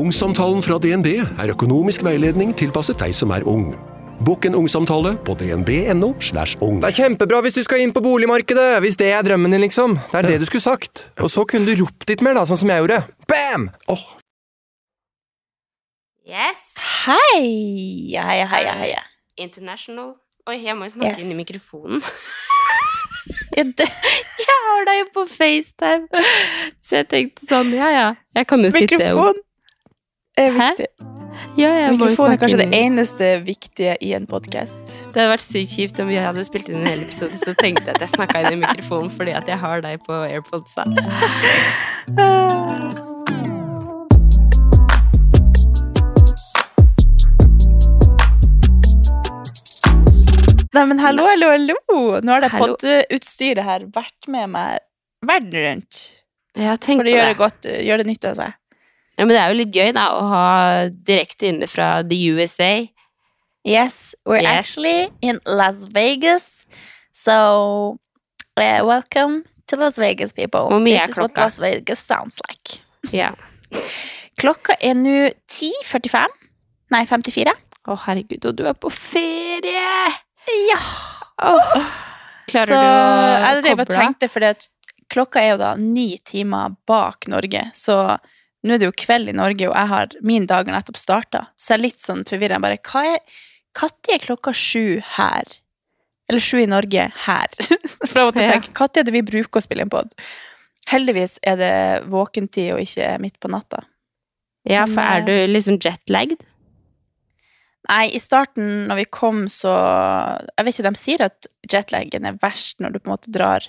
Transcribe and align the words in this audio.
Ungsamtalen 0.00 0.62
fra 0.64 0.78
DNB 0.80 1.08
er 1.20 1.50
økonomisk 1.52 2.04
veiledning 2.06 2.54
tilpasset 2.56 2.96
deg 3.02 3.12
som 3.16 3.32
er 3.36 3.44
ung. 3.48 3.72
Bokk 4.24 4.46
en 4.48 4.56
ungsamtale 4.56 5.14
på 5.26 5.34
dnb.no. 5.40 6.10
slash 6.24 6.56
ung. 6.64 6.78
Det 6.82 6.90
er 6.90 6.96
kjempebra 7.02 7.40
hvis 7.44 7.56
du 7.58 7.62
skal 7.64 7.82
inn 7.84 7.92
på 7.96 8.02
boligmarkedet, 8.04 8.78
hvis 8.84 8.96
det 9.00 9.10
er 9.16 9.24
drømmen 9.26 9.52
din, 9.56 9.62
liksom. 9.64 9.96
Det 10.12 10.18
er 10.22 10.28
det 10.28 10.38
du 10.42 10.46
skulle 10.48 10.64
sagt. 10.64 11.06
Og 11.20 11.28
så 11.32 11.44
kunne 11.48 11.68
du 11.68 11.82
ropt 11.82 12.08
litt 12.08 12.24
mer, 12.24 12.36
da, 12.38 12.46
sånn 12.48 12.60
som 12.62 12.72
jeg 12.72 12.82
gjorde. 12.84 13.00
Bam! 13.28 13.68
Oh. 13.92 14.04
Yes. 16.28 16.64
Hei! 17.04 17.44
Hei, 18.16 18.38
hei, 18.52 18.62
hei. 18.84 18.90
International. 19.40 20.14
Oi, 20.48 20.58
jeg 20.64 20.76
må 20.76 20.88
jo 20.88 20.94
snakke 20.96 21.16
Yes. 21.18 21.24
inn 21.26 21.34
i 21.36 21.40
mikrofonen. 21.42 22.00
Ja, 23.50 23.62
Jeg 23.66 24.56
har 24.64 24.84
deg 24.86 24.98
jo 25.00 25.06
på 25.14 25.22
FaceTime! 25.28 26.06
Så 26.86 27.00
jeg 27.00 27.06
tenkte 27.10 27.46
sånn, 27.50 27.72
ja 27.76 27.88
ja. 27.92 28.04
Jeg 28.38 28.46
kan 28.48 28.62
jo 28.64 28.70
sitte 28.72 28.96
mikrofon 28.96 29.40
er 30.46 30.54
viktig. 30.56 30.90
Ja, 31.56 31.70
Mikrofon 31.90 32.32
er 32.34 32.38
kanskje 32.40 32.58
det 32.60 32.68
eneste 32.76 33.28
viktige 33.46 33.94
i 34.04 34.12
en 34.16 34.26
podkast. 34.28 34.80
Det 35.14 35.20
hadde 35.20 35.30
vært 35.32 35.44
sykt 35.44 35.72
kjipt 35.76 36.00
om 36.02 36.10
vi 36.10 36.18
hadde 36.20 36.44
spilt 36.46 36.68
inn 36.70 36.82
en 36.82 36.90
hel 36.90 37.04
episode, 37.06 37.36
så 37.38 37.54
tenkte 37.58 37.88
jeg 37.88 37.96
at 37.96 38.04
jeg 38.04 38.12
snakka 38.14 38.44
inn 38.44 38.58
i 38.58 38.60
mikrofonen 38.64 39.12
fordi 39.14 39.36
at 39.38 39.48
jeg 39.48 39.60
har 39.62 39.84
deg 39.86 40.02
på 40.06 40.20
AirPods. 40.26 40.76
da. 40.76 40.84
Nei, 50.70 50.84
men 50.86 51.00
hallo, 51.02 51.24
hallo, 51.26 51.50
hallo! 51.50 51.76
Nå 52.22 52.36
har 52.36 52.44
det 52.44 52.52
podutstyret 52.54 53.64
her 53.66 53.88
vært 53.90 54.28
med 54.30 54.52
meg 54.54 54.78
verden 55.26 55.56
rundt. 55.66 56.02
Jeg 56.54 56.68
har 56.70 56.78
tenkt 56.82 57.02
For 57.02 57.08
det 57.08 57.16
gjør 57.16 57.26
det 57.26 57.34
det. 57.34 57.40
godt, 57.42 57.70
gjør 57.90 58.02
det 58.02 58.06
nytte 58.10 58.30
av 58.30 58.38
seg. 58.38 58.59
Ja, 59.20 59.26
men 59.28 59.34
det 59.36 59.40
er 59.42 59.50
jo 59.52 59.56
litt 59.58 59.74
gøy 59.76 59.90
da, 59.92 60.06
å 60.16 60.20
ha 60.30 60.44
direkte 60.88 61.50
inne 61.50 61.66
fra 61.68 61.98
the 62.00 62.16
USA. 62.32 62.86
Yes, 63.68 64.14
we're 64.24 64.40
Yes. 64.40 64.48
actually 64.48 65.10
in 65.20 65.40
Las 65.44 65.84
Vegas. 65.92 66.66
So, 67.12 67.98
uh, 68.56 68.80
welcome 68.82 69.44
to 69.66 69.76
Las 69.76 69.98
Vegas, 69.98 70.32
people. 70.32 70.70
Hvor 70.72 70.80
mye 70.80 70.96
er 70.96 71.04
This 71.04 71.18
is 71.18 71.18
what? 71.18 71.36
Las 71.36 71.58
Vegas 71.60 71.98
sounds 71.98 72.40
like. 72.48 72.80
Ja. 73.12 73.34
Klokka 74.40 74.78
er 74.80 74.96
nå 74.96 75.28
10.45. 75.52 76.24
Nei, 76.96 77.04
54. 77.04 77.52
Å, 77.92 78.00
herregud, 78.06 78.48
og 78.48 78.56
du 78.56 78.64
er 78.72 78.80
på 78.80 78.88
ferie! 78.88 80.16
Ja! 80.70 80.80
Oh. 81.44 81.94
Klarer 82.48 82.72
så 82.72 82.80
du 82.80 83.68
å 83.68 83.68
jeg 83.68 83.76
koble 83.76 83.84
av? 83.84 83.96
tenkte, 84.00 84.32
for 84.32 84.68
klokka 85.12 85.44
er 85.44 85.52
jo 85.58 85.60
da 85.60 85.74
ni 85.76 86.14
timer 86.24 86.72
bak 86.88 87.28
Norge, 87.28 87.68
så 87.76 88.16
nå 88.66 88.74
er 88.74 88.82
det 88.82 88.90
jo 88.90 88.98
kveld 89.04 89.30
i 89.32 89.36
Norge, 89.36 89.68
og 89.70 89.76
jeg 89.76 89.90
har 89.92 90.14
min 90.26 90.46
dag 90.48 90.68
har 90.68 90.76
nettopp 90.76 91.00
starta, 91.00 91.46
så 91.56 91.72
jeg 91.72 91.78
er 91.78 91.84
litt 91.86 92.02
sånn 92.02 92.26
forvirra. 92.28 92.60
Bare 92.60 92.80
hva 92.90 93.06
er 93.14 93.40
Når 93.78 94.14
er 94.16 94.24
klokka 94.24 94.52
sju 94.56 95.00
her? 95.16 95.56
Eller 96.30 96.44
sju 96.44 96.60
i 96.60 96.68
Norge 96.70 97.08
her? 97.24 97.56
for 98.08 98.20
jeg 98.20 98.28
måtte 98.28 98.46
tenker 98.46 98.74
når 98.76 99.00
er 99.00 99.06
det 99.08 99.14
vi 99.14 99.26
bruker 99.26 99.60
å 99.60 99.64
spille 99.64 99.86
inn 99.86 99.92
pod? 99.92 100.12
Heldigvis 100.90 101.38
er 101.46 101.58
det 101.60 101.74
våkentid 102.10 102.72
og 102.74 102.82
ikke 102.82 103.14
midt 103.22 103.38
på 103.40 103.50
natta. 103.52 103.84
Ja, 104.68 104.84
for 104.90 105.00
er 105.00 105.24
du 105.24 105.34
liksom 105.48 105.78
jetlagd? 105.80 106.42
Nei, 107.88 108.04
i 108.12 108.20
starten 108.20 108.86
når 108.90 108.98
vi 109.00 109.06
kom, 109.08 109.46
så 109.48 109.72
Jeg 109.72 110.66
vet 110.66 110.74
ikke, 110.74 110.90
de 110.90 111.00
sier 111.00 111.22
at 111.24 111.48
jetlaggen 111.64 112.28
er 112.28 112.38
verst 112.42 112.82
når 112.82 112.92
du 112.92 113.00
på 113.00 113.08
en 113.08 113.14
måte 113.14 113.32
drar 113.32 113.64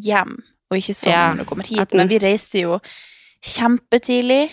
hjem, 0.00 0.38
og 0.70 0.78
ikke 0.78 0.96
sånn 0.96 1.12
Ja, 1.12 1.24
når 1.34 1.44
du 1.44 1.50
kommer 1.50 1.68
hit. 1.68 1.94
Men 1.98 2.10
vi 2.10 2.22
reiste 2.22 2.64
jo 2.64 2.78
kjempetidlig, 3.44 4.50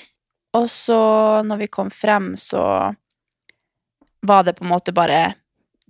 og 0.57 0.69
så 0.71 0.99
når 1.45 1.63
vi 1.63 1.71
kom 1.71 1.89
frem, 1.93 2.35
så 2.39 2.63
var 4.27 4.43
det 4.43 4.57
på 4.57 4.65
en 4.65 4.71
måte 4.71 4.95
bare 4.95 5.35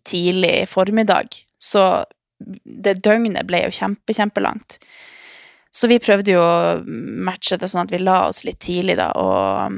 tidlig 0.08 0.68
formiddag. 0.70 1.30
Så 1.60 2.06
det 2.64 3.00
døgnet 3.06 3.48
ble 3.48 3.64
jo 3.66 3.74
kjempe, 3.74 4.14
kjempelangt. 4.14 4.80
Så 5.72 5.90
vi 5.90 6.00
prøvde 6.02 6.34
jo 6.34 6.42
å 6.42 6.82
matche 7.28 7.58
det 7.60 7.70
sånn 7.70 7.86
at 7.86 7.94
vi 7.94 8.02
la 8.02 8.24
oss 8.30 8.44
litt 8.48 8.60
tidlig, 8.64 8.98
da, 9.00 9.12
og 9.14 9.78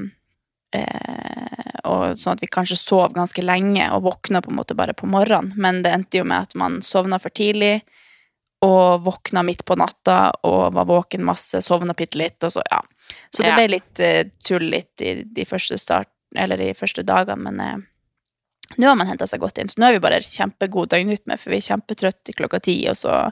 eh, 0.76 1.50
og 1.90 2.18
sånn 2.20 2.36
at 2.36 2.44
vi 2.44 2.50
kanskje 2.52 2.78
sov 2.80 3.14
ganske 3.16 3.44
lenge 3.44 3.88
og 3.96 4.04
våkna 4.08 4.42
på 4.44 4.52
en 4.52 4.60
måte 4.60 4.78
bare 4.78 4.96
på 4.98 5.10
morgenen. 5.10 5.54
Men 5.58 5.82
det 5.86 5.94
endte 5.96 6.22
jo 6.22 6.28
med 6.28 6.50
at 6.50 6.56
man 6.60 6.80
sovna 6.86 7.20
for 7.22 7.34
tidlig 7.34 7.80
og 8.66 9.06
våkna 9.06 9.44
midt 9.48 9.64
på 9.66 9.78
natta 9.80 10.34
og 10.48 10.74
var 10.76 10.88
våken 10.90 11.24
masse, 11.26 11.62
sovna 11.64 11.96
bitte 11.96 12.20
litt, 12.20 12.44
og 12.44 12.58
så, 12.58 12.64
ja. 12.68 12.82
Så 13.30 13.44
det 13.44 13.50
Ja. 13.52 13.56
ble 13.56 13.68
litt 13.76 14.00
uh, 14.00 14.24
tull 14.46 14.68
litt 14.70 15.02
i 15.02 15.24
de 15.24 15.46
første 15.46 15.78
start, 15.80 16.10
eller 16.36 16.58
de 16.58 16.74
første 16.78 17.04
dagene, 17.04 17.42
men 17.50 17.60
eh, 17.60 17.78
nå 18.78 18.88
har 18.88 18.96
man 19.00 19.08
henta 19.10 19.26
seg 19.28 19.40
godt 19.42 19.58
inn. 19.58 19.70
Så 19.70 19.80
nå 19.82 19.88
er 19.90 19.96
vi 19.98 20.04
bare 20.04 20.20
kjempegod 20.22 20.90
døgnrytme, 20.94 21.38
for 21.42 21.50
vi 21.50 21.58
er 21.58 21.68
kjempetrøtte 21.72 22.36
klokka 22.38 22.60
ti, 22.62 22.76
og 22.90 22.96
så 23.00 23.32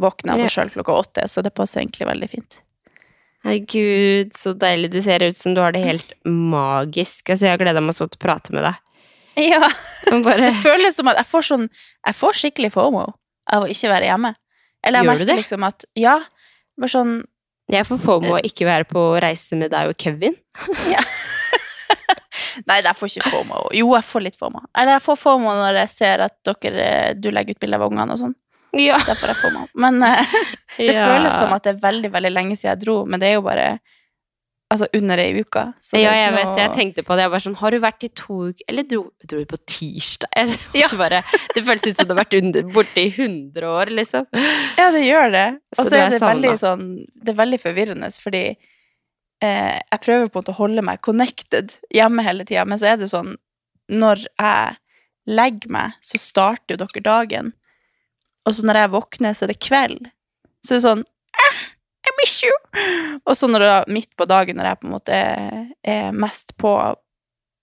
våkner 0.00 0.36
vi 0.40 0.42
Ja. 0.48 0.48
sjøl 0.48 0.70
klokka 0.74 0.92
åtte, 1.04 1.28
så 1.30 1.42
det 1.42 1.54
passer 1.54 1.80
egentlig 1.82 2.06
veldig 2.08 2.28
fint. 2.30 2.62
Herregud, 3.44 4.32
så 4.38 4.52
deilig. 4.54 4.90
Det 4.92 5.02
ser 5.02 5.22
ut 5.26 5.36
som 5.36 5.54
du 5.54 5.60
har 5.60 5.72
det 5.74 5.82
helt 5.84 6.12
magisk. 6.24 7.26
Altså, 7.30 7.48
jeg 7.48 7.56
har 7.56 7.58
gleda 7.62 7.80
meg 7.82 7.96
sånn 7.96 8.10
til 8.12 8.20
å 8.20 8.24
prate 8.28 8.54
med 8.54 8.66
deg. 8.68 8.78
Ja. 9.40 9.64
Bare, 10.22 10.44
Det 10.44 10.52
føles 10.60 10.94
som 10.98 11.08
at 11.08 11.16
jeg 11.16 11.24
får 11.30 11.44
sånn 11.46 11.62
Jeg 11.72 12.16
får 12.18 12.34
skikkelig 12.36 12.68
fomo 12.74 13.06
av 13.48 13.64
å 13.64 13.68
ikke 13.72 13.88
være 13.88 14.10
hjemme. 14.10 14.34
Eller 14.84 14.98
jeg 15.00 15.06
Gjør 15.08 15.12
merker 15.22 15.38
liksom 15.40 15.64
at 15.64 15.84
Ja. 15.96 16.18
Bare 16.76 16.92
sånn 16.92 17.14
jeg 17.80 17.86
får 17.88 17.98
FOMO 18.04 18.34
å 18.36 18.42
ikke 18.44 18.66
være 18.68 18.84
på 18.90 19.02
reise 19.22 19.56
med 19.56 19.72
deg 19.72 19.88
og 19.92 19.96
Kevin. 20.00 20.34
Nei, 22.68 22.78
jeg 22.84 22.96
får 22.98 23.08
ikke 23.10 23.30
fomo. 23.32 23.60
Jo, 23.76 23.90
jeg 23.96 24.04
får 24.04 24.24
litt 24.26 24.36
fomo. 24.38 24.60
Eller 24.76 24.96
jeg 24.96 25.04
får 25.04 25.18
fomo 25.20 25.52
når 25.56 25.78
jeg 25.82 25.90
ser 25.92 26.22
at 26.26 26.34
dere 26.48 26.86
Du 27.16 27.30
legger 27.32 27.56
ut 27.56 27.60
bilder 27.62 27.80
av 27.80 27.86
ungene 27.88 28.16
og 28.16 28.20
sånn. 28.20 28.34
Ja. 28.80 28.98
Får 29.04 29.30
jeg 29.32 29.38
fomo. 29.40 29.64
Men 29.84 30.00
uh, 30.04 30.36
det 30.78 30.90
Ja. 30.92 31.06
føles 31.08 31.36
som 31.38 31.52
at 31.52 31.64
det 31.66 31.74
er 31.74 31.82
veldig, 31.82 32.10
veldig 32.14 32.32
lenge 32.32 32.56
siden 32.56 32.72
jeg 32.74 32.82
dro, 32.86 32.96
men 33.08 33.20
det 33.20 33.30
er 33.30 33.36
jo 33.38 33.44
bare 33.46 33.66
Altså 34.72 34.86
under 34.96 35.20
ei 35.20 35.40
uke. 35.42 35.62
Så 35.84 36.00
Ja, 36.00 36.12
jeg 36.16 36.32
vet 36.34 36.46
noe- 36.48 36.54
det. 36.56 36.62
Jeg 36.64 36.74
tenkte 36.78 37.04
på 37.04 37.16
det. 37.18 37.26
Jeg 37.26 37.32
var 37.34 37.42
sånn, 37.44 37.56
Har 37.60 37.70
du 37.74 37.78
vært 37.82 38.04
i 38.04 38.08
to 38.08 38.36
uker 38.50 38.64
Eller 38.72 38.82
dro, 38.88 39.02
dro 39.26 39.38
du 39.42 39.46
på 39.50 39.58
tirsdag? 39.66 40.32
Ja. 40.82 40.88
bare, 40.96 41.22
det 41.54 41.64
føles 41.66 41.86
ut 41.86 41.96
som 41.96 42.08
du 42.08 42.14
har 42.14 42.24
vært 42.24 42.36
under, 42.40 42.62
borte 42.72 43.02
i 43.04 43.10
100 43.12 43.68
år, 43.68 43.92
liksom. 43.92 44.26
Ja, 44.78 44.90
det 44.94 45.04
gjør 45.06 45.32
det. 45.34 45.46
Og 45.78 45.86
så 45.86 45.96
er 45.98 46.06
er 46.06 46.14
det 46.16 46.20
veldig 46.24 46.54
sånn 46.62 46.86
Det 47.14 47.34
er 47.34 47.40
veldig 47.44 47.60
forvirrende, 47.62 48.10
fordi 48.22 48.44
eh, 49.42 49.78
jeg 49.92 50.00
prøver 50.04 50.28
på 50.30 50.38
en 50.38 50.42
måte 50.42 50.54
å 50.54 50.60
holde 50.62 50.82
meg 50.86 51.00
connected 51.04 51.76
hjemme 51.94 52.22
hele 52.24 52.44
tida, 52.48 52.64
men 52.64 52.78
så 52.80 52.92
er 52.92 52.96
det 53.02 53.10
sånn 53.12 53.36
Når 53.92 54.24
jeg 54.38 54.76
legger 55.26 55.70
meg, 55.70 55.92
så 56.02 56.18
starter 56.18 56.74
jo 56.74 56.80
dere 56.86 57.02
dagen, 57.06 57.52
og 58.46 58.54
så 58.56 58.64
når 58.66 58.80
jeg 58.80 58.90
våkner, 58.90 59.34
så 59.38 59.44
er 59.46 59.52
det 59.52 59.60
kveld. 59.62 60.08
Så 60.66 60.74
det 60.74 60.78
er 60.80 60.86
sånn 60.88 61.04
eh, 61.04 61.60
miss 62.22 62.38
you! 62.44 62.52
Og 63.26 63.36
så 63.36 63.48
når 63.50 63.64
det 63.64 63.70
er 63.76 63.94
midt 63.98 64.10
på 64.18 64.26
dagen, 64.30 64.58
når 64.58 64.70
jeg 64.70 64.80
på 64.80 64.88
en 64.88 64.94
måte 64.94 65.18
er, 65.18 65.66
er 65.84 66.14
mest 66.16 66.56
på 66.60 66.72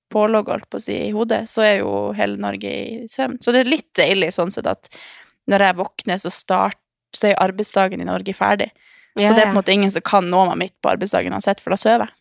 pålogg, 0.10 0.50
holdt 0.50 0.69
på 0.69 0.80
å 0.80 0.83
si, 0.83 0.95
i 1.07 1.13
hodet, 1.13 1.44
så 1.50 1.63
er 1.66 1.75
jo 1.83 1.94
hele 2.18 2.39
Norge 2.42 2.69
i 2.69 3.10
søvn. 3.10 3.38
Så 3.42 3.54
det 3.54 3.63
er 3.63 3.74
litt 3.74 3.89
deilig 3.98 4.31
sånn 4.36 4.54
sett 4.54 4.69
at 4.69 4.89
når 5.50 5.66
jeg 5.66 5.78
våkner, 5.80 6.22
så, 6.22 6.31
start, 6.33 6.80
så 7.16 7.30
er 7.30 7.42
arbeidsdagen 7.42 8.01
i 8.01 8.07
Norge 8.10 8.33
ferdig. 8.38 8.69
så 9.18 9.31
det 9.33 9.44
er 9.44 9.50
på 9.50 9.54
en 9.54 9.60
måte 9.60 9.74
ingen 9.74 9.94
som 9.94 10.06
kan 10.06 10.25
nå 10.30 10.45
meg 10.51 10.60
midt 10.63 10.75
på 10.81 10.92
arbeidsdagen 10.92 11.33
uansett, 11.33 11.62
for 11.62 11.74
da 11.74 11.80
sover 11.81 12.10
jeg. 12.10 12.16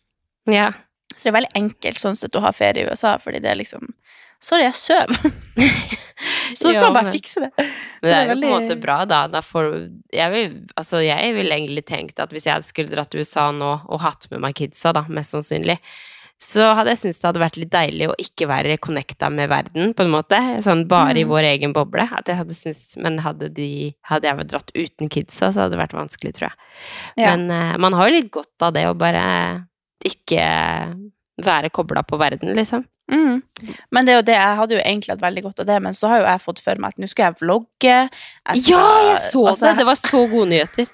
Ja. 0.59 0.69
Så 1.15 1.27
det 1.27 1.31
er 1.31 1.39
veldig 1.39 1.57
enkelt 1.57 2.01
sånn 2.01 2.17
sett 2.17 2.37
å 2.37 2.43
ha 2.45 2.53
ferie 2.55 2.85
i 2.85 2.89
USA, 2.89 3.17
fordi 3.21 3.41
det 3.43 3.51
er 3.51 3.59
liksom 3.59 3.89
Sorry, 4.39 4.63
jeg 4.63 4.75
søv. 4.79 5.09
så 6.57 6.71
da 6.71 6.83
kan 6.85 6.93
bare 6.95 7.11
fikse 7.13 7.41
det. 7.43 7.49
Men 7.59 8.07
det 8.07 8.13
er 8.15 8.29
jo 8.29 8.37
på 8.37 8.45
en 8.47 8.53
måte 8.53 8.77
bra, 8.79 9.01
da. 9.09 9.25
da 9.31 9.41
får, 9.43 9.67
jeg, 10.15 10.31
vil, 10.35 10.53
altså, 10.79 11.01
jeg 11.03 11.33
ville 11.35 11.57
egentlig 11.57 11.83
tenkt 11.89 12.21
at 12.23 12.31
hvis 12.31 12.47
jeg 12.47 12.63
skulle 12.67 12.93
dratt 12.93 13.11
til 13.11 13.25
USA 13.25 13.49
nå 13.55 13.73
og 13.83 13.99
hatt 14.05 14.29
med 14.31 14.45
meg 14.45 14.55
kidsa, 14.55 14.93
da, 14.95 15.03
mest 15.11 15.35
sannsynlig, 15.35 15.75
så 16.39 16.69
hadde 16.71 16.93
jeg 16.93 17.01
syntes 17.01 17.17
det 17.19 17.27
hadde 17.27 17.41
vært 17.43 17.57
litt 17.59 17.71
deilig 17.73 18.05
å 18.07 18.15
ikke 18.23 18.45
være 18.47 18.77
connecta 18.79 19.27
med 19.27 19.49
verden, 19.51 19.91
på 19.91 20.05
en 20.05 20.13
måte. 20.13 20.37
Sånn 20.63 20.85
bare 20.87 21.19
i 21.19 21.25
Mm. 21.25 21.33
vår 21.33 21.47
egen 21.49 21.73
boble. 21.75 22.05
At 22.15 22.31
jeg 22.31 22.39
hadde 22.39 22.55
syntes, 22.55 22.95
men 22.95 23.19
hadde, 23.19 23.49
de, 23.51 23.91
hadde 24.07 24.29
jeg 24.29 24.47
dratt 24.47 24.71
uten 24.71 25.11
kidsa, 25.11 25.51
så 25.51 25.65
hadde 25.65 25.75
det 25.75 25.81
vært 25.83 25.97
vanskelig, 25.99 26.31
tror 26.37 26.47
jeg. 26.47 26.57
Ja. 27.19 27.35
Men 27.35 27.51
uh, 27.51 27.75
man 27.83 27.91
har 27.99 28.07
jo 28.07 28.15
litt 28.15 28.31
godt 28.31 28.55
av 28.63 28.71
det 28.77 28.85
å 28.87 28.95
bare 28.95 29.25
ikke 30.07 30.39
være 31.45 31.69
kobla 31.73 32.03
på 32.07 32.17
verden, 32.21 32.53
liksom. 32.57 32.85
Mm. 33.11 33.39
Men 33.91 34.05
det 34.05 34.13
er 34.13 34.17
jo 34.19 34.25
det, 34.27 34.35
jeg 34.37 34.57
hadde 34.59 34.75
jo 34.75 34.81
egentlig 34.83 35.13
hatt 35.15 35.21
veldig 35.23 35.43
godt 35.47 35.59
av 35.63 35.65
det, 35.71 35.79
men 35.81 35.93
så 35.97 36.11
har 36.11 36.19
jo 36.21 36.27
jeg 36.29 36.41
fått 36.43 36.59
for 36.61 36.81
meg 36.83 36.93
at 36.93 37.01
nå 37.01 37.07
skal 37.09 37.25
jeg 37.31 37.39
vlogge. 37.41 37.95
Jeg 37.97 38.63
skal, 38.63 38.69
Ja, 38.69 38.87
jeg 39.09 39.19
så 39.31 39.45
altså, 39.49 39.65
det! 39.71 39.77
Det 39.81 39.85
var 39.89 39.99
så 40.01 40.21
gode 40.29 40.49
nyheter. 40.51 40.91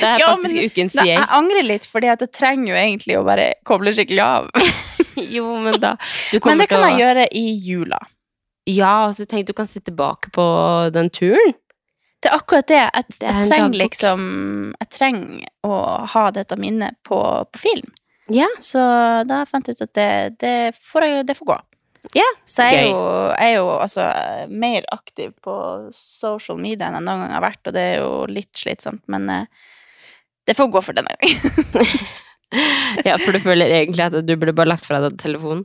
Det 0.00 0.06
er 0.08 0.18
Ja, 0.22 0.28
faktisk 0.34 0.54
men- 0.58 0.70
ukens 0.70 0.94
Nei, 1.00 1.08
jeg 1.10 1.26
angrer 1.38 1.66
litt, 1.66 1.86
fordi 1.90 2.10
at 2.12 2.20
jeg 2.22 2.32
trenger 2.34 2.72
jo 2.72 2.78
egentlig 2.78 3.18
å 3.18 3.24
bare 3.26 3.48
koble 3.68 3.92
skikkelig 3.94 4.22
av. 4.26 4.50
Jo, 5.32 5.44
men 5.60 5.74
da 5.80 5.96
Men 6.44 6.58
det 6.62 6.68
kan 6.70 6.80
å- 6.82 6.88
jeg 6.88 7.02
gjøre 7.02 7.26
i 7.36 7.42
jula. 7.66 7.98
Ja, 8.70 9.08
og 9.08 9.14
så 9.18 9.26
tenk 9.26 9.46
du 9.48 9.52
kan 9.52 9.66
se 9.66 9.80
tilbake 9.82 10.30
på 10.32 10.44
den 10.94 11.10
turen. 11.10 11.54
Det 12.22 12.30
er 12.30 12.36
akkurat 12.38 12.66
det. 12.70 12.78
Jeg, 12.78 13.04
Det 13.18 13.26
jeg 13.26 13.48
trenger 13.50 13.78
liksom 13.80 14.20
Jeg 14.78 14.88
trenger 14.94 15.48
å 15.66 16.06
ha 16.06 16.22
dette 16.30 16.54
minnet 16.56 16.94
på, 17.02 17.18
på 17.50 17.58
film. 17.58 17.90
Ja. 18.30 18.46
Så 18.62 18.78
da 19.26 19.44
fant 19.48 19.66
jeg 19.68 19.76
ut 19.76 19.82
at 19.88 19.92
det, 19.98 20.38
det, 20.40 20.54
får, 20.78 21.02
jeg- 21.08 21.26
det 21.26 21.36
får 21.36 21.46
gå. 21.46 21.58
Ja, 22.18 22.26
Så 22.44 22.64
jeg 22.66 22.78
er 22.80 22.86
jo, 22.90 23.02
jeg 23.38 23.52
er 23.52 23.56
jo 23.60 23.66
altså 23.78 24.04
mer 24.50 24.82
aktiv 24.90 25.32
på 25.44 25.52
social 25.94 26.58
media 26.58 26.88
enn 26.88 26.96
jeg 26.98 27.04
noen 27.06 27.20
gang 27.22 27.30
har 27.36 27.44
vært, 27.44 27.60
og 27.70 27.72
det 27.76 27.82
er 27.92 28.00
jo 28.02 28.24
litt 28.26 28.50
slitsomt, 28.58 29.02
men 29.06 29.28
eh, 29.30 29.44
det 30.46 30.56
får 30.58 30.70
gå 30.74 30.82
for 30.82 30.98
denne 30.98 31.14
gangen. 31.14 32.02
ja, 33.06 33.14
for 33.22 33.32
du 33.32 33.38
føler 33.40 33.70
egentlig 33.70 34.02
at 34.08 34.16
du 34.26 34.34
burde 34.36 34.52
bare 34.58 34.72
lagt 34.72 34.84
fra 34.88 34.98
deg 35.04 35.14
telefonen. 35.22 35.64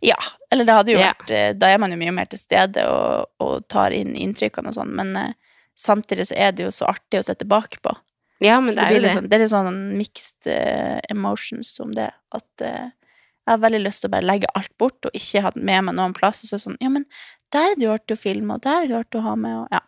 ja. 0.00 0.16
Eller 0.50 0.64
det 0.64 0.72
hadde 0.78 0.92
jo 0.94 0.98
Ja. 1.02 1.10
vært 1.12 1.30
eh, 1.34 1.50
Da 1.58 1.68
er 1.68 1.78
man 1.82 1.90
jo 1.92 1.98
mye 2.00 2.12
mer 2.14 2.24
til 2.30 2.38
stede 2.40 2.86
og, 2.88 3.26
og 3.42 3.66
tar 3.68 3.90
inn 3.92 4.14
inntrykkene 4.16 4.70
og 4.70 4.74
sånn, 4.78 4.94
men 4.96 5.10
eh, 5.16 5.32
samtidig 5.76 6.28
så 6.30 6.38
er 6.38 6.52
det 6.56 6.64
jo 6.64 6.70
så 6.72 6.86
artig 6.88 7.18
å 7.20 7.24
se 7.26 7.34
tilbake 7.34 7.82
på. 7.82 7.92
Ja, 8.40 8.60
men 8.60 8.70
så 8.70 8.76
det 8.78 8.84
det, 8.84 8.88
er 8.88 8.98
jo 8.98 9.02
det. 9.02 9.12
sånn, 9.16 9.28
det 9.28 9.36
er 9.36 9.42
litt 9.42 9.50
sånn 9.52 9.78
mixed 9.98 10.46
uh, 10.52 10.98
emotions 11.10 11.72
om 11.82 11.94
det. 11.96 12.08
At 12.36 12.62
uh, 12.62 12.86
jeg 12.88 13.50
har 13.50 13.62
veldig 13.64 13.80
lyst 13.82 14.04
til 14.04 14.10
å 14.10 14.14
bare 14.14 14.28
legge 14.28 14.50
alt 14.54 14.70
bort 14.78 15.08
og 15.08 15.16
ikke 15.16 15.42
ha 15.46 15.50
med 15.56 15.86
meg 15.88 15.96
noen 15.98 16.14
plass. 16.14 16.44
Og 16.44 16.52
så 16.52 16.60
sånn 16.62 16.76
Ja, 16.84 16.90
men 16.94 17.06
der 17.54 17.72
er 17.72 17.78
det 17.80 17.86
jo 17.88 17.94
artig 17.96 18.14
å 18.18 18.20
filme, 18.20 18.54
og 18.58 18.62
der 18.66 18.82
er 18.82 18.86
det 18.90 18.94
jo 18.94 19.00
artig 19.02 19.20
å 19.22 19.26
ha 19.26 19.36
med, 19.40 19.56
og 19.64 19.72
ja. 19.74 19.80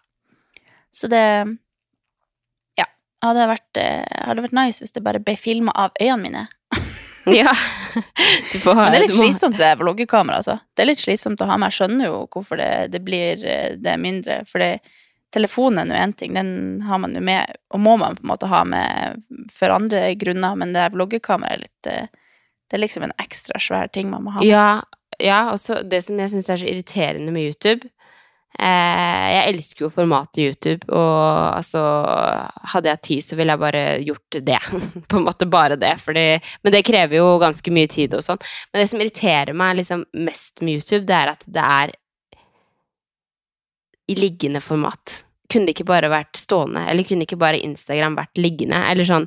Så 0.91 1.07
det 1.13 1.25
Ja. 2.81 2.87
Hadde 3.23 3.47
vært, 3.53 3.71
uh, 3.79 4.25
hadde 4.31 4.47
vært 4.49 4.57
nice 4.57 4.83
hvis 4.83 4.95
det 4.97 5.05
bare 5.07 5.21
ble 5.23 5.37
filma 5.39 5.75
av 5.79 5.93
øynene 6.01 6.23
mine. 6.25 6.47
Ja. 7.37 7.53
Du 8.51 8.57
får 8.63 8.75
Men 8.75 8.93
det 8.95 8.99
er 8.99 9.05
litt 9.05 9.13
må- 9.19 9.27
slitsomt 9.27 9.59
det 9.61 9.75
vloggekamera, 9.79 10.41
altså. 10.41 10.57
Det 10.75 10.83
er 10.83 10.89
litt 10.89 11.03
slitsomt 11.03 11.43
å 11.45 11.47
ha 11.51 11.59
med. 11.61 11.71
Jeg 11.71 11.83
skjønner 11.83 12.09
jo 12.09 12.21
hvorfor 12.33 12.59
det, 12.59 12.71
det 12.95 13.01
blir 13.05 13.45
det 13.79 13.95
mindre. 14.01 14.41
For 14.49 14.63
det, 14.63 14.81
telefonen 15.35 15.91
er 15.91 16.01
jo 16.01 16.07
én 16.09 16.15
ting, 16.19 16.35
den 16.35 16.81
har 16.87 17.01
man 17.03 17.15
jo 17.15 17.23
med, 17.25 17.59
og 17.71 17.83
må 17.83 17.97
man 18.01 18.17
på 18.19 18.25
en 18.25 18.33
måte 18.33 18.51
ha 18.51 18.63
med 18.67 19.23
for 19.55 19.75
andre 19.75 20.11
grunner, 20.19 20.57
men 20.59 20.75
det 20.77 20.91
vloggekameraet 20.95 21.57
er 21.57 21.65
litt 21.65 21.91
eh, 21.91 22.35
Det 22.71 22.79
er 22.79 22.85
liksom 22.85 23.07
en 23.07 23.17
ekstra 23.19 23.59
svær 23.59 23.91
ting 23.91 24.11
man 24.11 24.27
må 24.27 24.35
ha 24.35 24.43
med. 24.43 24.51
Ja, 24.51 24.83
ja 25.19 25.41
og 25.53 25.59
så 25.63 25.83
det 25.83 26.05
som 26.07 26.19
jeg 26.21 26.31
syns 26.31 26.51
er 26.51 26.61
så 26.61 26.69
irriterende 26.71 27.33
med 27.35 27.51
YouTube 27.51 27.89
eh, 28.59 29.27
Jeg 29.35 29.55
elsker 29.55 29.87
jo 29.87 29.93
formatet 29.95 30.45
YouTube, 30.45 30.91
og 30.91 31.57
altså 31.57 31.83
Hadde 32.75 32.93
jeg 32.93 33.03
tid, 33.09 33.27
så 33.27 33.39
ville 33.39 33.55
jeg 33.55 33.63
bare 33.63 33.85
gjort 34.07 34.41
det. 34.51 34.61
På 35.11 35.21
en 35.21 35.27
måte 35.27 35.47
bare 35.51 35.79
det. 35.81 35.97
Fordi, 36.03 36.27
men 36.63 36.75
det 36.75 36.85
krever 36.87 37.19
jo 37.19 37.39
ganske 37.43 37.75
mye 37.75 37.91
tid 37.91 38.15
og 38.15 38.23
sånn. 38.27 38.43
Men 38.71 38.83
det 38.83 38.91
som 38.91 39.03
irriterer 39.03 39.57
meg 39.57 39.81
liksom 39.81 40.05
mest 40.27 40.63
med 40.63 40.79
YouTube, 40.81 41.07
det 41.09 41.17
er 41.17 41.35
at 41.35 41.47
det 41.47 41.67
er 41.67 41.95
i 44.11 44.17
liggende 44.19 44.61
format. 44.65 45.21
Kunne 45.51 45.67
det 45.69 45.77
ikke 45.77 45.87
bare 45.91 46.11
vært 46.13 46.39
stående, 46.39 46.83
eller 46.91 47.07
kunne 47.07 47.27
ikke 47.27 47.39
bare 47.41 47.59
Instagram 47.63 48.17
vært 48.19 48.39
liggende, 48.39 48.79
eller 48.91 49.07
sånn 49.09 49.27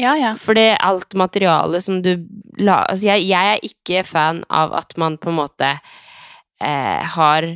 Ja, 0.00 0.14
ja. 0.16 0.32
fordi 0.40 0.68
alt 0.80 1.12
materialet 1.18 1.84
som 1.84 2.00
du 2.02 2.14
la 2.58 2.80
Altså, 2.88 3.06
jeg, 3.10 3.26
jeg 3.28 3.56
er 3.56 3.66
ikke 3.66 4.04
fan 4.08 4.40
av 4.50 4.72
at 4.78 4.96
man 4.98 5.18
på 5.20 5.28
en 5.30 5.36
måte 5.42 5.68
eh, 6.62 7.02
har 7.16 7.46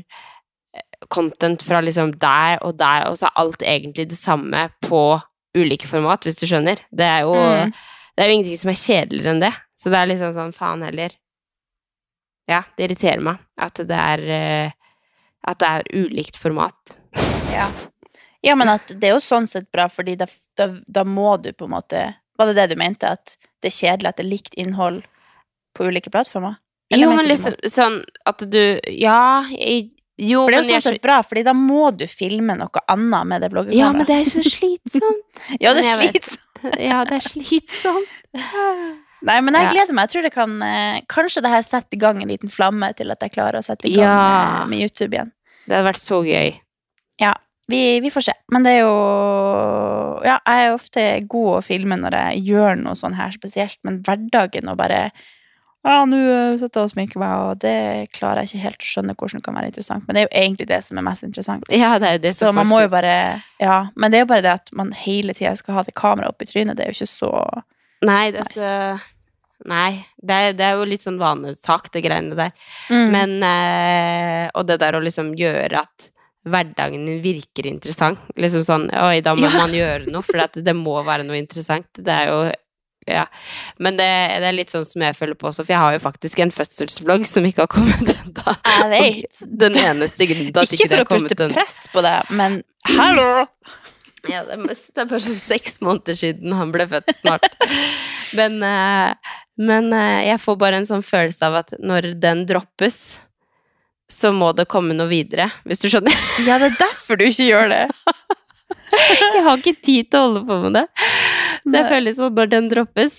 content 1.12 1.62
fra 1.62 1.80
liksom 1.84 2.14
der 2.20 2.58
og 2.66 2.76
der, 2.80 3.06
og 3.10 3.18
så 3.20 3.28
er 3.28 3.40
alt 3.42 3.62
egentlig 3.62 4.08
det 4.10 4.18
samme 4.18 4.66
på 4.84 5.02
ulike 5.56 5.88
format, 5.88 6.24
hvis 6.26 6.36
du 6.40 6.46
skjønner. 6.48 6.80
Det 6.92 7.06
er 7.06 7.20
jo, 7.24 7.34
Mm. 7.34 7.72
det 8.16 8.24
er 8.24 8.28
jo 8.28 8.34
ingenting 8.36 8.58
som 8.60 8.70
er 8.70 8.80
kjedeligere 8.82 9.30
enn 9.34 9.40
det. 9.40 9.52
Så 9.78 9.90
det 9.92 9.98
er 9.98 10.06
liksom 10.10 10.32
sånn, 10.34 10.52
faen 10.56 10.82
heller. 10.84 11.10
Ja, 12.48 12.62
det 12.76 12.86
irriterer 12.90 13.20
meg 13.24 13.38
at 13.58 13.74
det 13.74 13.96
er 13.96 14.18
eh, 14.30 14.70
At 15.46 15.60
det 15.62 15.68
er 15.68 15.90
ulikt 15.94 16.36
format. 16.40 16.96
Ja. 17.52 17.68
ja, 18.42 18.54
men 18.58 18.68
at 18.68 18.90
det 18.90 19.08
er 19.08 19.14
jo 19.14 19.22
sånn 19.24 19.46
sett 19.48 19.70
bra, 19.72 19.86
fordi 19.88 20.16
da, 20.18 20.26
da, 20.58 20.66
da 20.86 21.04
må 21.06 21.36
du 21.40 21.52
på 21.56 21.68
en 21.68 21.76
måte 21.76 22.00
Var 22.36 22.50
det 22.50 22.56
det 22.58 22.66
du 22.74 22.80
mente? 22.80 23.08
At 23.16 23.36
det 23.62 23.70
er 23.70 23.76
kjedelig 23.78 24.10
at 24.10 24.18
det 24.18 24.26
er 24.26 24.32
likt 24.34 24.56
innhold 24.60 25.04
på 25.76 25.86
ulike 25.88 26.10
plattformer? 26.12 26.58
Eller 26.90 27.06
Jo, 27.06 27.14
men 27.16 27.28
liksom 27.30 27.56
sånn 27.70 28.00
at 28.28 28.44
du 28.50 28.60
Ja, 28.92 29.46
jeg, 29.54 29.90
jo, 30.18 30.42
For 30.44 30.52
det 30.52 30.58
er 30.58 30.66
jo 30.66 30.74
sånn 30.76 30.84
sett 30.96 31.02
bra, 31.04 31.20
fordi 31.26 31.42
da 31.46 31.54
må 31.56 31.90
du 31.96 32.06
filme 32.10 32.56
noe 32.58 32.82
annet 32.92 33.30
med 33.30 33.42
det 33.44 33.50
bloggekameraet. 33.52 33.80
Ja, 33.80 33.92
men 33.92 34.06
det 34.08 34.18
er 34.20 34.30
så 34.30 34.44
slitsomt. 34.44 35.42
Ja, 35.62 35.72
det 35.76 35.82
er 35.84 36.02
slitsomt. 36.02 36.62
Ja, 36.80 37.02
det 37.08 37.18
er 37.18 37.26
slitsomt. 37.26 38.14
Nei, 39.26 39.36
men 39.42 39.56
jeg 39.56 39.70
gleder 39.72 39.96
meg. 39.96 40.06
Jeg 40.06 40.12
tror 40.12 40.24
det 40.26 40.32
kan 40.34 40.54
eh, 40.62 40.98
Kanskje 41.10 41.42
det 41.44 41.50
her 41.52 41.64
setter 41.66 41.96
i 41.96 42.00
gang 42.00 42.20
en 42.22 42.30
liten 42.30 42.52
flamme 42.52 42.90
til 42.96 43.10
at 43.12 43.24
jeg 43.24 43.32
klarer 43.34 43.60
å 43.60 43.64
sette 43.64 43.88
i 43.88 43.94
gang 43.96 44.04
Ja. 44.04 44.64
med 44.68 44.84
YouTube 44.84 45.16
igjen. 45.16 45.32
Det 45.66 45.74
hadde 45.74 45.86
vært 45.88 46.02
så 46.02 46.22
gøy. 46.26 46.56
Ja, 47.20 47.34
vi, 47.70 48.00
vi 48.00 48.12
får 48.14 48.28
se. 48.28 48.36
Men 48.54 48.66
det 48.66 48.76
er 48.78 48.84
jo 48.84 48.98
Ja, 50.26 50.38
jeg 50.40 50.66
er 50.66 50.74
ofte 50.74 51.06
god 51.28 51.50
å 51.58 51.64
filme 51.64 51.98
når 52.00 52.16
jeg 52.16 52.44
gjør 52.50 52.78
noe 52.80 52.96
sånn 52.98 53.16
her 53.18 53.34
spesielt, 53.34 53.78
men 53.86 54.00
hverdagen 54.06 54.70
og 54.72 54.78
bare 54.80 55.08
ja, 55.86 56.00
nå 56.08 56.18
eh, 56.18 56.56
sitter 56.58 56.80
jeg 56.80 56.88
og 56.88 56.90
sminker 56.90 57.20
meg, 57.22 57.32
og 57.46 57.60
det 57.62 58.08
klarer 58.16 58.42
jeg 58.42 58.56
ikke 58.56 58.62
helt 58.64 58.82
å 58.82 58.88
skjønne 58.90 59.14
hvordan 59.14 59.38
det 59.38 59.46
kan 59.46 59.54
være 59.54 59.68
interessant. 59.70 60.06
Men 60.06 60.16
det 60.16 60.22
er 60.22 60.24
jo 60.26 60.40
egentlig 60.40 60.66
det 60.66 60.80
som 60.82 60.98
er 60.98 61.04
mest 61.06 61.26
interessant. 61.26 61.68
Ja, 61.70 61.92
det 62.02 62.08
er 62.08 62.16
jo 62.16 62.22
det 62.24 62.32
Så 62.34 62.50
man 62.56 62.66
må 62.66 62.80
jo 62.82 62.88
bare 62.90 63.12
Ja, 63.62 63.76
men 63.94 64.10
det 64.10 64.18
er 64.18 64.24
jo 64.24 64.30
bare 64.32 64.42
det 64.42 64.54
at 64.56 64.72
man 64.74 64.90
hele 64.98 65.36
tida 65.36 65.54
skal 65.58 65.78
ha 65.78 65.84
det 65.86 65.94
kameraet 65.94 66.34
opp 66.34 66.42
i 66.42 66.48
trynet. 66.50 66.74
Det 66.74 66.86
er 66.86 66.90
jo 66.90 66.98
ikke 66.98 67.12
så 67.12 67.30
Nei, 68.06 68.24
det 68.34 68.42
er 68.42 68.50
Nice. 68.50 68.66
så 68.66 69.14
Nei, 69.66 70.04
det 70.20 70.34
er, 70.36 70.52
det 70.52 70.64
er 70.66 70.74
jo 70.76 70.84
litt 70.84 71.06
sånn 71.06 71.16
vanesak, 71.16 71.88
det 71.94 72.02
greiene 72.04 72.36
der. 72.36 72.52
Mm. 72.92 73.06
Men 73.14 73.30
eh, 73.46 74.45
Og 74.56 74.66
det 74.68 74.78
der 74.82 74.96
å 74.98 75.02
liksom 75.04 75.34
gjøre 75.38 75.82
at 75.84 76.10
hverdagen 76.46 77.06
din 77.08 77.22
virker 77.24 77.66
interessant. 77.66 78.20
Liksom 78.38 78.62
sånn 78.66 78.84
Oi, 78.94 79.20
da 79.24 79.34
må 79.34 79.48
Ja. 79.48 79.56
man 79.58 79.72
gjøre 79.74 80.06
noe, 80.12 80.22
for 80.22 80.38
det, 80.38 80.62
det 80.64 80.76
må 80.78 81.00
være 81.06 81.24
noe 81.26 81.38
interessant. 81.40 81.88
Det 81.96 82.12
er 82.12 82.30
jo 82.30 82.38
ja. 83.06 83.24
Men 83.78 83.94
det, 83.98 84.06
det 84.42 84.46
er 84.48 84.54
litt 84.56 84.72
sånn 84.72 84.82
som 84.86 85.02
jeg 85.04 85.14
føler 85.14 85.36
på 85.38 85.46
også, 85.46 85.62
for 85.62 85.70
jeg 85.76 85.78
har 85.78 85.92
jo 85.94 86.00
faktisk 86.02 86.40
en 86.42 86.50
fødselsvlogg 86.50 87.26
som 87.30 87.44
ikke 87.46 87.62
har 87.62 87.70
kommet 87.70 88.08
ennå. 88.16 88.54
Jeg 88.66 88.88
vet. 88.94 89.42
Den 89.62 89.76
eneste 89.78 90.26
grunnen 90.26 90.48
til 90.54 90.62
at 90.64 90.72
Ikke 90.72 90.80
ikke 90.80 90.88
det 90.90 90.98
for 91.04 91.18
å 91.18 91.20
putte 91.28 91.48
press 91.54 91.76
på 91.94 92.02
deg, 92.06 92.32
men 92.34 92.56
hallo! 92.96 93.28
Ja, 94.26 94.40
det 94.42 94.56
er, 94.56 94.64
det 94.66 95.02
er 95.04 95.06
bare 95.06 95.22
sånn 95.22 95.38
seks 95.38 95.76
måneder 95.86 96.16
siden 96.18 96.54
han 96.58 96.72
ble 96.74 96.88
født 96.90 97.12
snart. 97.20 97.46
Men, 98.34 98.56
eh, 98.66 99.36
men 99.62 99.92
eh, 99.94 100.24
jeg 100.32 100.40
får 100.42 100.56
bare 100.58 100.80
en 100.82 100.88
sånn 100.88 101.04
følelse 101.06 101.46
av 101.46 101.60
at 101.60 101.76
når 101.78 102.08
den 102.18 102.42
droppes, 102.48 102.96
så 104.12 104.32
må 104.32 104.52
det 104.56 104.68
komme 104.70 104.94
noe 104.96 105.10
videre, 105.10 105.48
hvis 105.66 105.82
du 105.82 105.88
skjønner. 105.90 106.16
Ja, 106.46 106.58
det 106.62 106.72
er 106.72 106.80
derfor 106.86 107.18
du 107.20 107.26
ikke 107.26 107.48
gjør 107.50 107.72
det. 107.72 107.84
Jeg 108.96 109.42
har 109.46 109.60
ikke 109.60 109.76
tid 109.82 110.10
til 110.10 110.18
å 110.18 110.26
holde 110.26 110.42
på 110.48 110.58
med 110.62 110.76
det. 110.78 110.84
Så 111.66 111.72
jeg 111.74 111.82
Nei. 111.82 111.88
føler 111.90 112.14
sånn 112.14 112.36
når 112.38 112.50
den 112.50 112.68
droppes, 112.70 113.16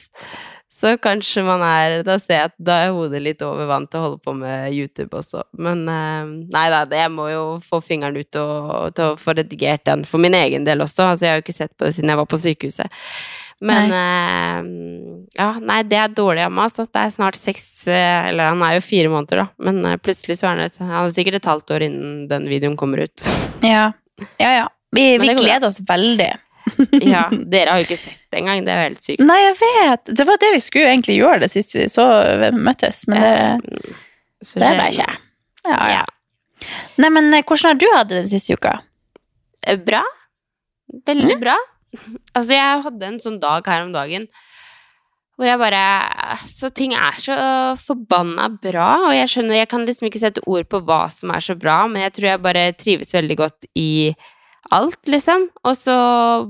så 0.78 0.94
kanskje 1.02 1.42
man 1.46 1.64
er 1.66 2.04
Da 2.06 2.18
ser 2.22 2.38
jeg 2.38 2.50
at 2.52 2.56
da 2.62 2.76
er 2.86 2.94
hodet 2.96 3.22
litt 3.24 3.42
over 3.46 3.68
vann 3.70 3.88
til 3.90 4.00
å 4.00 4.04
holde 4.06 4.20
på 4.24 4.34
med 4.38 4.76
YouTube 4.76 5.18
også. 5.18 5.44
Men 5.58 5.84
eh, 5.92 6.30
nei 6.54 6.66
da, 6.74 6.84
jeg 6.86 7.14
må 7.14 7.28
jo 7.32 7.44
få 7.66 7.80
fingeren 7.84 8.18
ut 8.18 8.40
og, 8.42 8.94
til 8.98 9.14
å 9.14 9.18
få 9.20 9.36
redigert 9.38 9.86
den 9.90 10.06
for 10.08 10.22
min 10.24 10.38
egen 10.38 10.68
del 10.68 10.86
også. 10.86 11.10
Altså, 11.12 11.26
jeg 11.28 11.34
har 11.34 11.42
jo 11.42 11.46
ikke 11.48 11.58
sett 11.58 11.74
på 11.76 11.88
det 11.88 11.96
siden 11.98 12.14
jeg 12.14 12.22
var 12.22 12.30
på 12.30 12.42
sykehuset. 12.42 13.02
Men 13.60 13.94
eh, 13.98 14.58
ja, 15.40 15.48
nei, 15.66 15.80
det 15.90 15.98
er 15.98 16.12
dårlig 16.14 16.44
av 16.46 16.52
meg. 16.54 16.68
Altså. 16.70 16.86
Det 16.86 17.02
er 17.02 17.14
snart 17.14 17.38
seks 17.40 17.64
eh, 17.90 18.28
Eller 18.30 18.52
han 18.52 18.62
er 18.62 18.76
jo 18.78 18.84
fire 18.86 19.10
måneder, 19.10 19.42
da. 19.42 19.48
Men 19.66 19.80
eh, 19.90 19.96
plutselig 19.98 20.38
så 20.38 20.50
er 20.52 20.60
han 20.62 20.92
Han 20.92 21.08
er 21.08 21.14
sikkert 21.16 21.40
et 21.40 21.50
halvt 21.50 21.74
år 21.74 21.86
innen 21.88 22.28
den 22.30 22.46
videoen 22.52 22.78
kommer 22.78 23.06
ut. 23.08 23.24
Ja, 23.66 23.88
ja. 24.38 24.52
ja. 24.62 24.68
Vi, 24.94 25.18
vi 25.22 25.32
gleder 25.40 25.68
oss 25.72 25.82
veldig. 25.88 26.30
Ja, 27.02 27.24
dere 27.54 27.72
har 27.74 27.80
jo 27.82 27.88
ikke 27.88 27.98
sett 28.02 28.20
det 28.30 28.42
engang. 28.42 28.62
Det 28.68 28.74
er 28.74 28.82
jo 28.84 28.88
helt 28.92 29.06
sykt. 29.08 29.22
Nei, 29.26 29.38
jeg 29.46 29.56
vet! 29.64 30.12
Det 30.20 30.26
var 30.28 30.38
det 30.42 30.50
vi 30.54 30.60
skulle 30.62 30.90
egentlig 30.92 31.16
gjøre 31.18 31.40
det 31.46 31.50
sist 31.54 31.74
vi 31.78 31.86
så 31.90 32.06
møttes, 32.54 33.06
men 33.10 33.24
det, 33.24 33.32
ja, 34.44 34.60
det 34.62 34.72
ble 34.78 34.88
ikke. 34.92 35.08
Ja, 35.72 35.80
ja. 35.96 36.04
Nei, 37.02 37.10
men 37.16 37.32
eh, 37.34 37.42
hvordan 37.48 37.72
har 37.72 37.80
du 37.82 37.88
hatt 37.96 38.10
det 38.12 38.20
den 38.22 38.30
siste 38.30 38.58
uka? 38.60 38.76
Eh, 39.66 39.80
Bra. 39.82 40.04
Veldig 41.08 41.34
Mm. 41.38 41.42
bra. 41.42 41.56
Altså, 42.36 42.52
jeg 42.54 42.84
hadde 42.84 43.08
en 43.08 43.20
sånn 43.24 43.40
dag 43.42 43.66
her 43.68 43.86
om 43.86 43.94
dagen 43.96 44.28
hvor 45.38 45.46
jeg 45.46 45.60
bare 45.62 45.82
Så 46.50 46.72
ting 46.74 46.96
er 46.98 47.20
så 47.22 47.36
forbanna 47.78 48.48
bra, 48.62 48.88
og 49.08 49.14
jeg 49.14 49.30
skjønner 49.32 49.62
Jeg 49.62 49.70
kan 49.70 49.86
liksom 49.86 50.10
ikke 50.10 50.22
sette 50.24 50.44
ord 50.50 50.66
på 50.70 50.82
hva 50.88 51.04
som 51.14 51.32
er 51.34 51.46
så 51.46 51.56
bra, 51.58 51.84
men 51.92 52.08
jeg 52.08 52.16
tror 52.18 52.30
jeg 52.32 52.44
bare 52.44 52.66
trives 52.78 53.14
veldig 53.14 53.38
godt 53.44 53.70
i 53.78 53.92
alt, 54.74 55.00
liksom. 55.08 55.46
Og 55.64 55.78
så 55.80 55.96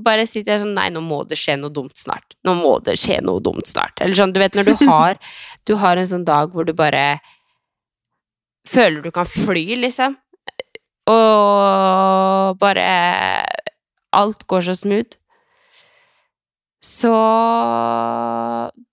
bare 0.02 0.24
sitter 0.26 0.56
jeg 0.56 0.62
sånn 0.64 0.74
Nei, 0.74 0.88
nå 0.94 1.02
må 1.04 1.20
det 1.28 1.38
skje 1.38 1.58
noe 1.60 1.70
dumt 1.70 1.94
snart. 2.00 2.34
Nå 2.48 2.56
må 2.58 2.78
det 2.82 2.96
skje 2.98 3.20
noe 3.22 3.42
dumt 3.44 3.68
snart. 3.68 4.00
Eller 4.02 4.18
sånn, 4.18 4.32
du 4.34 4.40
vet 4.42 4.56
når 4.58 4.72
du 4.72 4.74
har 4.90 5.20
Du 5.68 5.76
har 5.78 6.00
en 6.00 6.08
sånn 6.08 6.26
dag 6.26 6.54
hvor 6.54 6.66
du 6.66 6.74
bare 6.76 7.20
føler 8.68 9.04
du 9.04 9.12
kan 9.14 9.28
fly, 9.28 9.64
liksom. 9.84 10.16
Og 11.12 12.58
bare 12.60 12.88
Alt 14.16 14.46
går 14.48 14.64
så 14.64 14.74
smooth. 14.74 15.18
Så 16.84 17.12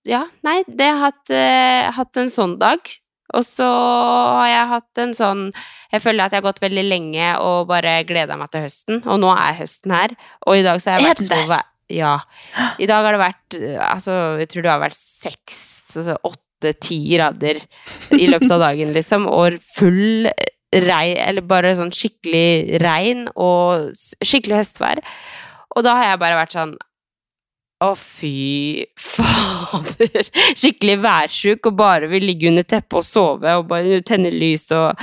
Ja, 0.06 0.24
nei, 0.46 0.60
det 0.66 0.86
har 0.90 1.02
hatt, 1.10 1.30
eh, 1.30 1.90
hatt 1.94 2.16
en 2.20 2.30
sånn 2.32 2.56
dag. 2.58 2.80
Og 3.34 3.42
så 3.42 3.66
har 3.66 4.46
jeg 4.48 4.68
hatt 4.70 5.00
en 5.02 5.12
sånn 5.18 5.40
Jeg 5.92 6.02
føler 6.02 6.26
at 6.26 6.34
jeg 6.34 6.42
har 6.42 6.46
gått 6.46 6.62
veldig 6.62 6.84
lenge 6.86 7.30
og 7.42 7.66
bare 7.70 8.04
gleda 8.06 8.36
meg 8.38 8.50
til 8.52 8.66
høsten. 8.66 9.00
Og 9.06 9.20
nå 9.22 9.30
er 9.34 9.58
høsten 9.60 9.94
her. 9.94 10.14
Og 10.46 10.60
i 10.60 10.62
dag 10.66 10.78
så 10.82 10.92
har 10.92 11.00
jeg 11.00 11.14
vært 11.14 11.24
så 11.26 11.40
vær, 11.50 11.64
Ja. 11.90 12.18
I 12.78 12.86
dag 12.86 13.04
har 13.04 13.12
det 13.12 13.22
vært 13.22 13.58
Altså, 13.80 14.38
jeg 14.40 14.48
tror 14.48 14.62
det 14.62 14.70
har 14.70 14.82
vært 14.82 14.98
seks, 14.98 15.62
altså 15.96 16.16
åtte-ti 16.26 16.98
grader 17.16 17.60
i 18.16 18.26
løpet 18.26 18.50
av 18.50 18.60
dagen, 18.60 18.92
liksom. 18.94 19.26
Og 19.30 19.58
full 19.76 20.28
regn 20.72 21.16
Eller 21.22 21.42
bare 21.46 21.74
sånn 21.78 21.94
skikkelig 21.94 22.80
regn 22.82 23.28
og 23.36 23.92
skikkelig 24.22 24.62
høstvær. 24.64 25.02
Og 25.76 25.84
da 25.84 25.94
har 25.98 26.10
jeg 26.10 26.18
bare 26.22 26.40
vært 26.40 26.56
sånn 26.56 26.76
å, 27.84 27.90
fy 27.98 28.86
fader. 28.96 30.28
Skikkelig 30.56 30.94
værsjuk 31.04 31.68
og 31.70 31.74
bare 31.78 32.08
vil 32.10 32.24
ligge 32.24 32.48
under 32.48 32.64
teppet 32.64 32.96
og 33.02 33.04
sove 33.04 33.56
og 33.60 33.66
bare 33.68 33.98
tenne 34.06 34.30
lys 34.32 34.68
og, 34.76 34.96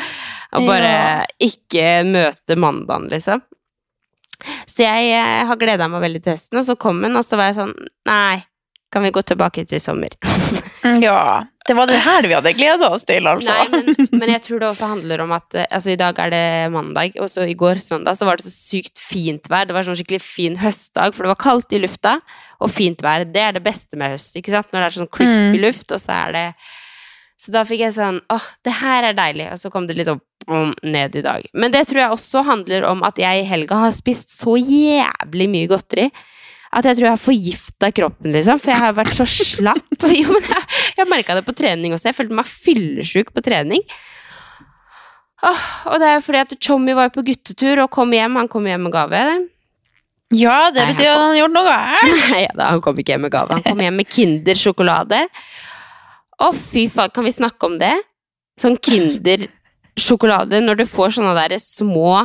og 0.58 0.66
bare 0.70 0.94
Ja. 0.94 1.26
ikke 1.46 1.90
møte 2.10 2.58
mandagen, 2.58 3.10
liksom. 3.14 3.44
Så 4.68 4.82
jeg, 4.84 5.06
jeg 5.14 5.46
har 5.48 5.60
gleda 5.62 5.86
meg 5.88 6.02
veldig 6.04 6.24
til 6.26 6.34
høsten, 6.36 6.58
og 6.60 6.66
så 6.68 6.76
kom 6.76 7.04
hun, 7.06 7.16
og 7.16 7.24
så 7.24 7.38
var 7.40 7.52
jeg 7.52 7.60
sånn 7.62 7.76
Nei, 8.10 8.42
kan 8.92 9.06
vi 9.06 9.14
gå 9.16 9.22
tilbake 9.24 9.64
til 9.70 9.80
sommer? 9.82 10.18
Ja. 11.00 11.46
Det 11.68 11.76
var 11.78 11.88
det 11.88 12.00
her 12.04 12.26
vi 12.28 12.34
hadde 12.36 12.52
gleda 12.58 12.90
oss 12.92 13.06
til, 13.08 13.24
altså. 13.30 13.54
Nei, 13.56 13.68
men, 13.72 14.08
men 14.20 14.32
jeg 14.34 14.42
tror 14.44 14.60
det 14.60 14.68
også 14.68 14.90
handler 14.92 15.22
om 15.24 15.32
at 15.32 15.56
eh, 15.56 15.68
Altså, 15.72 15.94
i 15.94 16.00
dag 16.00 16.18
er 16.20 16.34
det 16.34 16.44
mandag, 16.74 17.16
og 17.24 17.30
så 17.32 17.46
i 17.48 17.56
går 17.56 17.80
søndag 17.80 18.18
så 18.20 18.28
var 18.28 18.38
det 18.42 18.44
så 18.48 18.52
sykt 18.52 19.00
fint 19.00 19.48
vær. 19.52 19.70
Det 19.70 19.76
var 19.78 19.86
sånn 19.88 19.96
skikkelig 20.00 20.20
fin 20.26 20.58
høstdag, 20.60 21.16
for 21.16 21.24
det 21.24 21.32
var 21.32 21.40
kaldt 21.46 21.72
i 21.76 21.80
lufta, 21.80 22.18
og 22.60 22.72
fint 22.76 23.00
vær. 23.06 23.24
Det 23.32 23.40
er 23.46 23.56
det 23.56 23.64
beste 23.64 23.96
med 24.00 24.12
høst, 24.18 24.36
ikke 24.40 24.52
sant? 24.52 24.68
Når 24.76 24.80
det 24.84 24.90
er 24.92 24.98
sånn 25.02 25.12
crispy 25.16 25.54
Mm. 25.54 25.62
luft, 25.64 25.92
og 25.96 26.04
så 26.04 26.12
er 26.26 26.36
det 26.36 26.46
Så 27.44 27.52
da 27.52 27.64
fikk 27.68 27.82
jeg 27.84 27.96
sånn 27.96 28.22
Åh, 28.32 28.44
det 28.64 28.72
her 28.80 29.04
er 29.10 29.16
deilig. 29.18 29.48
Og 29.52 29.58
så 29.60 29.72
kom 29.72 29.88
det 29.88 29.98
litt 29.98 30.08
opp 30.12 30.22
og 30.48 30.76
ned 30.84 31.16
i 31.16 31.24
dag. 31.26 31.48
Men 31.54 31.72
det 31.72 31.88
tror 31.90 32.00
jeg 32.04 32.12
også 32.18 32.44
handler 32.48 32.86
om 32.88 33.04
at 33.08 33.16
jeg 33.20 33.42
i 33.42 33.48
helga 33.48 33.80
har 33.86 33.92
spist 33.96 34.32
så 34.36 34.54
jævlig 34.60 35.48
mye 35.52 35.68
godteri. 35.72 36.10
At 36.74 36.88
jeg 36.90 36.98
tror 36.98 37.06
jeg 37.06 37.14
har 37.14 37.22
forgifta 37.22 37.90
kroppen, 37.94 38.32
liksom. 38.34 38.62
For 38.62 38.74
jeg 38.74 38.82
har 38.82 38.96
vært 38.98 39.14
så 39.14 39.28
slapp. 39.30 39.94
Jo, 40.24 40.34
men 40.34 40.46
jeg, 40.50 40.66
jeg 40.98 41.10
merka 41.10 41.38
det 41.38 41.46
på 41.46 41.56
trening 41.58 41.94
også. 41.94 42.10
Jeg 42.10 42.18
følte 42.18 42.38
meg 42.40 42.50
fyllesyk 42.50 43.32
på 43.36 43.44
trening. 43.46 43.84
Åh, 45.44 45.64
og 45.92 46.00
det 46.00 46.10
er 46.10 46.22
fordi 46.24 46.40
at 46.40 46.54
Chommy 46.64 46.96
var 46.96 47.12
på 47.14 47.24
guttetur 47.28 47.84
og 47.84 47.92
kom 47.94 48.14
hjem. 48.16 48.40
Han 48.40 48.50
kom 48.52 48.68
hjem 48.70 48.88
med 48.88 48.96
gave. 48.96 49.24
Ja, 50.34 50.72
det 50.74 50.82
Nei, 50.82 50.94
betyr 50.94 51.10
at 51.12 51.20
han 51.20 51.28
har 51.34 51.40
gjort 51.42 51.54
noe 51.54 51.68
gærent. 51.68 52.24
Nei 52.34 52.44
da, 52.56 52.70
han 52.72 52.82
kom 52.86 52.98
ikke 53.02 53.14
hjem 53.14 53.26
med 53.28 53.34
gave. 53.36 53.58
Han 53.60 53.66
kom 53.68 53.84
hjem 53.86 54.00
med 54.02 54.10
Kinder-sjokolade. 54.10 55.20
Å, 56.42 56.50
fy 56.58 56.88
faen, 56.92 57.14
kan 57.14 57.28
vi 57.28 57.36
snakke 57.36 57.70
om 57.70 57.78
det? 57.82 57.94
Sånn 58.62 58.80
Kinder-sjokolade, 58.82 60.64
når 60.64 60.82
du 60.82 60.86
får 60.90 61.18
sånne 61.20 61.36
der 61.38 61.60
små 61.62 62.24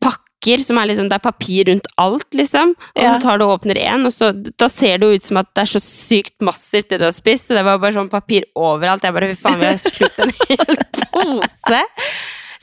pakker 0.00 0.62
som 0.64 0.78
er 0.80 0.88
liksom, 0.88 1.08
det 1.10 1.18
er 1.18 1.24
papir 1.24 1.66
rundt 1.68 1.86
alt, 2.00 2.26
liksom. 2.34 2.70
Og 2.96 3.02
Ja. 3.02 3.14
så 3.14 3.20
tar 3.22 3.38
du 3.38 3.44
og 3.44 3.58
åpner 3.60 3.76
én, 3.76 4.06
og 4.08 4.12
så 4.14 4.32
da 4.56 4.68
ser 4.72 4.98
det 4.98 5.06
jo 5.10 5.14
ut 5.20 5.22
som 5.26 5.36
at 5.42 5.50
det 5.54 5.62
er 5.66 5.72
så 5.78 5.80
sykt 5.84 6.36
massivt 6.40 6.88
det 6.88 6.98
du 7.02 7.04
har 7.04 7.12
spist. 7.12 7.48
Så 7.48 7.54
det 7.58 7.64
var 7.64 7.78
bare 7.78 7.92
sånn 7.92 8.08
papir 8.10 8.44
overalt. 8.56 9.02
Jeg 9.04 9.12
bare 9.12 9.34
fy 9.34 9.40
faen, 9.42 9.58
vi 9.60 9.66
har 9.66 9.76
slukt 9.82 10.18
en 10.18 10.32
hel 10.48 10.76
pose. 11.12 11.82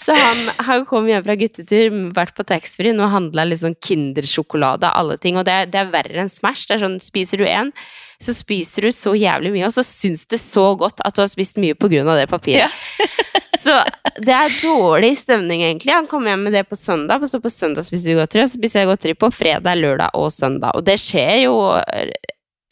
Så 0.07 0.15
han, 0.15 0.37
han 0.63 0.85
kom 0.87 1.05
hjem 1.09 1.23
fra 1.25 1.35
guttetur, 1.35 1.91
vært 2.15 2.33
på 2.37 2.45
taxfree 2.47 2.93
og 2.95 3.09
handla 3.11 3.43
litt 3.45 3.59
sånn 3.59 3.75
Kinder-sjokolade 3.83 4.87
av 4.87 4.95
alle 5.01 5.17
ting. 5.19 5.35
Og 5.37 5.43
det, 5.45 5.51
er- 5.53 5.65
det 5.69 5.81
er 5.81 5.89
verre 5.91 6.21
enn 6.23 6.29
Smash. 6.31 6.65
Det 6.69 6.77
er 6.77 6.85
sånn, 6.85 6.99
Spiser 7.03 7.37
du 7.41 7.45
én, 7.45 7.73
så 8.17 8.33
spiser 8.33 8.87
du 8.87 8.89
så 8.95 9.11
jævlig 9.13 9.51
mye, 9.53 9.67
og 9.67 9.73
så 9.75 9.83
syns 9.85 10.25
det 10.31 10.39
så 10.41 10.71
godt 10.79 11.03
at 11.05 11.13
du 11.13 11.21
har 11.21 11.27
spist 11.29 11.59
mye 11.61 11.75
på 11.77 11.89
grunn 11.91 12.07
av 12.09 12.17
det 12.17 12.29
papiret. 12.31 12.71
så 13.67 13.75
det 14.23 14.33
er 14.33 14.55
dårlig 14.63 15.11
stemning, 15.19 15.61
egentlig. 15.65 15.93
Han 15.93 16.07
kommer 16.09 16.33
hjem 16.33 16.47
med 16.47 16.55
det 16.57 16.63
på 16.69 16.77
søndag, 16.79 17.21
og 17.21 17.31
så 17.31 17.41
på 17.43 17.51
søndag 17.53 17.85
spiser 17.87 18.13
vi 18.13 18.17
godteri, 18.21 18.45
og 18.45 18.49
så 18.49 18.59
spiser 18.59 18.81
jeg 18.81 18.91
godteri 18.91 19.15
på 19.19 19.29
fredag, 19.35 19.77
lørdag 19.77 20.15
og 20.17 20.31
søndag. 20.33 20.73
Og 20.79 20.87
det 20.87 20.97
skjer 21.03 21.43
jo 21.45 21.57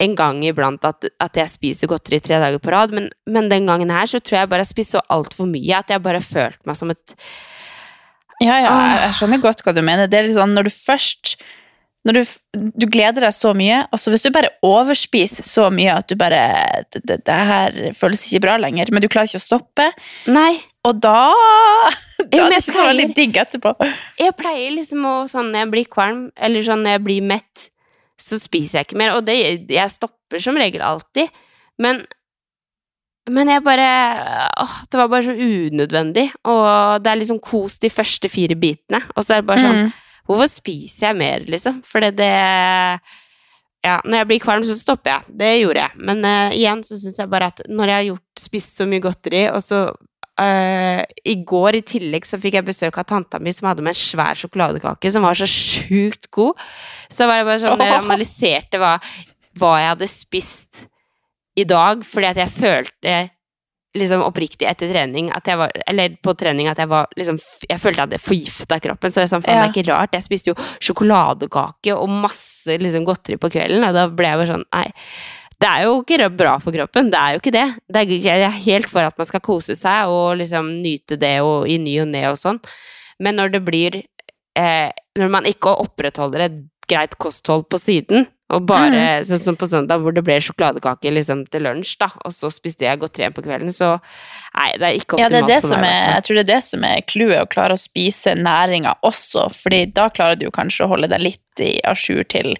en 0.02 0.16
gang 0.16 0.42
iblant 0.44 0.84
at, 0.84 1.08
at 1.22 1.38
jeg 1.40 1.52
spiser 1.52 1.90
godteri 1.90 2.20
tre 2.20 2.40
dager 2.42 2.60
på 2.62 2.72
rad, 2.74 2.94
men, 2.96 3.08
men 3.28 3.50
den 3.52 3.68
gangen 3.68 3.92
her 3.92 4.08
så 4.10 4.20
tror 4.20 4.42
jeg 4.42 4.50
bare 4.52 4.64
jeg 4.64 4.74
spiste 4.74 4.98
så 4.98 5.04
altfor 5.12 5.48
mye 5.48 5.78
at 5.78 5.92
jeg 5.92 6.04
bare 6.04 6.24
følte 6.24 6.68
meg 6.68 6.78
som 6.78 6.92
et 6.92 7.16
Ja, 8.44 8.58
ja, 8.60 8.72
jeg 9.06 9.14
skjønner 9.16 9.40
godt 9.40 9.62
hva 9.64 9.72
du 9.72 9.80
mener. 9.80 10.10
Det 10.12 10.18
er 10.18 10.26
litt 10.26 10.36
sånn 10.36 10.52
når 10.52 10.68
du 10.68 10.74
først 10.74 11.38
når 12.06 12.16
du, 12.20 12.34
du 12.78 12.86
gleder 12.86 13.24
deg 13.26 13.34
så 13.34 13.50
mye, 13.56 13.80
og 13.90 13.98
så 13.98 14.12
hvis 14.12 14.22
du 14.22 14.30
bare 14.34 14.52
overspiser 14.66 15.42
så 15.46 15.66
mye 15.74 15.96
at 15.98 16.06
du 16.06 16.14
bare 16.18 16.38
det, 16.94 17.02
det, 17.08 17.16
det 17.26 17.38
her 17.50 17.78
føles 17.98 18.22
ikke 18.28 18.44
bra 18.46 18.56
lenger, 18.62 18.92
men 18.94 19.02
du 19.02 19.08
klarer 19.10 19.26
ikke 19.30 19.42
å 19.42 19.46
stoppe, 19.46 19.88
Nei. 20.30 20.52
og 20.86 21.00
da 21.02 21.16
Da 22.26 22.44
er 22.44 22.52
det 22.54 22.60
ikke 22.62 22.76
så 22.78 22.86
veldig 22.88 23.08
digg 23.16 23.36
etterpå. 23.42 23.74
Jeg 24.22 24.36
pleier 24.38 24.76
liksom 24.76 25.04
å 25.06 25.14
sånn 25.30 25.50
når 25.52 25.64
jeg 25.64 25.72
blir 25.74 25.88
kvalm, 25.98 26.22
eller 26.38 26.64
sånn 26.66 26.86
når 26.86 26.96
jeg 26.96 27.04
blir 27.08 27.26
mett, 27.34 27.66
så 28.22 28.38
spiser 28.40 28.80
jeg 28.80 28.88
ikke 28.88 28.98
mer. 29.02 29.12
Og 29.18 29.26
det, 29.26 29.36
jeg 29.68 29.92
stopper 29.92 30.40
som 30.42 30.56
regel 30.58 30.80
alltid. 30.86 31.28
Men 31.82 32.06
men 33.28 33.50
jeg 33.50 33.62
bare 33.66 33.86
Åh, 34.62 34.74
det 34.90 34.98
var 35.00 35.08
bare 35.10 35.26
så 35.26 35.34
unødvendig. 35.34 36.28
Og 36.46 37.02
det 37.02 37.10
er 37.10 37.18
liksom 37.20 37.40
kos 37.42 37.78
de 37.82 37.90
første 37.90 38.30
fire 38.30 38.54
bitene. 38.58 39.02
Og 39.16 39.26
så 39.26 39.36
er 39.36 39.42
det 39.42 39.48
bare 39.50 39.64
sånn 39.64 39.80
Mm. 39.84 39.94
Hvorfor 40.26 40.50
spiser 40.50 41.10
jeg 41.10 41.18
mer, 41.20 41.46
liksom? 41.50 41.80
Fordi 41.86 42.12
det 42.18 42.32
Ja, 43.86 44.00
når 44.02 44.18
jeg 44.18 44.26
blir 44.32 44.42
kvalm, 44.42 44.64
så 44.66 44.74
stopper 44.74 45.12
jeg. 45.12 45.36
Det 45.38 45.52
gjorde 45.60 45.84
jeg. 45.84 46.02
Men 46.08 46.24
uh, 46.26 46.50
igjen 46.50 46.82
så 46.82 46.98
syns 46.98 47.20
jeg 47.20 47.30
bare 47.30 47.52
at 47.52 47.60
når 47.70 47.92
jeg 47.92 47.98
har 48.00 48.06
gjort, 48.08 48.42
spist 48.42 48.80
så 48.80 48.86
mye 48.88 49.04
godteri, 49.04 49.44
og 49.52 49.62
så 49.62 49.84
uh, 50.40 51.02
I 51.06 51.36
går 51.46 51.78
i 51.78 51.84
tillegg 51.86 52.26
så 52.26 52.40
fikk 52.42 52.58
jeg 52.58 52.66
besøk 52.66 52.98
av 52.98 53.06
tanta 53.12 53.38
mi 53.38 53.54
som 53.54 53.70
hadde 53.70 53.84
med 53.86 53.94
en 53.94 54.00
svær 54.00 54.40
sjokoladekake 54.40 55.12
som 55.14 55.26
var 55.26 55.38
så 55.38 55.46
sjukt 55.50 56.26
god. 56.34 56.58
Så 57.06 57.22
da 57.22 57.30
var 57.30 57.40
jeg 57.40 57.48
bare 57.52 57.62
sånn 57.62 57.86
jeg 57.86 58.00
analyserte 58.00 58.82
hva, 58.82 58.92
hva 59.60 59.72
jeg 59.78 59.92
hadde 59.94 60.10
spist 60.10 60.86
i 61.56 61.64
dag, 61.64 62.02
fordi 62.04 62.32
at 62.32 62.42
jeg 62.42 62.56
følte 62.58 63.16
liksom 63.96 64.22
oppriktig 64.26 64.68
etter 64.68 64.90
trening 64.92 65.30
at 65.34 65.48
jeg 65.48 65.58
var, 65.60 65.72
Eller 65.88 66.16
på 66.22 66.34
trening 66.38 66.68
at 66.70 66.78
jeg 66.78 66.88
var 66.90 67.08
liksom 67.16 67.38
Jeg 67.68 67.80
følte 67.82 68.02
jeg 68.02 68.08
hadde 68.08 68.20
forgifta 68.22 68.78
kroppen. 68.84 69.12
Så 69.12 69.24
jeg 69.24 69.32
sånn, 69.32 69.44
faen, 69.44 69.56
Ja. 69.56 69.64
det 69.66 69.70
er 69.70 69.82
ikke 69.82 69.92
rart. 69.92 70.12
Jeg 70.16 70.26
spiste 70.26 70.52
jo 70.52 70.56
sjokoladekake 70.80 71.96
og 71.96 72.08
masse 72.12 72.76
liksom 72.80 73.06
godteri 73.06 73.38
på 73.40 73.50
kvelden, 73.52 73.84
og 73.86 73.94
da 73.96 74.06
ble 74.08 74.30
jeg 74.30 74.40
bare 74.42 74.52
sånn 74.54 74.64
Nei. 74.74 74.86
Det 75.56 75.68
er 75.70 75.84
jo 75.86 76.02
ikke 76.02 76.28
bra 76.36 76.58
for 76.60 76.74
kroppen. 76.74 77.08
Det 77.10 77.16
er 77.18 77.32
jo 77.32 77.40
ikke 77.40 77.52
det. 77.54 77.66
det 77.88 78.00
er, 78.02 78.10
jeg 78.28 78.42
er 78.44 78.58
helt 78.66 78.90
for 78.92 79.00
at 79.08 79.16
man 79.16 79.24
skal 79.28 79.40
kose 79.40 79.72
seg 79.78 80.10
og 80.12 80.36
liksom 80.36 80.68
nyte 80.82 81.16
det 81.16 81.40
og, 81.40 81.64
i 81.66 81.78
ny 81.80 81.94
og 82.02 82.08
ne 82.12 82.26
og 82.28 82.36
sånn. 82.36 82.60
Men 83.24 83.38
når 83.40 83.54
det 83.54 83.62
blir 83.64 84.02
eh, 84.56 84.90
Når 85.16 85.30
man 85.32 85.46
ikke 85.48 85.72
opprettholder 85.80 86.40
et 86.44 86.58
greit 86.86 87.16
kosthold 87.18 87.64
på 87.72 87.78
siden, 87.80 88.26
og 88.54 88.62
bare 88.68 89.24
sånn 89.26 89.40
som 89.42 89.56
på 89.58 89.66
søndag, 89.66 89.98
hvor 90.04 90.14
det 90.14 90.22
ble 90.22 90.36
sjokoladekake 90.38 91.10
liksom 91.10 91.40
til 91.50 91.64
lunsj, 91.66 91.96
da, 91.98 92.06
og 92.24 92.30
så 92.30 92.46
spiste 92.54 92.86
jeg 92.86 93.00
godt 93.02 93.16
trent 93.18 93.34
på 93.34 93.42
kvelden, 93.42 93.72
så 93.74 93.96
Nei, 94.56 94.68
det 94.80 94.86
er 94.86 94.94
ikke 95.00 95.18
Ja, 95.18 95.26
optimalt 95.26 95.32
det 95.32 95.56
er 95.56 95.60
det 95.60 95.68
for 95.68 95.82
meg. 95.82 95.90
er, 95.90 96.12
jeg 96.14 96.24
tror 96.24 96.36
det 96.38 96.44
er 96.44 96.50
det 96.54 96.60
som 96.64 96.84
er 96.88 97.00
clouet, 97.10 97.40
å 97.42 97.48
klare 97.52 97.74
å 97.76 97.80
spise 97.82 98.32
næringa 98.38 98.94
også, 99.04 99.48
fordi 99.52 99.80
da 99.98 100.06
klarer 100.14 100.38
du 100.40 100.46
kanskje 100.54 100.86
å 100.86 100.92
holde 100.94 101.10
deg 101.12 101.20
litt 101.26 101.60
i 101.66 101.72
à 101.84 101.92
jour 101.98 102.22
til 102.24 102.54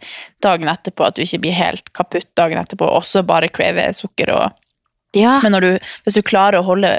dagen 0.45 0.69
etterpå, 0.69 1.07
at 1.07 1.16
du 1.16 1.23
ikke 1.25 1.40
blir 1.47 1.57
helt 1.57 1.88
kaputt 1.97 2.28
dagen 2.37 2.59
etterpå, 2.61 2.85
og 2.90 3.00
også 3.05 3.23
bare 3.25 3.49
krever 3.49 3.95
sukker 3.97 4.35
og 4.35 4.50
Ja. 5.16 5.38
Men 5.43 5.52
når 5.55 5.61
du, 5.61 5.71
hvis 6.05 6.19
du 6.19 6.23
klarer 6.26 6.59
å 6.61 6.66
holde 6.66 6.90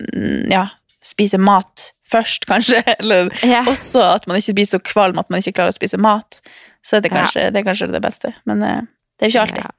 mm, 0.00 0.48
Ja, 0.50 0.64
spise 1.04 1.38
mat 1.38 1.92
først, 2.10 2.48
kanskje, 2.50 2.82
eller 2.98 3.28
Ja. 3.46 3.62
også 3.68 4.02
at 4.16 4.26
man 4.26 4.40
ikke 4.40 4.56
blir 4.58 4.66
så 4.66 4.80
kvalm 4.82 5.20
at 5.20 5.30
man 5.30 5.38
ikke 5.44 5.54
klarer 5.60 5.70
å 5.70 5.78
spise 5.78 6.00
mat, 6.00 6.40
så 6.82 6.96
er 6.96 7.04
det 7.04 7.12
Ja. 7.12 7.26
det, 7.50 7.60
er 7.60 7.66
kanskje 7.66 7.90
det 7.92 8.02
beste. 8.02 8.34
Men 8.46 8.62
eh, 8.62 8.80
det 9.18 9.26
er 9.26 9.30
jo 9.30 9.38
ikke 9.38 9.46
alltid. 9.48 9.64
Ja. 9.64 9.76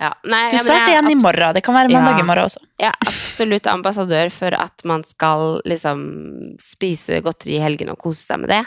Ja. 0.00 0.12
Nei, 0.24 0.50
Du 0.50 0.56
starter 0.58 0.88
er 0.88 0.94
igjen 0.96 1.10
i 1.12 1.18
morgen. 1.18 1.54
Det 1.54 1.62
kan 1.64 1.76
være 1.76 1.92
mandag 1.92 2.20
i 2.20 2.26
morgen 2.26 2.48
også. 2.48 2.62
Jeg 2.80 2.88
er 2.88 2.96
absolutt 3.06 3.68
ambassadør 3.70 4.30
for 4.34 4.56
at 4.56 4.84
man 4.88 5.04
skal 5.06 5.60
liksom 5.68 6.00
spise 6.62 7.20
godteri 7.24 7.58
i 7.58 7.62
helgen 7.62 7.92
og 7.92 8.00
kose 8.02 8.24
seg 8.24 8.42
med 8.42 8.52
det. 8.54 8.62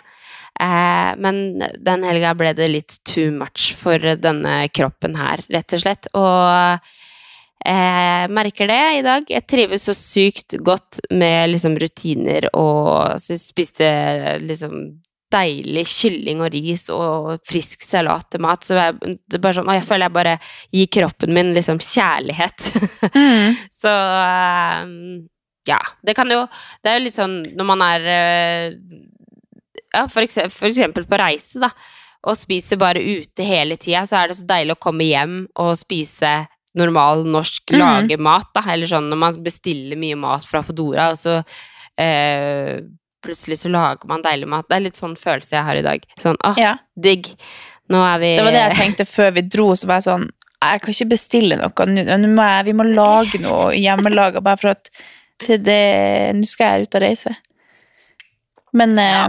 Eh, 0.61 1.11
men 1.19 1.41
den 1.83 2.05
helga 2.07 2.35
ble 2.37 2.53
det 2.55 2.69
litt 2.71 2.99
too 3.03 3.31
much 3.35 3.73
for 3.75 3.99
denne 3.99 4.69
kroppen 4.71 5.17
her, 5.19 5.43
rett 5.51 5.75
og 5.75 5.83
slett. 5.83 6.07
Og 6.15 6.79
jeg 7.65 8.29
merker 8.29 8.69
det 8.69 8.81
i 8.99 9.03
dag. 9.05 9.25
Jeg 9.31 9.47
trives 9.49 9.87
så 9.89 9.95
sykt 9.97 10.55
godt 10.63 11.01
med 11.11 11.49
liksom 11.49 11.75
rutiner 11.81 12.47
og 12.53 13.17
spiste 13.19 13.89
liksom 14.45 15.01
deilig 15.33 15.85
kylling 15.89 16.41
og 16.45 16.53
ris 16.53 16.85
og 16.93 17.41
frisk 17.47 17.83
salat 17.85 18.27
til 18.31 18.43
mat. 18.45 18.65
Så 18.65 18.77
jeg, 18.77 19.17
det 19.25 19.39
er 19.39 19.43
bare 19.43 19.57
sånn, 19.57 19.69
og 19.69 19.77
jeg 19.77 19.87
føler 19.87 20.07
jeg 20.07 20.15
bare 20.17 20.35
gir 20.75 20.91
kroppen 20.97 21.35
min 21.35 21.53
liksom 21.55 21.81
kjærlighet. 21.83 22.67
Mm. 23.15 23.57
så 23.81 23.93
eh, 24.21 24.93
ja. 25.65 25.81
Det 26.05 26.13
kan 26.13 26.29
jo 26.29 26.43
Det 26.83 26.91
er 26.91 26.99
jo 26.99 27.05
litt 27.07 27.17
sånn 27.17 27.39
når 27.57 27.69
man 27.71 27.81
er 27.85 28.09
eh, 28.15 28.65
Ja, 29.95 30.05
for 30.11 30.25
eksempel, 30.25 30.53
for 30.53 30.69
eksempel 30.69 31.07
på 31.09 31.19
reise, 31.21 31.61
da. 31.63 31.71
Og 32.25 32.37
spiser 32.37 32.79
bare 32.81 33.01
ute 33.01 33.45
hele 33.45 33.77
tida, 33.77 34.03
så 34.09 34.19
er 34.19 34.31
det 34.31 34.39
så 34.39 34.47
deilig 34.49 34.75
å 34.75 34.81
komme 34.81 35.05
hjem 35.05 35.43
og 35.61 35.75
spise 35.77 36.39
normal 36.75 37.23
norsk 37.29 37.71
lage 37.71 38.09
lagemat, 38.09 38.49
da. 38.57 38.65
Eller 38.73 38.89
sånn 38.89 39.07
når 39.11 39.21
man 39.21 39.37
bestiller 39.45 39.99
mye 39.99 40.17
mat 40.19 40.47
fra 40.49 40.63
Fodora, 40.65 41.11
og 41.13 41.19
så 41.21 41.37
eh, 42.01 42.81
plutselig 43.25 43.57
så 43.63 43.71
lager 43.73 44.07
man 44.09 44.23
deilig 44.25 44.47
mat. 44.53 44.67
Det 44.69 44.77
er 44.77 44.85
litt 44.85 44.99
sånn 45.01 45.17
følelse 45.19 45.57
jeg 45.57 45.65
har 45.67 45.79
i 45.81 45.85
dag. 45.85 46.05
Sånn, 46.21 46.37
åh, 46.45 46.57
Ja. 46.61 46.75
digg. 46.95 47.31
Nå 47.89 47.99
er 48.01 48.17
vi 48.21 48.31
Det 48.37 48.43
var 48.47 48.55
det 48.55 48.63
jeg 48.63 48.77
tenkte 48.79 49.05
før 49.09 49.33
vi 49.35 49.41
dro. 49.45 49.67
Så 49.77 49.85
var 49.89 49.99
jeg 50.01 50.07
sånn 50.09 50.29
Jeg 50.65 50.81
kan 50.81 50.93
ikke 50.95 51.09
bestille 51.11 51.57
noe. 51.59 51.85
Nå 51.85 52.29
må 52.33 52.45
jeg, 52.49 52.65
vi 52.65 52.73
må 52.73 52.85
lage 52.87 53.37
noe 53.43 53.73
hjemmelaga, 53.77 54.41
bare 54.41 54.57
for 54.57 54.69
at 54.73 54.89
til 55.45 55.59
det 55.61 56.33
Nå 56.33 56.45
skal 56.47 56.79
jeg 56.79 56.87
ut 56.87 56.95
og 56.95 57.03
reise. 57.03 57.35
Men 58.75 58.97
eh, 58.99 59.27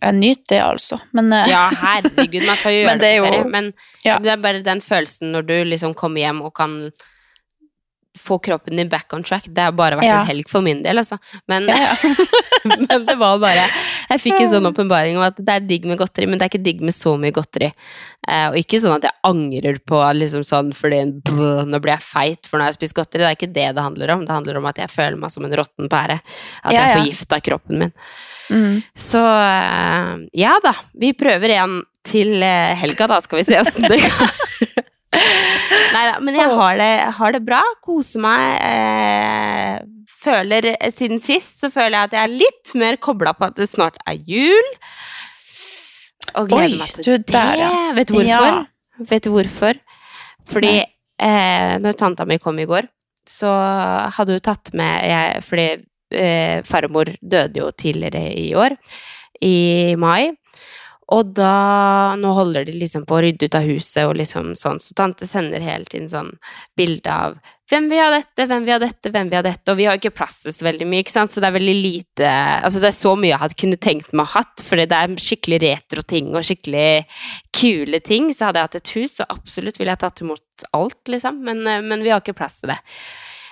jeg 0.00 0.14
nyter 0.16 0.46
det, 0.54 0.60
altså. 0.64 0.98
Men 1.12 1.32
uh, 1.32 1.42
Ja, 1.50 1.66
herregud, 1.82 2.46
man 2.46 2.56
skal 2.56 2.72
jo 2.72 2.78
gjøre 2.86 2.94
det 2.94 3.00
det 3.02 3.10
jo- 3.16 3.24
ferie. 3.26 3.44
Men 3.52 3.72
ja. 4.06 4.18
det 4.22 4.30
er 4.32 4.40
bare 4.44 4.62
den 4.64 4.80
følelsen 4.80 5.32
når 5.34 5.46
du 5.50 5.54
liksom 5.72 5.92
kommer 5.98 6.22
hjem 6.22 6.40
og 6.46 6.54
kan 6.56 6.78
få 8.18 8.38
kroppen 8.42 8.76
din 8.80 8.88
back 8.92 9.12
on 9.16 9.22
track. 9.26 9.46
Det 9.48 9.62
har 9.62 9.72
bare 9.76 9.98
vært 10.00 10.08
Ja. 10.08 10.20
en 10.22 10.26
helg 10.28 10.48
for 10.50 10.64
min 10.64 10.82
del, 10.82 10.98
altså. 10.98 11.18
Men, 11.48 11.68
Ja, 11.68 11.76
ja. 11.76 12.14
men 12.88 13.06
det 13.06 13.14
var 13.20 13.38
bare 13.38 13.68
Jeg 14.10 14.20
fikk 14.22 14.40
en 14.40 14.50
sånn 14.50 14.66
åpenbaring 14.68 15.16
om 15.18 15.22
at 15.26 15.36
det 15.38 15.52
er 15.54 15.60
digg 15.66 15.84
med 15.86 15.98
godteri, 15.98 16.26
men 16.26 16.38
det 16.38 16.46
er 16.46 16.50
ikke 16.54 16.64
digg 16.64 16.80
med 16.82 16.94
så 16.94 17.16
mye 17.20 17.34
godteri. 17.34 17.72
Eh, 18.28 18.46
og 18.50 18.56
ikke 18.58 18.80
sånn 18.82 18.96
at 18.96 19.06
jeg 19.08 19.14
angrer 19.26 19.78
på 19.86 20.00
liksom 20.18 20.44
sånn 20.46 20.72
fordi 20.74 21.00
bleh, 21.26 21.64
nå 21.66 21.80
blir 21.82 21.94
jeg 21.96 22.06
feit 22.06 22.46
for 22.46 22.58
jeg 22.62 22.70
har 22.72 22.78
spist 22.78 22.94
godteri. 22.96 23.22
Det 23.24 23.28
er 23.32 23.38
ikke 23.38 23.52
det 23.54 23.68
det 23.76 23.82
handler 23.86 24.14
om. 24.14 24.24
Det 24.26 24.34
handler 24.34 24.56
om 24.60 24.66
at 24.70 24.78
jeg 24.82 24.90
føler 24.94 25.18
meg 25.20 25.30
som 25.34 25.44
en 25.46 25.56
råtten 25.58 25.90
pære. 25.92 26.20
At 26.64 26.72
jeg 26.72 26.82
er 26.82 26.96
forgifta 27.00 27.40
kroppen 27.44 27.78
min. 27.84 27.92
Mm. 28.50 28.82
Så 28.94 29.20
eh, 29.20 30.12
ja 30.38 30.56
da, 30.62 30.74
vi 30.94 31.12
prøver 31.18 31.50
igjen 31.56 31.80
til 32.06 32.36
eh, 32.42 32.74
helga, 32.78 33.08
da 33.10 33.20
skal 33.20 33.40
vi 33.40 33.46
se 33.48 33.58
åssen 33.58 33.88
det 33.90 33.98
går. 34.04 34.84
Nei 35.94 36.04
da, 36.10 36.16
men 36.22 36.36
jeg 36.36 36.52
har 36.58 36.78
det, 36.80 36.92
har 37.18 37.36
det 37.36 37.42
bra, 37.46 37.60
koser 37.84 38.22
meg. 38.24 38.46
Eh, 38.66 39.78
føler 40.26 40.72
eh, 40.74 40.92
Siden 40.94 41.22
sist 41.22 41.60
så 41.62 41.70
føler 41.72 41.98
jeg 41.98 42.10
at 42.10 42.16
jeg 42.16 42.22
er 42.26 42.38
litt 42.44 42.74
mer 42.78 42.98
kobla 43.02 43.34
på 43.36 43.48
at 43.48 43.58
det 43.58 43.68
snart 43.70 43.98
er 44.06 44.18
jul. 44.26 44.72
Og 46.36 46.50
gleder 46.50 46.74
Oi, 46.74 46.80
meg 46.82 46.94
til 46.94 47.06
du 47.06 47.12
er 47.14 47.26
der, 47.30 47.60
ja. 47.62 47.72
Vet 47.96 48.10
du 48.10 48.18
hvorfor? 48.18 48.50
Ja. 48.50 49.06
Vet 49.10 49.26
du 49.26 49.32
hvorfor? 49.32 49.80
Fordi 50.46 50.74
eh, 50.82 51.74
når 51.82 51.98
tanta 51.98 52.26
mi 52.28 52.38
kom 52.42 52.58
i 52.60 52.68
går, 52.68 52.88
så 53.26 53.50
hadde 54.14 54.36
hun 54.36 54.44
tatt 54.44 54.70
med 54.78 55.06
jeg, 55.10 55.42
Fordi 55.46 55.66
eh, 56.14 56.62
farmor 56.66 57.10
døde 57.20 57.62
jo 57.62 57.70
tidligere 57.74 58.28
i 58.38 58.50
år, 58.54 58.76
i 59.42 59.94
mai. 59.98 60.30
Og 61.14 61.34
da 61.36 62.16
Nå 62.18 62.32
holder 62.34 62.66
de 62.66 62.74
liksom 62.80 63.04
på 63.06 63.18
å 63.18 63.20
rydde 63.22 63.46
ut 63.46 63.58
av 63.58 63.66
huset 63.68 64.08
og 64.08 64.16
liksom 64.18 64.54
sånn, 64.58 64.80
så 64.82 64.96
tante 64.98 65.28
sender 65.28 65.62
hele 65.62 65.86
tiden 65.86 66.08
sånn 66.10 66.32
bilde 66.78 67.12
av 67.12 67.36
hvem 67.66 67.88
vil 67.90 67.98
ha 67.98 68.10
dette, 68.12 68.44
hvem 68.46 68.62
vil 68.62 68.76
ha 68.76 68.78
dette, 68.78 69.10
hvem 69.10 69.30
vil 69.30 69.40
ha 69.40 69.42
dette, 69.42 69.72
og 69.72 69.78
vi 69.80 69.86
har 69.88 69.98
ikke 69.98 70.12
plass 70.14 70.36
til 70.44 70.54
så 70.54 70.68
veldig 70.68 70.86
mye, 70.86 71.02
ikke 71.02 71.14
sant, 71.16 71.32
så 71.32 71.42
det 71.42 71.48
er 71.48 71.56
veldig 71.56 71.74
lite 71.74 72.28
Altså, 72.30 72.82
det 72.82 72.92
er 72.92 72.94
så 72.94 73.14
mye 73.18 73.32
jeg 73.32 73.40
hadde 73.42 73.58
kunne 73.58 73.78
tenkt 73.82 74.12
meg 74.14 74.22
å 74.22 74.34
hatt, 74.36 74.62
fordi 74.68 74.84
det 74.86 75.00
er 75.02 75.16
skikkelig 75.26 75.58
retro 75.64 76.04
ting 76.06 76.28
og 76.30 76.46
skikkelig 76.46 76.90
kule 77.58 78.00
ting, 78.06 78.30
så 78.30 78.48
hadde 78.48 78.62
jeg 78.62 78.70
hatt 78.70 78.78
et 78.78 78.92
hus, 78.94 79.16
så 79.18 79.26
absolutt 79.34 79.80
ville 79.80 79.96
jeg 79.96 80.02
tatt 80.04 80.22
imot 80.22 80.66
alt, 80.78 81.00
liksom, 81.10 81.42
men, 81.48 81.64
eh, 81.66 81.82
men 81.82 82.06
vi 82.06 82.14
har 82.14 82.22
ikke 82.22 82.38
plass 82.38 82.60
til 82.62 82.70
det. 82.70 82.78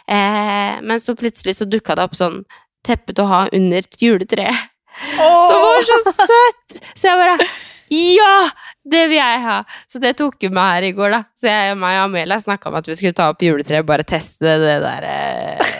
Eh, 0.06 0.78
men 0.84 1.02
så 1.02 1.16
plutselig 1.18 1.56
så 1.58 1.66
dukka 1.66 1.98
det 1.98 2.06
opp 2.06 2.14
sånn 2.18 2.44
teppe 2.86 3.16
til 3.16 3.24
å 3.24 3.30
ha 3.32 3.42
under 3.50 3.82
et 3.82 3.98
juletre. 4.02 4.46
Som 5.14 5.64
var 5.64 5.88
så 5.88 5.98
søtt! 6.12 6.78
Så 6.94 7.08
jeg 7.10 7.20
bare 7.20 7.48
Ja! 7.94 8.36
Det 8.84 9.06
vil 9.08 9.16
jeg 9.16 9.40
ha! 9.40 9.58
Så 9.88 9.96
det 10.02 10.10
tok 10.18 10.42
jo 10.44 10.50
meg 10.52 10.74
her 10.74 10.86
i 10.90 10.92
går, 10.96 11.14
da. 11.14 11.20
Så 11.40 11.48
jeg 11.48 11.72
og 11.72 11.78
meg 11.80 11.96
og 11.96 12.02
Amelia 12.10 12.36
snakka 12.42 12.68
om 12.68 12.74
at 12.76 12.88
vi 12.90 12.96
skulle 12.98 13.16
ta 13.16 13.30
opp 13.32 13.40
juletreet 13.44 13.80
og 13.80 13.88
bare 13.88 14.04
teste 14.04 14.58
det 14.60 14.74
der 14.84 15.06
eh, 15.08 15.70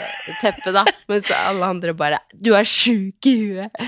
teppet, 0.41 0.71
da. 0.73 0.87
Mens 1.13 1.29
alle 1.37 1.69
andre 1.69 1.93
bare 1.99 2.23
Du 2.33 2.55
er 2.57 2.65
sjuk 2.69 3.29
i 3.29 3.35
huet! 3.43 3.85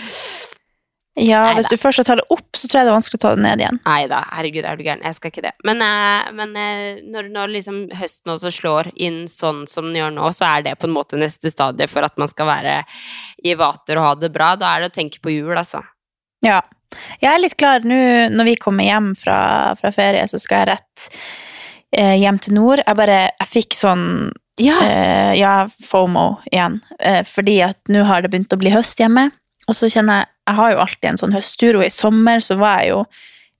Ja, 1.16 1.40
Neida. 1.46 1.54
hvis 1.56 1.70
du 1.72 1.80
først 1.80 2.02
har 2.02 2.04
tatt 2.04 2.20
det 2.20 2.26
opp, 2.34 2.48
så 2.52 2.68
tror 2.68 2.78
jeg 2.78 2.86
det 2.86 2.90
er 2.92 2.96
vanskelig 2.98 3.18
å 3.18 3.22
ta 3.22 3.30
det 3.32 3.42
ned 3.46 3.62
igjen. 3.62 3.78
Nei 3.86 4.00
da, 4.10 4.18
herregud, 4.36 4.66
er 4.68 4.76
du 4.76 4.82
gæren. 4.84 5.04
Jeg 5.06 5.16
skal 5.16 5.32
ikke 5.32 5.44
det. 5.46 5.52
Men, 5.64 5.80
eh, 5.80 6.28
men 6.36 6.52
eh, 6.60 7.00
når, 7.08 7.30
når 7.32 7.54
liksom 7.54 7.78
høsten 7.96 8.34
også 8.34 8.52
slår 8.52 8.90
inn 9.00 9.22
sånn 9.32 9.62
som 9.70 9.88
den 9.88 9.96
gjør 10.02 10.12
nå, 10.18 10.28
så 10.36 10.44
er 10.50 10.66
det 10.66 10.74
på 10.82 10.90
en 10.90 10.96
måte 10.96 11.16
neste 11.20 11.48
stadie 11.52 11.88
for 11.88 12.04
at 12.04 12.20
man 12.20 12.28
skal 12.28 12.50
være 12.50 12.78
i 13.48 13.56
vater 13.56 13.96
og 13.96 14.08
ha 14.10 14.14
det 14.20 14.32
bra. 14.34 14.52
Da 14.60 14.74
er 14.74 14.84
det 14.84 14.92
å 14.92 14.96
tenke 14.98 15.22
på 15.24 15.32
jul, 15.32 15.54
altså. 15.56 15.80
Ja. 16.44 16.60
Jeg 17.22 17.32
er 17.32 17.40
litt 17.42 17.56
klar 17.58 17.84
nå 17.88 17.96
når 18.36 18.50
vi 18.52 18.56
kommer 18.60 18.86
hjem 18.86 19.14
fra, 19.18 19.38
fra 19.80 19.90
ferie, 19.96 20.26
så 20.30 20.38
skal 20.42 20.62
jeg 20.62 20.68
rett 20.74 21.08
eh, 21.96 22.14
hjem 22.20 22.38
til 22.44 22.58
nord. 22.60 22.84
Jeg 22.84 22.98
bare 23.00 23.22
Jeg 23.30 23.48
fikk 23.54 23.78
sånn 23.78 24.04
Ja! 24.60 24.76
eh, 24.84 25.32
ja, 25.40 25.56
FOMO 25.88 26.42
igjen. 26.52 26.78
Eh, 27.00 27.22
fordi 27.26 27.58
at 27.66 27.80
nå 27.92 28.04
har 28.08 28.22
det 28.22 28.30
begynt 28.36 28.52
å 28.52 28.60
bli 28.60 28.72
høst 28.76 29.00
hjemme. 29.00 29.30
Og 29.66 29.76
så 29.76 29.90
kjenner 29.90 30.22
jeg 30.22 30.32
Jeg 30.46 30.54
har 30.54 30.70
jo 30.70 30.78
alltid 30.78 31.06
en 31.10 31.16
sånn 31.18 31.32
høsttur, 31.34 31.76
og 31.76 31.82
i 31.82 31.90
sommer 31.90 32.38
så 32.38 32.54
var 32.54 32.78
jeg 32.78 32.92
jo 32.92 33.00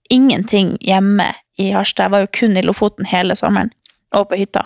ingenting 0.09 0.77
hjemme 0.79 1.33
i 1.59 1.65
Harstad. 1.75 2.05
Jeg 2.05 2.13
var 2.13 2.21
jo 2.23 2.29
kun 2.31 2.55
i 2.55 2.63
Lofoten 2.63 3.09
hele 3.11 3.35
sommeren, 3.35 3.73
og 4.15 4.29
på 4.29 4.39
hytta. 4.39 4.61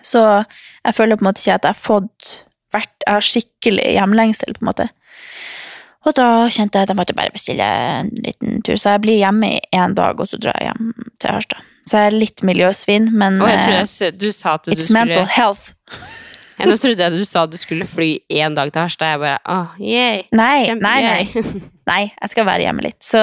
Så 0.00 0.22
jeg 0.40 0.96
føler 0.96 1.20
på 1.20 1.26
en 1.26 1.28
måte 1.28 1.42
ikke 1.44 1.58
at 1.58 1.68
jeg 1.68 1.74
har 1.74 1.82
fått 1.82 2.30
vært 2.72 3.04
Jeg 3.04 3.12
har 3.12 3.26
skikkelig 3.26 3.84
hjemlengsel, 3.92 4.54
på 4.56 4.64
en 4.64 4.70
måte. 4.70 4.88
Og 6.06 6.16
da 6.16 6.48
kjente 6.48 6.78
jeg 6.78 6.86
at 6.86 6.94
jeg 6.94 6.98
måtte 6.98 7.14
bare 7.18 7.34
bestille 7.34 7.66
en 7.66 8.08
liten 8.24 8.62
tur, 8.64 8.80
så 8.80 8.96
jeg 8.96 9.04
blir 9.04 9.20
hjemme 9.20 9.52
i 9.58 9.60
én 9.76 9.92
dag, 9.94 10.16
og 10.16 10.30
så 10.30 10.40
drar 10.40 10.56
jeg 10.58 10.72
hjem 10.72 11.10
til 11.20 11.36
Harstad. 11.36 11.68
Så 11.84 11.98
jeg 11.98 12.08
er 12.08 12.16
litt 12.16 12.42
miljøsvin, 12.46 13.08
men 13.12 13.40
oh, 13.42 13.50
jeg 13.50 13.60
tror 13.60 13.76
eh, 13.76 13.86
jeg, 14.06 14.18
du 14.18 14.28
sa 14.32 14.56
at 14.56 14.64
du 14.64 14.72
it's 14.72 14.86
skulle 14.86 15.04
mental 15.04 15.26
health. 15.26 15.74
Ja, 16.62 16.68
Nå 16.70 16.76
trodde 16.78 17.02
jeg 17.02 17.18
du 17.18 17.26
sa 17.26 17.42
du 17.50 17.56
skulle 17.58 17.88
fly 17.90 18.12
én 18.30 18.54
dag 18.54 18.70
til 18.70 18.84
Harstad. 18.84 19.16
Jeg 19.16 19.22
bare 19.22 19.38
åh, 19.50 19.72
yay. 19.82 20.20
Nei, 20.30 20.68
Kjempe 20.68 20.86
nei, 20.86 21.00
nei. 21.02 21.54
Nei, 21.90 22.02
jeg 22.14 22.30
skal 22.30 22.46
være 22.46 22.68
hjemme 22.68 22.84
litt. 22.86 23.00
Så 23.02 23.18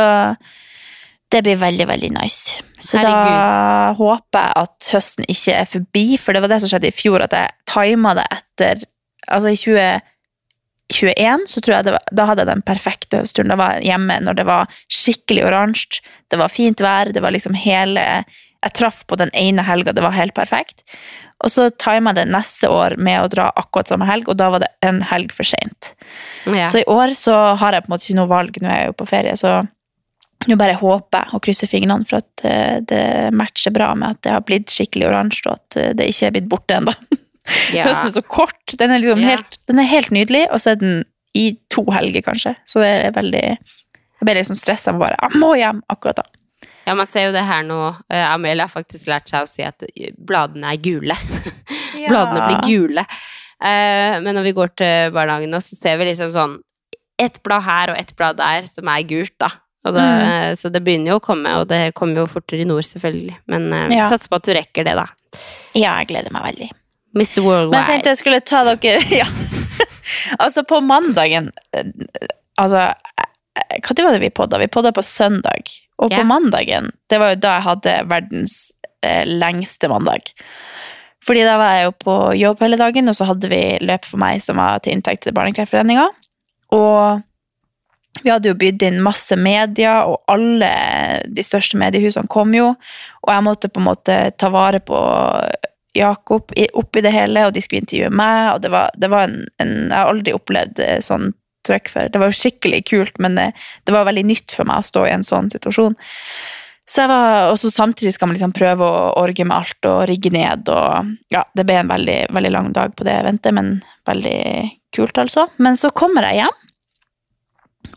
det 1.31 1.43
blir 1.45 1.59
veldig, 1.61 1.85
veldig 1.87 2.09
nice. 2.17 2.59
Så 2.83 2.99
da 2.99 3.93
håper 3.95 4.43
jeg 4.43 4.63
at 4.63 4.89
høsten 4.95 5.27
ikke 5.31 5.55
er 5.55 5.69
forbi, 5.69 6.05
for 6.19 6.35
det 6.35 6.41
var 6.43 6.51
det 6.51 6.59
som 6.63 6.71
skjedde 6.71 6.89
i 6.89 6.95
fjor, 6.95 7.23
at 7.23 7.35
jeg 7.37 7.55
tima 7.69 8.15
det 8.17 8.27
etter 8.35 8.87
Altså 9.29 9.51
i 9.53 9.57
2021 10.89 11.43
så 11.51 11.61
tror 11.61 11.73
jeg 11.75 11.85
det 11.85 11.91
var, 11.93 12.05
da 12.17 12.23
hadde 12.25 12.41
jeg 12.41 12.49
den 12.49 12.63
perfekte 12.65 13.19
høstturen. 13.21 13.51
Da 13.51 13.57
var 13.59 13.75
jeg 13.75 13.91
hjemme 13.91 14.15
når 14.25 14.39
det 14.39 14.45
var 14.49 14.71
skikkelig 14.89 15.43
oransje, 15.45 15.99
det 16.33 16.39
var 16.41 16.49
fint 16.49 16.81
vær, 16.81 17.11
det 17.13 17.21
var 17.21 17.35
liksom 17.35 17.53
hele 17.53 18.01
Jeg 18.25 18.73
traff 18.73 19.03
på 19.05 19.19
den 19.21 19.29
ene 19.37 19.61
helga, 19.63 19.93
det 19.93 20.01
var 20.01 20.17
helt 20.17 20.33
perfekt. 20.33 20.81
Og 21.39 21.51
så 21.53 21.69
tima 21.79 22.11
jeg 22.11 22.19
det 22.19 22.33
neste 22.33 22.67
år 22.67 22.97
med 22.99 23.21
å 23.23 23.29
dra 23.31 23.45
akkurat 23.55 23.87
samme 23.87 24.07
helg, 24.09 24.27
og 24.27 24.35
da 24.39 24.49
var 24.51 24.63
det 24.65 24.69
en 24.83 24.99
helg 25.07 25.31
for 25.31 25.47
seint. 25.47 25.93
Ja. 26.45 26.65
Så 26.67 26.81
i 26.81 26.87
år 26.91 27.13
så 27.15 27.35
har 27.61 27.75
jeg 27.77 27.85
på 27.85 27.91
en 27.91 27.95
måte 27.95 28.07
ikke 28.09 28.17
noe 28.19 28.31
valg, 28.31 28.57
nå 28.59 28.67
er 28.71 28.81
jeg 28.81 28.89
jo 28.91 28.97
på 28.99 29.07
ferie, 29.07 29.35
så 29.39 29.53
nå 30.47 30.55
bare 30.59 30.75
håper 30.79 31.23
jeg 31.25 31.35
og 31.35 31.43
krysser 31.43 31.67
fingrene 31.71 32.07
for 32.07 32.19
at 32.21 32.43
eh, 32.47 32.77
det 32.87 33.03
matcher 33.35 33.73
bra 33.75 33.89
med 33.95 34.15
at 34.15 34.21
det 34.23 34.33
har 34.35 34.43
blitt 34.47 34.71
skikkelig 34.71 35.07
oransje, 35.09 35.47
og 35.51 35.57
at 35.57 35.79
eh, 35.79 35.89
det 35.99 36.07
ikke 36.11 36.27
er 36.29 36.35
blitt 36.37 36.51
borte 36.51 36.79
ennå. 36.81 36.95
Ja. 37.73 37.87
Høsten 37.87 38.11
er 38.11 38.13
så 38.13 38.21
kort, 38.21 38.75
den 38.77 38.91
er 38.93 38.99
liksom 39.01 39.23
Ja. 39.23 39.31
helt, 39.31 39.55
den 39.65 39.79
er 39.81 39.87
helt 39.89 40.11
nydelig, 40.13 40.43
og 40.53 40.59
så 40.61 40.75
er 40.75 40.75
den 40.83 40.99
i 41.33 41.55
to 41.73 41.81
helger, 41.89 42.21
kanskje. 42.21 42.51
Så 42.69 42.77
det 42.83 42.89
er 43.07 43.15
veldig 43.15 43.41
Jeg 43.41 44.27
ble 44.27 44.35
liksom 44.37 44.57
stressa 44.59 44.93
med 44.93 45.01
bare 45.01 45.17
Jeg 45.23 45.39
må 45.41 45.55
hjem 45.57 45.79
akkurat 45.89 46.19
da. 46.21 46.27
Ja, 46.89 46.95
man 46.97 47.05
ser 47.09 47.27
jo 47.29 47.33
det 47.35 47.43
her 47.45 47.61
nå. 47.67 47.77
Eh, 48.09 48.25
Amelia 48.33 48.65
har 48.65 48.71
faktisk 48.73 49.09
lært 49.11 49.29
seg 49.29 49.45
å 49.45 49.49
si 49.51 49.61
at 49.65 49.83
eh, 49.85 50.09
bladene 50.17 50.71
er 50.73 50.79
gule. 50.81 51.13
bladene 52.09 52.47
blir 52.47 52.63
gule. 52.65 53.03
Eh, 53.61 54.15
men 54.25 54.33
når 54.33 54.47
vi 54.49 54.55
går 54.57 54.71
til 54.81 55.13
barnehagen 55.13 55.53
nå, 55.53 55.59
så 55.61 55.77
ser 55.77 55.99
vi 56.01 56.07
liksom 56.09 56.33
sånn 56.33 56.57
ett 57.19 57.37
blad 57.45 57.61
her 57.67 57.91
og 57.93 57.99
ett 57.99 58.15
blad 58.17 58.39
der 58.39 58.65
som 58.71 58.89
er 58.89 59.05
gult, 59.05 59.35
da. 59.43 59.51
Det, 59.85 60.01
Mm. 60.09 60.55
Så 60.59 60.69
det 60.73 60.81
begynner 60.83 61.13
jo 61.13 61.17
å 61.19 61.23
komme, 61.23 61.51
og 61.61 61.67
det 61.69 61.93
kommer 61.95 62.21
jo 62.23 62.25
fortere 62.29 62.61
i 62.65 62.67
nord, 62.67 62.83
selvfølgelig. 62.83 63.37
Men 63.47 63.69
Ja. 63.93 64.09
sats 64.11 64.27
på 64.27 64.35
at 64.35 64.43
du 64.45 64.51
rekker 64.53 64.83
det, 64.85 64.95
da. 64.99 65.05
Ja, 65.73 65.93
jeg 66.01 66.09
gleder 66.11 66.33
meg 66.35 66.43
veldig. 66.49 66.67
Mr. 67.15 67.41
Worldwide. 67.41 67.71
Men 67.71 67.79
jeg 67.79 67.87
tenkte 67.89 68.11
jeg 68.11 68.19
skulle 68.19 68.41
ta 68.45 68.63
dere 68.67 69.01
Ja. 69.21 69.25
altså, 70.39 70.63
på 70.67 70.81
mandagen 70.85 71.49
Altså, 72.59 72.83
når 73.85 74.03
var 74.05 74.13
det 74.17 74.21
vi 74.21 74.29
podda? 74.35 74.59
Vi 74.59 74.67
podda 74.67 74.91
på 74.95 75.03
søndag. 75.05 75.71
Og 75.99 76.09
på 76.11 76.17
Ja. 76.21 76.23
mandagen, 76.23 76.91
det 77.11 77.19
var 77.19 77.33
jo 77.33 77.39
da 77.43 77.55
jeg 77.57 77.67
hadde 77.67 77.95
verdens 78.07 78.71
eh, 79.03 79.25
lengste 79.27 79.89
mandag. 79.91 80.31
Fordi 81.25 81.43
da 81.43 81.57
var 81.59 81.75
jeg 81.75 81.85
jo 81.89 81.91
på 82.03 82.13
jobb 82.39 82.59
hele 82.63 82.77
dagen, 82.79 83.09
og 83.11 83.15
så 83.15 83.25
hadde 83.27 83.49
vi 83.51 83.77
løp 83.83 84.05
for 84.07 84.17
meg 84.21 84.41
som 84.41 84.55
var 84.57 84.79
til 84.79 84.95
inntekt 84.95 85.23
til 85.27 85.35
Barnekreftforeninga. 85.35 86.07
Og 86.71 87.21
Vi 88.23 88.29
hadde 88.31 88.49
jo 88.49 88.55
bydd 88.59 88.83
inn 88.83 88.97
masse 89.03 89.35
media, 89.39 90.01
og 90.09 90.17
alle 90.27 90.67
de 91.29 91.43
største 91.45 91.77
mediehusene 91.79 92.27
kom 92.27 92.51
jo. 92.53 92.73
Og 93.23 93.29
jeg 93.31 93.43
måtte 93.45 93.69
på 93.71 93.79
en 93.79 93.85
måte 93.87 94.15
ta 94.35 94.49
vare 94.51 94.81
på 94.83 94.97
Jakob 95.95 96.51
oppi 96.73 97.01
det 97.01 97.13
hele, 97.15 97.45
og 97.47 97.53
de 97.55 97.61
skulle 97.63 97.81
intervjue 97.85 98.09
meg, 98.11 98.55
og 98.55 98.61
det 98.65 98.71
var, 98.73 98.91
det 98.97 99.09
var 99.09 99.23
en, 99.29 99.47
en 99.63 99.71
Jeg 99.89 99.95
har 99.95 100.11
aldri 100.11 100.33
opplevd 100.35 100.79
eh, 100.83 100.99
sånn 101.05 101.31
trøkk 101.67 101.91
for. 101.91 102.11
Det 102.11 102.21
var 102.21 102.31
jo 102.31 102.39
skikkelig 102.39 102.83
kult, 102.89 103.19
men 103.23 103.35
det, 103.39 103.49
det 103.85 103.95
var 103.95 104.07
veldig 104.07 104.25
nytt 104.29 104.55
for 104.55 104.69
meg 104.69 104.81
å 104.81 104.87
stå 104.89 105.05
i 105.07 105.13
en 105.17 105.25
sånn 105.27 105.51
situasjon. 105.53 105.97
Så 106.89 107.03
jeg 107.03 107.11
var, 107.11 107.51
og 107.51 107.61
samtidig 107.61 108.15
skal 108.15 108.29
man 108.29 108.37
liksom 108.37 108.53
prøve 108.55 108.85
å 108.85 109.11
orge 109.21 109.45
med 109.45 109.59
alt 109.59 109.87
og 109.91 110.07
rigge 110.09 110.31
ned. 110.33 110.71
og 110.73 111.11
ja, 111.29 111.43
Det 111.53 111.65
ble 111.67 111.77
en 111.83 111.91
veldig, 111.91 112.19
veldig 112.33 112.53
lang 112.55 112.71
dag 112.73 112.95
på 112.97 113.05
det 113.05 113.13
eventet, 113.19 113.53
men 113.53 113.75
veldig 114.09 114.39
kult, 114.95 115.21
altså. 115.21 115.45
Men 115.61 115.77
så 115.77 115.93
kommer 115.93 116.25
jeg 116.25 116.41
hjem 116.41 116.57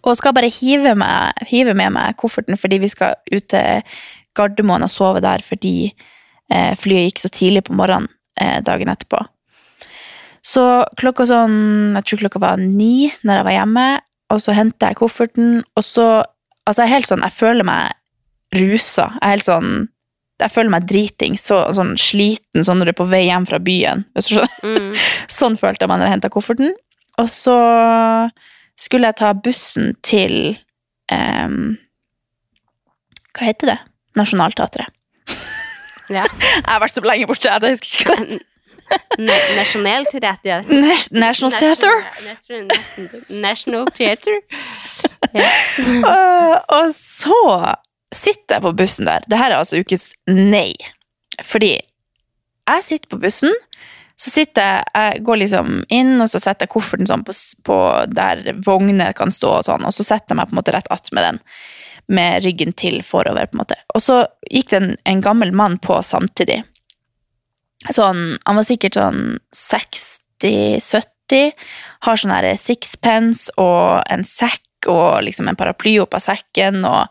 og 0.02 0.16
skal 0.18 0.34
bare 0.34 0.50
hive, 0.52 0.94
meg, 0.98 1.44
hive 1.48 1.74
med 1.78 1.94
meg 1.94 2.16
kofferten 2.18 2.58
fordi 2.58 2.80
vi 2.82 2.90
skal 2.90 3.16
ut 3.32 3.46
til 3.50 3.82
Gardermoen 4.36 4.84
og 4.86 4.90
sove 4.92 5.22
der 5.22 5.44
fordi 5.44 5.74
eh, 5.90 6.72
flyet 6.78 7.08
gikk 7.08 7.22
så 7.22 7.30
tidlig 7.32 7.64
på 7.66 7.76
morgenen 7.76 8.10
eh, 8.40 8.58
dagen 8.64 8.92
etterpå. 8.92 9.20
Så 10.42 10.62
klokka 10.98 11.26
sånn, 11.28 11.92
jeg 11.94 12.06
tror 12.08 12.22
klokka 12.24 12.42
var 12.42 12.60
ni 12.60 13.08
når 13.22 13.40
jeg 13.40 13.46
var 13.46 13.56
hjemme, 13.56 13.86
og 14.32 14.40
så 14.42 14.54
henter 14.56 14.92
jeg 14.92 15.02
kofferten, 15.02 15.58
og 15.76 15.86
så 15.86 16.10
Altså, 16.62 16.84
jeg 16.84 16.92
er 16.92 16.94
helt 16.94 17.08
sånn, 17.10 17.24
jeg 17.26 17.34
føler 17.34 17.66
meg 17.66 17.94
rusa. 18.54 19.08
Jeg 19.16 19.22
er 19.24 19.32
helt 19.32 19.46
sånn 19.48 19.70
Jeg 20.38 20.52
føler 20.54 20.70
meg 20.70 20.84
driting, 20.86 21.34
så, 21.38 21.56
sånn 21.74 21.96
sliten 21.98 22.62
sånn 22.66 22.78
når 22.78 22.88
du 22.88 22.92
er 22.92 22.98
på 23.00 23.06
vei 23.10 23.24
hjem 23.24 23.48
fra 23.50 23.58
byen. 23.62 24.04
Mm. 24.14 24.88
Sånn 25.40 25.58
følte 25.58 25.84
jeg 25.84 25.90
meg 25.90 26.00
når 26.00 26.08
jeg 26.08 26.14
henta 26.16 26.30
kofferten. 26.34 26.72
Og 27.22 27.28
så 27.30 27.56
skulle 28.78 29.10
jeg 29.10 29.18
ta 29.20 29.30
bussen 29.38 29.92
til 30.02 30.56
um, 31.14 31.76
Hva 33.38 33.50
heter 33.52 33.70
det? 33.70 33.78
Nationaltheatret. 34.18 34.90
Ja. 36.10 36.26
Jeg 36.62 36.66
har 36.66 36.82
vært 36.82 36.94
så 36.94 37.04
lenge 37.06 37.28
borte, 37.30 37.48
jeg 37.48 37.76
husker 37.78 38.02
ikke 38.02 38.10
hva 38.10 38.24
det 38.26 38.40
National 39.18 39.92
Theater. 39.92 40.64
National 41.10 41.52
Theater. 41.52 41.94
National, 43.28 43.86
Theater. 43.86 44.40
Og 46.78 46.94
så 46.96 47.74
sitter 48.14 48.58
jeg 48.58 48.64
på 48.64 48.74
bussen 48.76 49.08
der. 49.08 49.24
Det 49.28 49.38
her 49.40 49.52
er 49.52 49.62
altså 49.62 49.80
ukens 49.80 50.10
nei. 50.28 50.72
Fordi 51.42 51.74
jeg 51.76 52.86
sitter 52.86 53.10
på 53.10 53.20
bussen, 53.22 53.54
så 54.16 54.30
sitter 54.30 54.62
jeg 54.62 54.82
Jeg 54.94 55.22
går 55.26 55.38
liksom 55.40 55.70
inn, 55.90 56.20
og 56.20 56.28
så 56.30 56.38
setter 56.38 56.66
jeg 56.66 56.74
kofferten 56.74 57.08
sånn 57.08 57.24
på, 57.26 57.34
på 57.66 57.78
der 58.12 58.52
vogner 58.64 59.14
kan 59.16 59.32
stå, 59.34 59.56
og 59.58 59.64
sånn, 59.66 59.86
og 59.88 59.94
så 59.96 60.04
setter 60.06 60.34
jeg 60.34 60.38
meg 60.38 60.50
på 60.50 60.54
en 60.54 60.60
måte 60.60 60.74
rett 60.76 60.90
attmed 60.94 61.26
den. 61.26 61.40
Med 62.12 62.44
ryggen 62.44 62.74
til 62.76 63.00
forover, 63.06 63.48
på 63.48 63.56
en 63.56 63.62
måte. 63.62 63.78
Og 63.94 64.04
så 64.04 64.22
gikk 64.50 64.70
det 64.72 64.80
en, 64.80 64.92
en 65.08 65.24
gammel 65.24 65.52
mann 65.56 65.78
på 65.82 65.96
samtidig. 66.04 66.60
Sånn, 67.90 68.36
han 68.44 68.58
var 68.58 68.66
sikkert 68.66 68.98
sånn 68.98 69.22
60-70. 69.56 71.54
Har 72.06 72.20
sånn 72.20 72.34
her 72.34 72.50
sixpence 72.60 73.52
og 73.60 74.02
en 74.12 74.24
sekk 74.26 74.90
og 74.90 75.22
liksom 75.26 75.48
en 75.50 75.58
paraply 75.58 75.96
opp 76.02 76.14
av 76.18 76.24
sekken. 76.24 76.84
og 76.86 77.10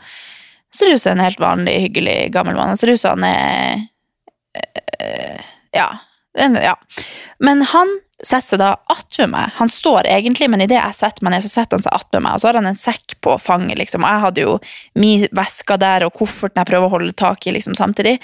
Ser 0.75 0.93
ut 0.93 1.01
som 1.01 1.17
en 1.17 1.25
helt 1.25 1.41
vanlig, 1.41 1.79
hyggelig 1.87 2.31
gammel 2.35 2.55
mann. 2.55 2.71
Han 2.71 2.79
ser 2.79 2.93
ut 2.93 3.01
som 3.01 3.19
han 3.19 3.27
er 3.27 3.81
øh, 4.55 5.41
ja, 5.75 5.89
ja. 6.37 6.75
Men 7.39 7.61
han 7.61 7.91
setter 8.23 8.53
seg 8.53 8.61
da 8.61 8.71
attmed 8.93 9.31
meg. 9.33 9.53
Han 9.57 9.69
står 9.71 10.07
egentlig, 10.07 10.49
men 10.51 10.63
idet 10.63 10.77
jeg 10.77 10.97
setter 10.97 11.25
meg 11.25 11.35
ned, 11.35 11.45
så 11.45 11.51
setter 11.51 11.77
han 11.77 11.85
seg 11.85 11.95
attmed 11.95 12.25
meg. 12.25 12.35
Og 12.35 12.43
så 12.43 12.49
har 12.51 12.59
han 12.59 12.69
en 12.69 12.79
sekk 12.79 13.17
på 13.23 13.35
fanget, 13.41 13.79
liksom. 13.81 14.05
Og 14.05 14.13
jeg 14.13 14.25
hadde 14.25 14.45
jo 14.45 14.57
min 15.01 15.25
veske 15.35 15.77
der 15.81 16.05
og 16.07 16.13
kofferten 16.17 16.61
jeg 16.61 16.69
prøver 16.69 16.87
å 16.87 16.95
holde 16.95 17.17
tak 17.17 17.47
i 17.47 17.55
liksom 17.55 17.75
samtidig. 17.77 18.19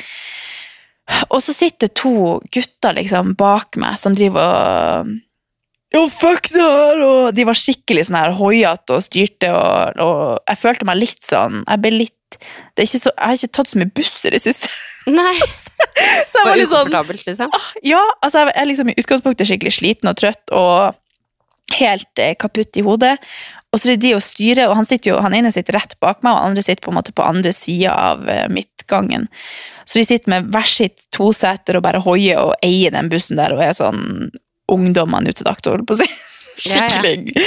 Og 1.31 1.39
så 1.43 1.55
sitter 1.55 1.91
to 1.95 2.39
gutter 2.53 2.97
liksom 2.97 3.33
bak 3.39 3.79
meg 3.79 3.99
som 4.01 4.15
driver 4.15 4.43
og 4.43 5.15
Jo, 5.95 6.01
fuck 6.11 6.49
det 6.51 6.59
her! 6.59 7.01
Og 7.05 7.35
de 7.35 7.45
var 7.47 7.55
skikkelig 7.55 8.09
sånn 8.09 8.19
her 8.19 8.35
hoiete 8.35 8.97
og 8.97 9.05
styrte, 9.05 9.53
og, 9.55 10.01
og 10.03 10.21
jeg 10.43 10.59
følte 10.59 10.87
meg 10.89 10.99
litt 10.99 11.23
sånn 11.23 11.61
Jeg 11.63 11.83
ble 11.83 11.93
litt 11.95 12.13
så, 12.35 13.07
Jeg 13.07 13.23
har 13.23 13.37
ikke 13.37 13.55
tatt 13.55 13.71
så 13.71 13.79
mye 13.79 13.93
buss 13.95 14.17
i 14.27 14.33
det 14.33 14.41
siste. 14.43 14.69
Nei, 15.07 15.37
Så 16.29 16.41
jeg 16.41 16.47
var 16.49 16.59
litt 16.59 16.71
sånn 16.71 16.91
liksom. 16.91 17.53
ja, 17.87 18.01
altså 18.19 18.43
jeg 18.43 18.55
er 18.59 18.67
liksom 18.67 18.91
i 18.91 18.97
utgangspunktet 18.99 19.49
skikkelig 19.49 19.77
sliten 19.79 20.11
og 20.11 20.17
trøtt 20.19 20.51
og 20.55 20.97
helt 21.77 22.21
eh, 22.21 22.35
kaputt 22.39 22.77
i 22.79 22.83
hodet. 22.85 23.15
Og 23.71 23.79
så 23.79 23.89
er 23.89 23.97
det 23.97 24.07
de 24.07 24.13
å 24.15 24.23
styre, 24.23 24.67
og 24.69 24.77
han, 24.79 24.87
jo, 25.03 25.17
han 25.23 25.35
ene 25.35 25.51
sitter 25.53 25.75
rett 25.75 25.97
bak 26.03 26.21
meg, 26.23 26.35
og 26.35 26.51
andre 26.51 26.63
sitter 26.63 26.85
på 26.85 26.93
en 26.93 26.99
måte 26.99 27.15
på 27.15 27.25
andre 27.25 27.51
sida 27.55 27.95
av 28.13 28.27
eh, 28.31 28.45
midtgangen. 28.87 29.27
Så 29.85 29.99
de 29.99 30.05
sitter 30.05 30.29
med 30.29 30.51
hver 30.51 30.67
sitt 30.67 31.07
toseter 31.11 31.77
og 31.77 31.83
bare 31.83 32.01
hoier 32.03 32.39
og 32.39 32.55
eier 32.63 32.91
den 32.91 33.09
bussen 33.09 33.37
der 33.37 33.53
og 33.53 33.63
er 33.63 33.73
sånn 33.73 34.31
ungdommene 34.67 35.29
ute 35.29 35.43
dakt, 35.43 35.65
holdt 35.65 35.87
på 35.87 35.93
å 35.93 36.01
si. 36.03 36.09
Ja, 36.57 36.87
ja. 36.87 36.87
Skikkelig. 36.89 37.41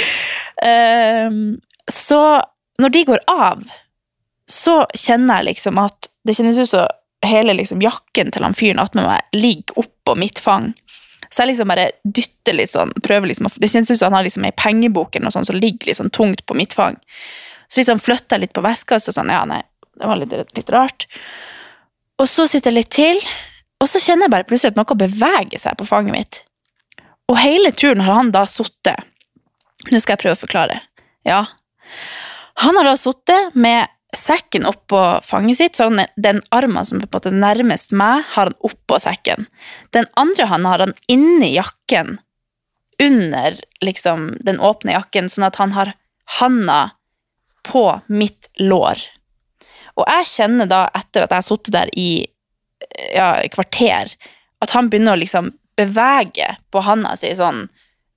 Ehm, 0.63 1.57
så 1.91 2.39
når 2.79 2.93
de 2.95 3.01
går 3.09 3.19
av, 3.27 3.65
så 4.47 4.85
kjenner 4.95 5.41
jeg 5.41 5.49
liksom 5.49 5.81
at 5.83 6.07
det 6.23 6.37
kjennes 6.37 6.61
ut 6.61 6.69
som 6.69 6.87
hele 7.27 7.57
liksom 7.57 7.83
jakken 7.83 8.31
til 8.31 8.47
han 8.47 8.55
fyren 8.55 8.79
attmed 8.79 9.03
meg 9.03 9.35
ligger 9.35 9.83
oppå 9.83 10.15
mitt 10.15 10.39
fang. 10.39 10.69
Så 11.27 11.43
jeg 11.43 11.51
liksom 11.51 11.73
bare 11.73 11.89
dytter 12.07 12.55
litt 12.55 12.71
sånn, 12.71 12.95
prøver 13.03 13.33
liksom 13.33 13.51
Det 13.51 13.67
kjennes 13.67 13.91
ut 13.91 13.99
som 13.99 14.13
han 14.13 14.21
har 14.21 14.29
liksom 14.29 14.47
ei 14.47 14.55
pengebok 14.55 15.11
eller 15.11 15.27
noe 15.27 15.35
sånt 15.35 15.51
som 15.51 15.59
ligger 15.59 15.91
litt 15.91 15.99
sånn 15.99 16.15
tungt 16.15 16.45
på 16.47 16.55
mitt 16.55 16.71
fang. 16.79 16.95
Så 17.67 17.83
liksom 17.83 17.99
flytter 17.99 18.37
jeg 18.37 18.45
litt 18.45 18.55
på 18.55 18.63
veska, 18.63 18.95
så 18.95 19.11
sånn, 19.11 19.35
ja, 19.35 19.43
nei, 19.43 19.59
det 20.01 20.09
var 20.09 20.17
litt, 20.17 20.33
litt 20.57 20.73
rart. 20.73 21.05
Og 22.21 22.29
så 22.29 22.47
sitter 22.49 22.71
jeg 22.73 22.79
litt 22.81 22.93
til, 22.93 23.21
og 23.81 23.89
så 23.89 24.01
kjenner 24.01 24.27
jeg 24.27 24.33
bare 24.33 24.47
plutselig 24.49 24.73
at 24.73 24.79
noe 24.79 24.97
beveger 24.97 25.61
seg 25.61 25.77
på 25.77 25.87
fanget 25.89 26.15
mitt. 26.15 26.41
Og 27.31 27.39
hele 27.39 27.71
turen 27.73 28.03
har 28.05 28.17
han 28.19 28.33
da 28.35 28.45
sittet 28.49 29.07
Nå 29.89 29.97
skal 29.97 30.13
jeg 30.13 30.21
prøve 30.21 30.37
å 30.37 30.41
forklare. 30.43 30.75
Ja. 31.25 31.39
Han 32.61 32.77
har 32.77 32.85
da 32.85 32.91
sittet 32.99 33.55
med 33.57 33.89
sekken 34.13 34.67
oppå 34.69 34.99
fanget 35.25 35.57
sitt, 35.57 35.77
så 35.77 35.87
han 35.87 36.03
den 36.21 36.43
armen 36.53 36.85
som 36.85 36.99
er 37.01 37.09
på 37.09 37.21
en 37.25 37.39
nærmest 37.41 37.95
meg, 37.97 38.27
har 38.35 38.51
han 38.51 38.57
oppå 38.67 38.99
sekken. 39.01 39.47
Den 39.95 40.05
andre 40.21 40.45
han 40.51 40.67
har 40.69 40.83
han 40.85 40.93
inni 41.09 41.55
jakken, 41.55 42.19
under 43.01 43.57
liksom 43.81 44.35
den 44.45 44.61
åpne 44.61 44.93
jakken, 44.93 45.31
sånn 45.33 45.47
at 45.47 45.57
han 45.57 45.73
har 45.73 45.95
handa 46.37 46.91
på 47.65 47.87
mitt 48.13 48.51
lår. 48.61 49.01
Og 49.99 50.05
jeg 50.07 50.29
kjenner 50.31 50.69
da, 50.69 50.85
etter 50.95 51.25
at 51.25 51.33
jeg 51.33 51.41
har 51.41 51.47
sittet 51.47 51.75
der 51.75 51.91
i 51.97 52.11
ja, 53.15 53.33
kvarter, 53.53 54.13
at 54.61 54.75
han 54.75 54.89
begynner 54.91 55.15
å 55.15 55.21
liksom 55.21 55.51
bevege 55.79 56.55
på 56.71 56.83
handa 56.85 57.15
si 57.17 57.31
sånn, 57.37 57.65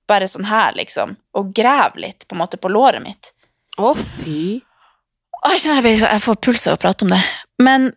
bare 0.09 0.27
sånn 0.29 0.47
her, 0.49 0.75
liksom, 0.77 1.15
og 1.37 1.53
grave 1.57 2.01
litt 2.03 2.27
på 2.27 2.37
en 2.37 2.43
måte 2.43 2.59
på 2.61 2.69
låret 2.69 3.01
mitt. 3.03 3.31
Å, 3.81 3.91
fy. 3.95 4.61
Jeg 5.45 5.61
kjenner 5.61 5.87
jeg, 5.89 6.21
får 6.23 6.41
puls 6.41 6.65
av 6.69 6.77
å 6.77 6.81
prate 6.81 7.05
om 7.05 7.13
det. 7.13 7.21
Men 7.61 7.89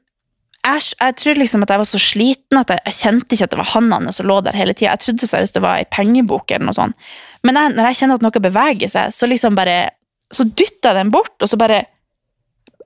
jeg, 0.65 0.95
jeg 0.99 1.17
trodde 1.21 1.43
liksom 1.43 1.65
at 1.65 1.73
jeg 1.73 1.81
var 1.81 1.89
så 1.89 2.01
sliten 2.03 2.61
at 2.61 2.73
jeg, 2.73 2.83
jeg 2.89 2.97
kjente 2.99 3.37
ikke 3.37 3.47
at 3.49 3.55
det 3.55 3.61
var 3.61 3.71
hendene 3.77 4.15
som 4.15 4.29
lå 4.29 4.41
der 4.45 4.59
hele 4.59 4.75
tida. 4.75 4.95
Jeg 4.97 5.05
trodde 5.05 5.29
seriøst 5.31 5.57
det 5.57 5.65
var 5.65 5.81
ei 5.81 5.87
pengebok 5.93 6.51
eller 6.51 6.69
noe 6.69 6.77
sånt. 6.77 7.09
Men 7.47 7.61
jeg, 7.61 7.75
når 7.77 7.89
jeg 7.89 8.01
kjenner 8.01 8.19
at 8.19 8.27
noe 8.27 8.45
beveger 8.49 8.93
seg, 8.93 9.15
så 9.15 9.29
liksom 9.31 9.59
bare 9.59 9.79
Så 10.35 10.45
dytter 10.45 10.91
jeg 10.91 10.97
den 10.99 11.11
bort, 11.11 11.39
og 11.41 11.49
så 11.49 11.57
bare 11.57 11.87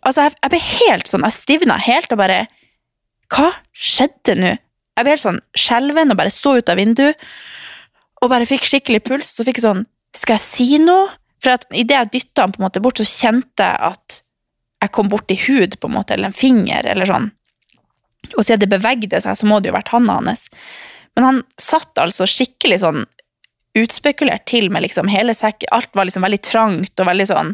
Altså, 0.03 0.27
jeg, 0.27 0.35
jeg 0.43 0.51
ble 0.51 0.61
helt 0.67 1.11
sånn 1.11 1.25
Jeg 1.29 1.37
stivna 1.37 1.79
helt 1.79 2.11
og 2.11 2.19
bare 2.19 2.39
Hva 3.31 3.53
skjedde 3.71 4.35
nå? 4.39 4.53
Jeg 4.99 5.07
ble 5.07 5.15
helt 5.15 5.25
sånn 5.25 5.41
skjelven 5.57 6.13
og 6.13 6.19
bare 6.19 6.33
så 6.35 6.57
ut 6.59 6.73
av 6.73 6.81
vinduet 6.81 7.21
og 8.23 8.31
bare 8.31 8.47
fikk 8.47 8.69
skikkelig 8.69 9.01
puls. 9.03 9.33
Så 9.35 9.43
fikk 9.47 9.59
jeg 9.59 9.67
sånn 9.67 9.87
Skal 10.15 10.39
jeg 10.39 10.45
si 10.45 10.67
noe? 10.83 11.09
For 11.43 11.57
at 11.57 11.67
idet 11.75 11.97
jeg 11.97 12.13
dytta 12.15 12.45
han 12.45 12.53
på 12.55 12.61
en 12.61 12.69
måte 12.69 12.83
bort, 12.85 13.01
så 13.01 13.07
kjente 13.09 13.67
jeg 13.67 13.79
at 13.89 14.21
jeg 14.83 14.93
kom 14.95 15.09
borti 15.11 15.35
hud, 15.49 15.75
på 15.79 15.89
en 15.89 15.95
måte, 15.97 16.15
eller 16.15 16.31
en 16.31 16.37
finger, 16.37 16.87
eller 16.87 17.09
sånn. 17.09 17.27
Og 18.37 18.45
siden 18.45 18.63
det 18.63 18.69
bevegde 18.71 19.19
seg, 19.23 19.35
så 19.39 19.49
må 19.51 19.59
det 19.59 19.73
jo 19.73 19.75
vært 19.75 19.91
handa 19.91 20.21
hans. 20.21 20.45
Men 21.19 21.27
han 21.27 21.41
satt 21.59 21.99
altså 21.99 22.29
skikkelig 22.31 22.79
sånn 22.85 23.03
utspekulert 23.79 24.47
til 24.47 24.69
med 24.71 24.85
liksom 24.87 25.11
hele 25.11 25.35
sekken. 25.35 25.71
Alt 25.75 25.91
var 25.99 26.07
liksom 26.07 26.23
veldig 26.27 26.41
trangt 26.47 27.03
og 27.03 27.09
veldig 27.11 27.27
sånn. 27.31 27.53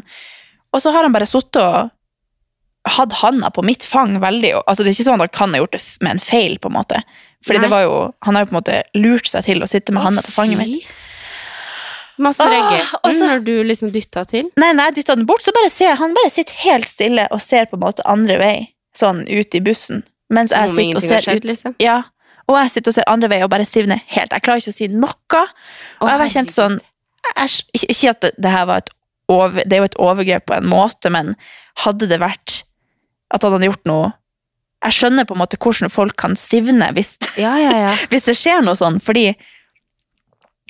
Og 0.69 0.83
så 0.83 0.93
har 0.93 1.07
han 1.07 1.15
bare 1.15 1.29
sittet 1.29 1.61
og 1.63 1.89
hatt 2.87 3.13
handa 3.19 3.49
på 3.51 3.63
mitt 3.65 3.83
fang 3.83 4.19
veldig 4.21 4.53
altså 4.61 4.83
Det 4.83 4.91
er 4.91 4.95
ikke 4.95 5.07
sånn 5.09 5.19
at 5.19 5.27
han 5.27 5.35
kan 5.35 5.55
ha 5.55 5.59
gjort 5.63 5.75
det 5.75 5.81
med 6.05 6.15
en 6.15 6.23
feil, 6.23 6.57
på 6.61 6.71
en 6.71 6.77
måte. 6.77 7.01
Fordi 7.45 7.59
Nei. 7.59 7.65
det 7.65 7.71
var 7.71 7.83
jo, 7.85 7.93
han 8.25 8.35
har 8.35 8.43
jo 8.43 8.49
på 8.49 8.55
en 8.55 8.59
måte 8.59 8.79
lurt 8.95 9.29
seg 9.29 9.45
til 9.47 9.63
å 9.63 9.69
sitte 9.69 9.95
med 9.95 10.03
handa 10.03 10.23
på 10.25 10.33
fanget 10.35 10.61
mitt. 10.61 10.89
Masse 12.19 12.43
regger. 12.43 12.83
reagerte 12.83 13.27
når 13.29 13.43
du 13.45 13.53
liksom 13.63 13.91
dytta 13.95 14.25
til. 14.27 14.49
Nei, 14.59 14.73
nei, 14.75 14.89
jeg 14.89 14.99
dytta 14.99 15.15
den 15.15 15.27
bort, 15.29 15.43
så 15.45 15.53
bare 15.55 15.71
ser 15.71 15.95
han 16.01 16.15
bare 16.17 16.31
sitter 16.33 16.57
helt 16.65 16.89
stille 16.91 17.27
og 17.31 17.43
ser 17.43 17.69
på 17.71 17.79
en 17.79 17.83
måte 17.85 18.03
andre 18.09 18.39
vei, 18.41 18.55
sånn 18.97 19.23
ut 19.27 19.55
i 19.55 19.61
bussen. 19.63 20.03
Mens 20.29 20.51
jeg 20.53 20.73
sitter 20.75 20.99
og 20.99 21.05
ser 21.05 21.23
skjedd, 21.25 21.43
ut. 21.43 21.49
liksom. 21.49 21.75
Ja, 21.81 22.01
og 22.49 22.57
jeg 22.57 22.73
sitter 22.73 22.91
og 22.91 22.97
ser 22.97 23.09
andre 23.09 23.29
vei 23.31 23.39
og 23.45 23.51
bare 23.53 23.67
stivner 23.67 24.01
helt. 24.11 24.33
Jeg 24.35 24.45
klarer 24.45 24.61
ikke 24.61 24.73
å 24.73 24.79
si 24.79 24.89
noe. 24.91 25.15
Og 25.39 26.07
Å, 26.07 26.11
jeg 26.11 26.21
var 26.21 26.33
kjent 26.35 26.53
sånn 26.53 26.79
ikke, 27.29 27.87
ikke 27.93 28.11
at 28.11 28.21
det, 28.25 28.31
det 28.41 28.53
her 28.53 28.65
var 28.69 28.83
et 28.83 28.91
over, 29.29 29.61
Det 29.61 29.75
er 29.75 29.83
jo 29.83 29.89
et 29.91 29.99
overgrep 30.01 30.47
på 30.49 30.55
en 30.57 30.65
måte, 30.65 31.11
men 31.13 31.35
hadde 31.85 32.07
det 32.09 32.17
vært 32.21 32.63
at 33.29 33.45
han 33.45 33.55
hadde 33.55 33.69
gjort 33.69 33.85
noe 33.89 34.11
Jeg 34.85 34.95
skjønner 34.95 35.27
på 35.27 35.35
en 35.35 35.41
måte 35.43 35.59
hvordan 35.59 35.91
folk 35.91 36.15
kan 36.17 36.35
stivne 36.39 36.91
hvis, 36.95 37.13
Ja, 37.37 37.55
ja, 37.61 37.71
ja. 37.85 37.95
hvis 38.11 38.27
det 38.29 38.37
skjer 38.39 38.63
noe 38.65 38.77
sånn, 38.79 38.99
fordi 39.03 39.31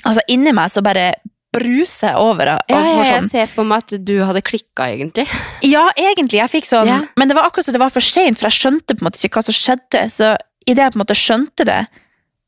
altså 0.08 0.24
inni 0.32 0.52
meg 0.56 0.72
så 0.72 0.82
bare 0.84 1.12
bruser 1.54 2.12
jeg 2.12 2.20
over 2.22 2.52
av 2.54 2.70
Ja, 2.70 2.80
ja, 2.86 3.06
jeg 3.08 3.30
ser 3.30 3.48
for 3.50 3.66
meg 3.66 3.82
at 3.84 3.96
du 4.06 4.14
hadde 4.22 4.42
klikka, 4.46 4.86
egentlig. 4.86 5.26
Ja, 5.74 5.88
egentlig. 5.98 6.38
Jeg 6.38 6.52
fikk 6.52 6.68
sånn. 6.68 6.90
Men 7.18 7.30
det 7.30 7.36
var 7.36 7.48
akkurat 7.48 7.66
som 7.66 7.74
det 7.74 7.82
var 7.82 7.90
for 7.92 8.04
seint, 8.04 8.38
for 8.38 8.46
jeg 8.48 8.58
skjønte 8.58 8.94
på 8.94 9.02
en 9.02 9.08
måte 9.08 9.18
ikke 9.26 9.40
hva 9.40 9.46
som 9.48 9.56
skjedde. 9.56 10.04
Så 10.14 10.28
idet 10.70 10.84
jeg 10.86 10.94
på 10.94 11.00
en 11.00 11.02
måte 11.02 11.18
skjønte 11.18 11.66
det, 11.66 11.80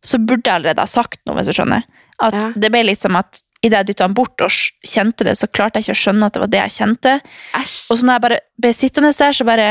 så 0.07 0.19
burde 0.23 0.47
jeg 0.47 0.55
allerede 0.61 0.85
ha 0.87 0.91
sagt 0.91 1.21
noe, 1.27 1.35
hvis 1.39 1.51
du 1.51 1.57
skjønner. 1.59 1.83
At. 2.23 2.39
Det 2.55 2.71
ble 2.71 2.85
litt 2.87 3.03
som 3.03 3.19
at 3.19 3.43
idet 3.63 3.81
jeg 3.81 3.91
dytta 3.93 4.07
han 4.07 4.15
bort 4.19 4.43
og 4.43 4.55
kjente 4.87 5.27
det, 5.27 5.35
så 5.39 5.49
klarte 5.51 5.79
jeg 5.81 5.89
ikke 5.89 5.99
å 5.99 6.03
skjønne 6.03 6.29
at 6.29 6.35
det 6.37 6.43
var 6.43 6.51
det 6.55 6.61
jeg 6.63 6.75
kjente. 6.79 7.17
Æsj. 7.59 7.75
Og 7.91 7.99
så 7.99 8.07
når 8.07 8.15
jeg 8.17 8.25
bare 8.29 8.39
ble 8.63 8.73
sittende 8.79 9.13
der, 9.19 9.37
så 9.39 9.47
bare 9.47 9.69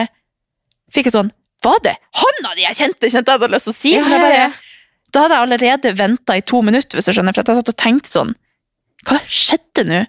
fikk 0.93 1.09
jeg 1.09 1.15
sånn 1.15 1.31
Var 1.61 1.79
det 1.85 1.95
hånda 2.17 2.53
di 2.57 2.63
jeg 2.65 2.77
kjente? 2.79 3.09
Kjente 3.13 3.31
jeg 3.33 3.39
hadde 3.39 3.51
lyst 3.53 3.67
til 3.69 3.73
å 3.73 3.77
si. 3.77 3.93
Ja, 3.95 4.05
ja, 4.17 4.29
ja. 4.33 4.51
Da 5.11 5.25
hadde 5.25 5.37
jeg 5.37 5.45
allerede 5.47 5.91
venta 5.99 6.37
i 6.39 6.43
to 6.47 6.61
minutter, 6.65 6.97
hvis 6.97 7.09
du 7.09 7.13
skjønner, 7.15 7.35
for 7.35 7.43
jeg 7.43 7.59
satt 7.59 7.73
og 7.73 7.79
tenkte 7.79 8.13
sånn 8.13 8.31
Hva 9.07 9.19
skjedde 9.27 9.85
nå? 9.87 9.99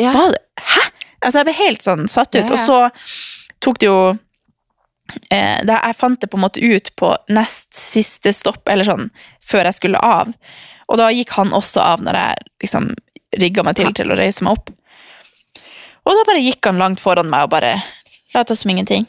Ja. 0.00 0.12
Hva 0.14 0.28
det? 0.32 0.42
Hæ? 0.60 0.84
Altså, 1.24 1.40
jeg 1.40 1.48
ble 1.48 1.56
helt 1.58 1.84
sånn 1.84 2.06
satt 2.12 2.36
ut. 2.36 2.52
Og 2.52 2.60
så 2.60 2.78
tok 3.64 3.80
det 3.80 3.88
jo 3.88 3.98
eh, 5.32 5.58
det, 5.66 5.72
Jeg 5.72 5.98
fant 5.98 6.20
det 6.20 6.30
på 6.30 6.38
en 6.38 6.44
måte 6.44 6.62
ut 6.62 6.90
på 7.00 7.12
nest 7.32 7.72
siste 7.76 8.32
stopp, 8.36 8.62
eller 8.70 8.86
sånn, 8.86 9.08
før 9.44 9.70
jeg 9.70 9.78
skulle 9.80 10.02
av. 10.04 10.32
Og 10.86 11.00
da 11.00 11.10
gikk 11.10 11.32
han 11.38 11.54
også 11.56 11.82
av 11.82 12.04
når 12.04 12.20
jeg 12.20 12.48
liksom 12.66 12.90
rigga 13.40 13.64
meg 13.66 13.78
til 13.80 13.92
til 13.96 14.12
å 14.12 14.18
reise 14.18 14.44
meg 14.46 14.60
opp. 14.60 14.70
Og 16.06 16.14
da 16.14 16.26
bare 16.28 16.44
gikk 16.44 16.68
han 16.68 16.78
langt 16.78 17.02
foran 17.02 17.30
meg 17.32 17.48
og 17.48 17.54
bare 17.56 17.74
lot 18.36 18.52
som 18.54 18.70
ingenting. 18.70 19.08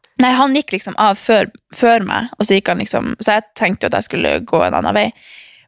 Nei, 0.21 0.31
han 0.37 0.55
gikk 0.57 0.75
liksom 0.75 0.95
av 1.01 1.17
før, 1.19 1.49
før 1.75 2.05
meg, 2.07 2.29
og 2.37 2.47
så 2.47 2.57
gikk 2.57 2.69
han 2.71 2.81
liksom 2.83 3.15
Så 3.23 3.37
jeg 3.37 3.47
tenkte 3.57 3.87
jo 3.87 3.91
at 3.91 3.97
jeg 3.99 4.07
skulle 4.09 4.35
gå 4.47 4.61
en 4.65 4.77
annen 4.77 4.95
vei. 4.97 5.07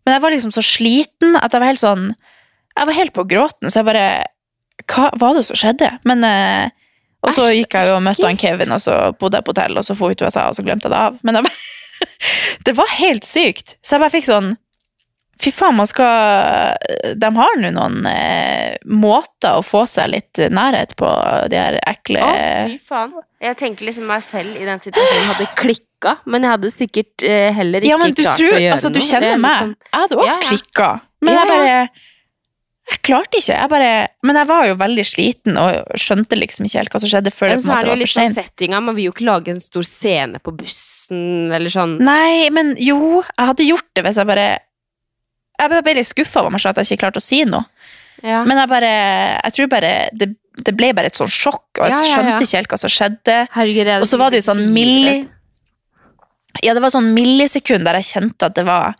Men 0.04 0.18
jeg 0.18 0.24
var 0.26 0.36
liksom 0.36 0.54
så 0.56 0.64
sliten 0.66 1.38
at 1.40 1.54
jeg 1.54 1.64
var 1.64 1.72
helt 1.72 1.82
sånn 1.84 2.06
Jeg 2.12 2.90
var 2.90 2.98
helt 2.98 3.16
på 3.16 3.28
gråten, 3.30 3.72
så 3.72 3.82
jeg 3.82 3.90
bare 3.90 4.08
Hva 4.92 5.10
var 5.22 5.38
det 5.38 5.46
som 5.48 5.60
skjedde? 5.60 5.90
Men 6.10 6.26
eh, 6.28 6.74
Og 7.24 7.36
så 7.36 7.48
gikk 7.56 7.78
jeg 7.78 7.92
jo 7.92 7.98
og 7.98 8.04
møtte 8.06 8.28
han 8.28 8.40
Kevin, 8.40 8.74
og 8.76 8.82
så 8.84 8.98
bodde 9.20 9.40
jeg 9.40 9.48
på 9.48 9.56
hotell, 9.56 9.80
og 9.80 9.88
så 9.88 9.96
dro 9.96 10.12
vi 10.12 10.20
til 10.20 10.28
USA, 10.28 10.50
og 10.50 10.58
så 10.58 10.66
glemte 10.66 10.90
jeg 10.90 10.96
det 10.96 11.00
av. 11.00 11.22
Men 11.24 11.40
jeg 11.40 11.48
bare, 11.48 12.10
det 12.68 12.74
var 12.76 12.98
helt 12.98 13.28
sykt. 13.28 13.78
Så 13.80 13.96
jeg 13.96 14.04
bare 14.04 14.16
fikk 14.18 14.28
sånn 14.28 14.50
Fy 15.44 15.52
faen, 15.52 15.76
man 15.76 15.88
skal 15.90 16.78
De 17.20 17.30
har 17.36 17.58
nå 17.60 17.72
noen 17.76 18.06
eh, 18.08 18.78
måter 18.88 19.58
å 19.60 19.64
få 19.66 19.84
seg 19.90 20.14
litt 20.14 20.40
nærhet 20.54 20.96
på, 21.00 21.10
de 21.52 21.60
her 21.60 21.80
ekle 21.90 22.22
Å, 22.24 22.30
fy 22.70 22.78
faen. 22.80 23.12
Jeg 23.44 23.58
tenker 23.60 23.90
liksom 23.90 24.08
meg 24.08 24.24
selv 24.24 24.56
i 24.56 24.64
den 24.68 24.80
situasjonen 24.84 25.28
hadde 25.34 25.50
klikka, 25.60 26.16
men 26.32 26.46
jeg 26.48 26.54
hadde 26.56 26.72
sikkert 26.72 27.26
eh, 27.28 27.50
heller 27.58 27.84
ikke 27.84 27.92
Ja, 27.92 28.00
men 28.00 28.16
du 28.16 28.24
klart 28.24 28.40
tror, 28.40 28.56
å 28.56 28.62
gjøre 28.64 28.78
altså, 28.78 28.92
du 28.96 29.00
noe. 29.02 29.08
kjenner 29.10 29.34
er 29.36 29.44
meg. 29.44 29.60
liksom- 29.60 29.76
Jeg 29.92 30.02
hadde 30.06 30.18
òg 30.22 30.26
Ja, 30.30 30.34
ja. 30.40 30.48
klikka. 30.50 30.90
Men 31.24 31.34
Ja, 31.34 31.40
jeg 31.44 31.52
bare 31.54 31.90
Jeg 32.94 33.00
klarte 33.08 33.38
ikke. 33.40 33.56
Jeg 33.56 33.70
bare, 33.72 33.92
men 34.28 34.36
jeg 34.36 34.48
var 34.50 34.66
jo 34.68 34.74
veldig 34.76 35.04
sliten 35.08 35.56
og 35.58 35.94
skjønte 35.96 36.36
liksom 36.36 36.66
ikke 36.68 36.82
helt 36.82 36.92
hva 36.92 37.00
som 37.00 37.10
skjedde 37.14 37.32
før 37.32 37.50
det 37.54 37.56
på 37.62 37.64
en 37.64 37.72
måte 37.72 37.88
var 37.88 38.02
for 38.02 38.12
sånn 38.12 38.34
sent. 38.34 38.44
settinga, 38.50 38.82
man 38.84 38.96
vil 38.98 39.06
jo 39.06 39.14
ikke 39.14 39.28
lage 39.30 39.54
en 39.54 39.62
stor 39.64 39.84
scene 39.88 40.42
på 40.44 40.52
bussen, 40.58 41.52
eller 41.56 41.72
sånn. 41.72 41.94
Nei, 42.04 42.50
men 42.52 42.74
jo, 42.78 43.22
jeg 43.24 43.48
hadde 43.54 43.68
gjort 43.70 43.88
det 43.96 44.04
hvis 44.04 44.20
jeg 44.20 44.28
bare 44.28 44.48
Jeg 45.64 45.84
ble 45.86 45.94
litt 45.98 46.10
skuffa 46.10 46.42
over 46.44 46.54
meg 46.56 46.64
selv 46.64 46.78
at 46.78 46.84
jeg 46.84 46.98
ikke 46.98 47.06
klarte 47.06 47.22
å 47.22 47.26
si 47.26 47.44
noe. 47.48 47.64
Ja. 48.24 48.44
Men 48.48 48.60
jeg 48.62 48.70
bare 48.72 48.90
Jeg 49.44 49.56
tror 49.56 49.70
bare 49.72 49.94
det, 50.16 50.30
det 50.64 50.74
ble 50.78 50.92
bare 50.96 51.10
et 51.12 51.18
sånn 51.18 51.32
sjokk, 51.32 51.66
og 51.80 51.88
jeg 51.88 51.96
Ja, 51.96 52.04
skjønte 52.12 52.46
ikke 52.46 52.60
helt 52.60 52.74
hva 52.76 52.80
som 52.84 52.92
skjedde. 52.94 53.38
Herregud, 53.56 53.90
Og 54.02 54.08
så 54.08 54.20
var 54.22 54.32
det 54.32 54.44
jo 54.44 54.50
sånn 54.52 54.68
milli... 54.74 55.16
Ja, 56.62 56.76
det 56.78 56.84
var 56.84 56.94
sånn 56.94 57.10
millisekund 57.16 57.88
der 57.88 57.98
jeg 57.98 58.12
kjente 58.12 58.46
at 58.46 58.54
det 58.56 58.64
var 58.68 58.94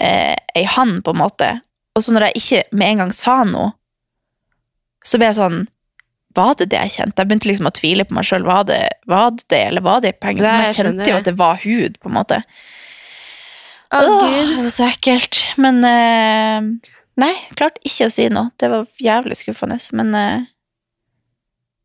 eh, 0.00 0.34
ei 0.58 0.64
hand 0.66 1.04
på 1.06 1.12
en 1.14 1.20
måte. 1.20 1.50
Og 1.94 2.02
så 2.02 2.10
når 2.14 2.28
jeg 2.28 2.40
ikke 2.40 2.62
med 2.74 2.88
en 2.88 3.02
gang 3.04 3.12
sa 3.14 3.36
noe, 3.46 3.70
så 5.06 5.20
ble 5.20 5.28
jeg 5.30 5.36
sånn 5.38 5.58
Var 6.34 6.54
det 6.58 6.66
det 6.72 6.80
jeg 6.80 6.94
kjente? 6.96 7.22
Jeg 7.22 7.30
begynte 7.30 7.46
liksom 7.46 7.68
å 7.70 7.74
tvile 7.76 8.04
på 8.08 8.16
meg 8.16 8.26
sjøl. 8.26 8.42
Var, 8.48 8.64
var 9.06 9.28
det 9.36 9.44
det, 9.52 9.60
eller 9.68 9.84
var 9.86 10.00
det 10.02 10.16
penger? 10.18 10.42
Men 10.42 10.64
jeg 10.66 10.74
kjente 10.80 11.06
jo 11.12 11.18
at 11.20 11.28
det 11.28 11.36
var 11.38 11.60
hud, 11.62 12.00
på 12.02 12.10
en 12.10 12.16
måte. 12.16 12.40
Å, 13.94 14.02
Åh, 14.02 14.24
Gud. 14.26 14.50
det 14.50 14.62
var 14.64 14.74
så 14.74 14.86
ekkelt. 14.88 15.40
Men 15.60 15.80
uh, 15.86 16.92
Nei, 17.20 17.32
klarte 17.54 17.82
ikke 17.86 18.08
å 18.08 18.12
si 18.12 18.26
noe. 18.32 18.50
Det 18.58 18.70
var 18.72 18.88
jævlig 18.98 19.38
skuffende. 19.38 19.78
Men 19.94 20.14
uh, 20.18 20.46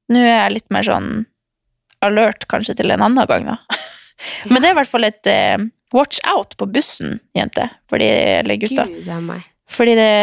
nå 0.10 0.24
er 0.24 0.32
jeg 0.34 0.56
litt 0.58 0.70
mer 0.74 0.88
sånn 0.88 1.12
alert 2.06 2.48
kanskje 2.50 2.78
til 2.80 2.96
en 2.96 3.04
annen 3.06 3.30
gang, 3.30 3.52
da. 3.52 3.60
Men 4.50 4.62
det 4.62 4.72
er 4.72 4.74
i 4.74 4.80
hvert 4.80 4.92
fall 4.92 5.06
et 5.08 5.30
uh, 5.30 5.68
watch 5.96 6.22
out 6.30 6.56
på 6.58 6.68
bussen, 6.72 7.20
jente. 7.38 7.68
Fordi, 7.92 8.08
eller 8.40 8.62
gutta. 8.62 8.88
Gud. 8.90 9.04
Fordi 9.70 9.98
det 10.00 10.14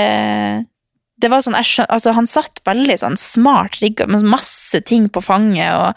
det 1.16 1.31
var 1.33 1.40
sånn, 1.40 1.57
jeg 1.57 1.68
skjøn, 1.70 1.87
altså 1.94 2.12
Han 2.16 2.27
satt 2.29 2.61
veldig 2.68 2.96
sånn 3.01 3.14
smart 3.16 3.79
rigga 3.81 4.05
med 4.11 4.27
masse 4.29 4.83
ting 4.85 5.09
på 5.09 5.22
fanget. 5.25 5.72
og 5.72 5.96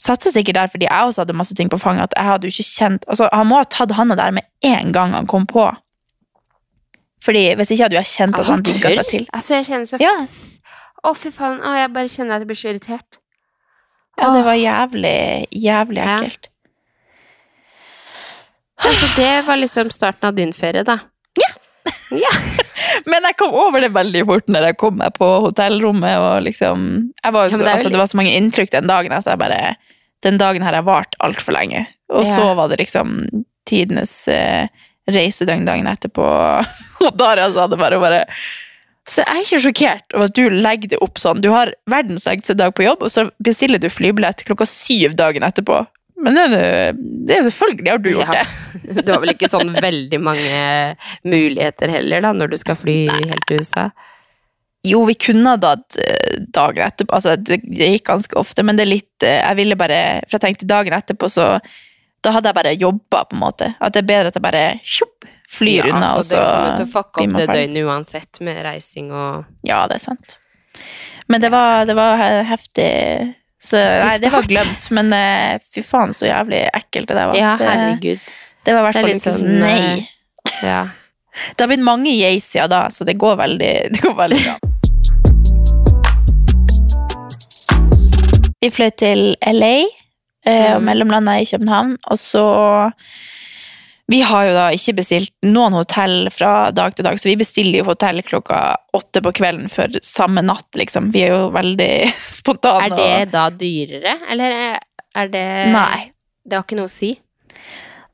Satte 0.00 0.30
sikkert 0.32 0.56
der 0.56 0.70
fordi 0.72 0.86
jeg 0.88 1.04
også 1.10 1.20
hadde 1.20 1.34
masse 1.36 1.54
ting 1.54 1.68
på 1.70 1.76
fanget. 1.78 2.02
at 2.08 2.14
jeg 2.16 2.24
hadde 2.24 2.46
jo 2.48 2.54
ikke 2.54 2.68
kjent, 2.78 3.04
altså 3.08 3.28
Han 3.32 3.46
må 3.50 3.58
ha 3.60 3.64
tatt 3.68 3.90
handa 3.98 4.16
der 4.16 4.30
med 4.32 4.42
en 4.64 4.92
gang 4.96 5.12
han 5.12 5.26
kom 5.28 5.46
på. 5.46 5.66
Fordi 7.24 7.42
hvis 7.54 7.70
ikke 7.74 7.84
hadde 7.84 7.98
jeg 7.98 8.06
kjent 8.08 8.38
at 8.40 8.46
han 8.48 8.62
tørr? 8.64 8.94
seg 8.96 9.06
til. 9.10 9.26
Altså, 9.32 9.54
jeg 9.58 9.66
kjenner 9.68 9.84
så 9.90 9.98
Ja, 10.00 10.14
Å, 11.04 11.12
fy 11.16 11.30
faen. 11.32 11.60
Å, 11.64 11.74
jeg 11.80 11.92
bare 11.92 12.08
kjenner 12.12 12.34
at 12.36 12.40
jeg 12.44 12.48
blir 12.48 12.56
så 12.60 12.68
irritert. 12.72 13.18
ja 14.20 14.30
det 14.34 14.40
var 14.44 14.56
jævlig, 14.56 15.46
jævlig 15.52 16.00
Ja. 16.04 16.16
ekkelt. 16.16 16.48
Altså, 18.80 19.06
det 19.16 19.46
var 19.46 19.56
liksom 19.60 19.90
starten 19.92 20.28
av 20.28 20.34
din 20.36 20.52
ferie, 20.56 20.82
da. 20.84 20.98
Men 23.06 23.24
jeg 23.28 23.36
kom 23.40 23.54
over 23.56 23.80
det 23.84 23.92
veldig 23.94 24.24
fort 24.28 24.48
når 24.52 24.66
jeg 24.70 24.76
kom 24.80 24.98
meg 25.00 25.14
på 25.16 25.28
hotellrommet. 25.46 26.16
og 26.18 26.42
liksom, 26.46 26.86
var 27.24 27.48
Ja, 27.50 27.56
det 27.56 27.68
altså, 27.74 27.90
det 27.92 27.98
var 28.00 28.10
så 28.10 28.16
mange 28.20 28.34
inntrykk 28.36 28.70
den 28.74 28.86
dagen 28.90 29.12
at 29.16 29.26
jeg 29.26 29.38
bare 29.40 29.76
Den 30.22 30.36
dagen 30.36 30.62
her 30.62 30.74
har 30.76 30.84
vart 30.84 31.14
altfor 31.24 31.54
lenge. 31.56 31.86
Og 32.12 32.26
Ja. 32.26 32.36
så 32.36 32.54
var 32.56 32.68
det 32.68 32.78
liksom 32.82 33.28
tidenes 33.66 34.28
eh, 34.28 34.66
reisedøgn 35.08 35.64
dagen 35.64 35.86
etterpå. 35.86 36.24
Og 37.06 37.16
Daria 37.16 37.50
sa 37.52 37.66
det 37.66 37.78
bare, 37.80 37.98
bare 38.02 38.26
Så 39.08 39.22
jeg 39.24 39.30
er 39.32 39.40
ikke 39.46 39.62
sjokkert 39.64 40.14
over 40.14 40.28
at 40.28 40.34
du 40.36 40.50
legger 40.50 40.88
det 40.92 40.98
opp 41.02 41.16
sånn. 41.18 41.40
Du 41.40 41.48
har 41.50 41.72
verdens 41.88 42.26
lengste 42.28 42.54
dag 42.54 42.74
på 42.76 42.84
jobb, 42.84 43.02
og 43.02 43.10
så 43.10 43.30
bestiller 43.42 43.80
du 43.80 43.88
flybillett 43.88 44.44
klokka 44.44 44.66
syv 44.68 45.16
dagen 45.16 45.42
etterpå. 45.42 45.86
Men 46.20 46.36
det, 46.36 46.60
det 47.28 47.36
er 47.38 47.44
selvfølgelig 47.48 47.90
har 47.94 48.00
du 48.04 48.10
gjort 48.12 48.34
Ja. 48.34 48.42
det. 48.42 49.02
Du 49.06 49.12
har 49.12 49.20
vel 49.22 49.32
ikke 49.32 49.48
sånn 49.50 49.70
veldig 49.76 50.18
mange 50.22 50.62
muligheter 51.24 51.92
heller, 51.92 52.22
da, 52.24 52.32
når 52.34 52.50
du 52.52 52.56
skal 52.58 52.76
fly 52.78 52.96
helt 53.10 53.44
til 53.48 53.60
USA? 53.62 53.84
Jo, 54.86 55.02
vi 55.06 55.14
kunne 55.20 55.52
da 55.60 55.74
eh, 56.00 56.40
dagen 56.56 56.86
etterpå. 56.86 57.12
Altså, 57.18 57.34
det, 57.36 57.60
gikk 57.68 58.06
ganske 58.08 58.36
ofte, 58.40 58.64
men 58.64 58.78
det 58.78 58.86
er 58.86 58.92
litt 58.94 59.26
eh, 59.26 59.42
Jeg 59.42 59.58
ville 59.58 59.76
bare 59.76 59.98
For 60.24 60.38
jeg 60.38 60.46
tenkte 60.46 60.68
dagen 60.70 60.96
etterpå, 60.96 61.28
så 61.28 61.50
Da 62.24 62.32
hadde 62.36 62.48
jeg 62.50 62.56
bare 62.60 62.72
jobba, 62.76 63.24
på 63.28 63.36
en 63.36 63.42
måte. 63.44 63.68
At 63.80 63.92
det 63.94 64.02
er 64.02 64.08
bedre 64.08 64.32
at 64.32 64.38
jeg 64.40 64.44
bare 64.46 64.64
tjopp, 64.84 65.28
flyr 65.52 65.90
Ja, 65.90 65.94
unna, 65.94 66.12
og 66.14 66.22
altså, 66.22 66.30
så 66.32 66.40
Det 66.40 66.46
kommer 66.54 66.78
til 66.80 66.86
å 66.88 66.92
fucke 66.94 67.24
opp 67.26 67.36
det 67.36 67.48
døgnet 67.52 67.90
uansett, 67.92 68.40
med 68.44 68.62
reising 68.64 69.12
og 69.12 69.68
Ja, 69.68 69.82
det 69.90 70.00
er 70.00 70.06
sant. 70.08 70.38
Men 71.30 71.44
det 71.44 71.52
var, 71.52 71.84
det 71.86 71.94
var 71.98 72.24
heftig 72.48 72.88
så, 73.62 73.76
Nei, 73.76 74.18
det 74.18 74.30
var 74.32 74.46
glemt, 74.48 74.86
men 74.96 75.12
eh, 75.12 75.58
fy 75.74 75.82
faen, 75.84 76.14
så 76.16 76.24
jævlig 76.30 76.62
ekkelt 76.72 77.10
det 77.10 77.16
der 77.18 77.28
var. 77.28 77.36
Ja, 77.36 77.50
herregud. 77.60 78.18
det 78.64 78.72
var 78.72 78.80
i 78.80 78.86
hvert 78.86 78.96
er 78.96 79.04
fall 79.04 79.12
ikke 79.12 79.24
sånn, 79.26 79.42
sånn 79.42 79.60
Nei. 79.60 80.08
Ja. 80.64 80.80
Det 81.54 81.62
har 81.62 81.68
blitt 81.70 81.84
mange 81.86 82.10
yeis 82.10 82.48
siden 82.50 82.72
da, 82.72 82.80
så 82.90 83.04
det 83.06 83.14
går 83.20 83.36
veldig, 83.38 83.74
det 83.94 84.00
går 84.02 84.16
veldig 84.18 84.40
bra. 84.42 84.56
Vi 88.60 88.70
fløy 88.74 88.90
til 88.98 89.22
LA 89.38 89.76
eh, 90.44 90.72
og 90.74 90.82
mellomlanda 90.84 91.36
i 91.40 91.46
København, 91.48 91.94
og 92.10 92.18
så 92.20 92.44
Vi 94.10 94.20
har 94.26 94.46
jo 94.48 94.54
da 94.56 94.66
ikke 94.74 94.96
bestilt 94.98 95.30
noen 95.46 95.76
hotell 95.78 96.26
fra 96.34 96.70
dag 96.74 96.96
til 96.98 97.06
dag, 97.06 97.18
så 97.20 97.28
vi 97.30 97.36
bestiller 97.38 97.78
jo 97.78 97.90
hotell 97.92 98.18
klokka 98.26 98.58
åtte 98.96 99.22
på 99.22 99.32
kvelden 99.38 99.68
for 99.70 100.00
samme 100.02 100.42
natt, 100.42 100.66
liksom. 100.74 101.12
Vi 101.14 101.22
er 101.28 101.36
jo 101.36 101.44
veldig 101.54 101.92
spontane. 102.40 102.88
Er 102.90 102.96
det 102.98 103.34
da 103.36 103.44
dyrere, 103.54 104.16
eller 104.32 104.56
er- 104.58 104.86
det 105.30 105.44
Nei. 105.74 106.10
Det 106.46 106.56
har 106.56 106.64
ikke 106.64 106.78
noe 106.78 106.88
å 106.88 106.92
si. 106.92 107.12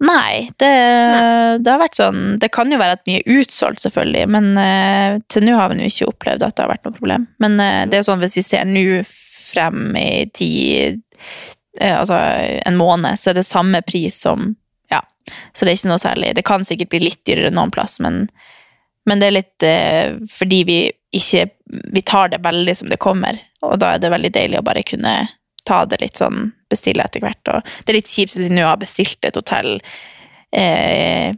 Nei, 0.04 0.48
det, 0.60 0.68
det 1.64 1.70
har 1.72 1.80
vært 1.80 1.96
sånn 1.96 2.20
Det 2.40 2.50
kan 2.52 2.68
jo 2.68 2.76
være 2.80 2.98
at 2.98 3.06
mye 3.08 3.22
er 3.22 3.38
utsolgt, 3.40 3.80
selvfølgelig, 3.84 4.26
men 4.32 4.50
uh, 4.60 5.16
til 5.32 5.46
nå 5.46 5.54
har 5.56 5.72
vi 5.72 5.80
jo 5.80 5.88
ikke 5.92 6.10
opplevd 6.12 6.44
at 6.44 6.56
det 6.56 6.64
har 6.64 6.72
vært 6.74 6.84
noe 6.88 6.96
problem. 6.98 7.26
Men 7.40 7.56
uh, 7.60 7.84
det 7.88 7.96
er 7.96 8.02
jo 8.02 8.08
sånn 8.10 8.20
hvis 8.24 8.36
vi 8.36 8.44
ser 8.44 8.68
nå 8.68 8.84
frem 9.06 9.96
i 9.96 10.26
tid 10.36 11.00
uh, 11.80 12.02
Altså 12.02 12.20
en 12.60 12.76
måned, 12.76 13.16
så 13.20 13.32
er 13.32 13.40
det 13.40 13.48
samme 13.48 13.80
pris 13.86 14.20
som. 14.26 14.50
Så 15.52 15.64
det 15.64 15.72
er 15.72 15.78
ikke 15.80 15.90
noe 15.90 16.02
særlig 16.02 16.34
Det 16.36 16.44
kan 16.46 16.64
sikkert 16.64 16.92
bli 16.92 17.00
litt 17.02 17.22
dyrere 17.26 17.50
noen 17.54 17.72
plass, 17.74 17.98
men, 18.02 18.26
men 19.08 19.22
det 19.22 19.28
er 19.28 19.36
litt 19.36 19.66
eh, 19.66 20.18
fordi 20.30 20.60
vi 20.68 20.78
ikke 21.16 21.46
Vi 21.94 22.02
tar 22.06 22.30
det 22.30 22.42
veldig 22.44 22.76
som 22.76 22.90
det 22.92 23.00
kommer, 23.02 23.38
og 23.64 23.78
da 23.80 23.94
er 23.94 24.02
det 24.02 24.12
veldig 24.12 24.32
deilig 24.34 24.60
å 24.60 24.66
bare 24.66 24.84
kunne 24.86 25.16
ta 25.66 25.80
det 25.88 25.98
litt 25.98 26.20
sånn, 26.20 26.52
bestille 26.70 27.02
etter 27.02 27.24
hvert. 27.24 27.50
Og 27.50 27.64
det 27.82 27.90
er 27.90 27.96
litt 27.98 28.10
kjipt 28.12 28.36
hvis 28.36 28.50
vi 28.50 28.54
nå 28.54 28.66
har 28.68 28.78
bestilt 28.78 29.26
et 29.26 29.34
hotell 29.34 29.80
eh, 30.54 31.32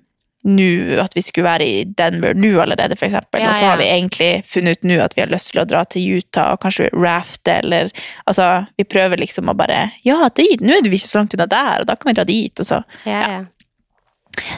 nå, 0.48 1.00
at 1.02 1.16
vi 1.16 1.22
skulle 1.24 1.48
være 1.48 1.66
i 1.66 1.84
Denver 1.98 2.36
nå 2.38 2.52
allerede, 2.62 2.96
eksempel. 2.96 3.42
Ja, 3.42 3.50
og 3.50 3.58
så 3.58 3.70
har 3.72 3.80
vi 3.80 3.88
egentlig 3.90 4.30
funnet 4.48 4.78
ut 4.78 4.88
nå 4.88 4.98
at 5.02 5.16
vi 5.16 5.24
har 5.24 5.32
lyst 5.32 5.52
til 5.52 5.62
å 5.62 5.66
dra 5.68 5.84
til 5.90 6.18
Utah 6.18 6.54
og 6.54 6.62
kanskje 6.62 6.90
rafte, 6.94 7.58
eller 7.58 7.92
altså, 8.24 8.48
vi 8.78 8.86
prøver 8.88 9.20
liksom 9.24 9.50
å 9.50 9.56
bare 9.58 9.88
Ja, 10.06 10.28
dit! 10.34 10.62
Nå 10.62 10.76
er 10.76 10.84
det 10.84 10.92
vi 10.92 11.00
ikke 11.00 11.10
så 11.10 11.22
langt 11.22 11.36
unna 11.36 11.48
der, 11.50 11.82
og 11.82 11.90
da 11.90 11.96
kan 11.98 12.12
vi 12.12 12.18
dra 12.20 12.26
dit, 12.28 12.54
og 12.60 12.68
så 12.68 12.82
Ja, 13.04 13.22
ja. 13.22 13.40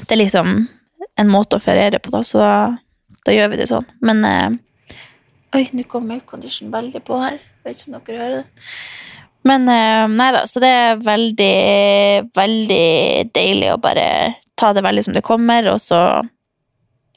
Det 0.06 0.14
er 0.14 0.22
liksom 0.22 0.54
en 1.20 1.30
måte 1.30 1.58
å 1.58 1.62
feriere 1.62 2.00
på, 2.02 2.12
da, 2.14 2.22
så 2.26 2.40
da, 2.42 2.54
da 3.26 3.34
gjør 3.34 3.52
vi 3.52 3.60
det 3.60 3.68
sånn. 3.70 3.86
Men 4.04 4.24
eh, 4.26 4.50
Oi, 5.58 5.64
nå 5.74 5.82
kom 5.90 6.10
aircondition 6.14 6.70
veldig 6.70 7.00
på 7.02 7.16
her. 7.18 7.40
Jeg 7.40 7.66
Vet 7.66 7.80
ikke 7.80 7.90
om 7.90 7.96
dere 8.06 8.20
hører 8.20 8.36
det. 8.38 8.66
Men 9.48 9.64
eh, 9.72 10.04
nei 10.12 10.28
da, 10.36 10.44
så 10.48 10.60
det 10.62 10.70
er 10.70 11.00
veldig, 11.04 11.54
veldig 12.36 12.84
deilig 13.34 13.72
å 13.72 13.80
bare 13.82 14.06
ta 14.60 14.70
det 14.76 14.84
veldig 14.84 15.06
som 15.06 15.16
det 15.16 15.24
kommer, 15.26 15.72
og 15.72 15.80
så 15.82 16.00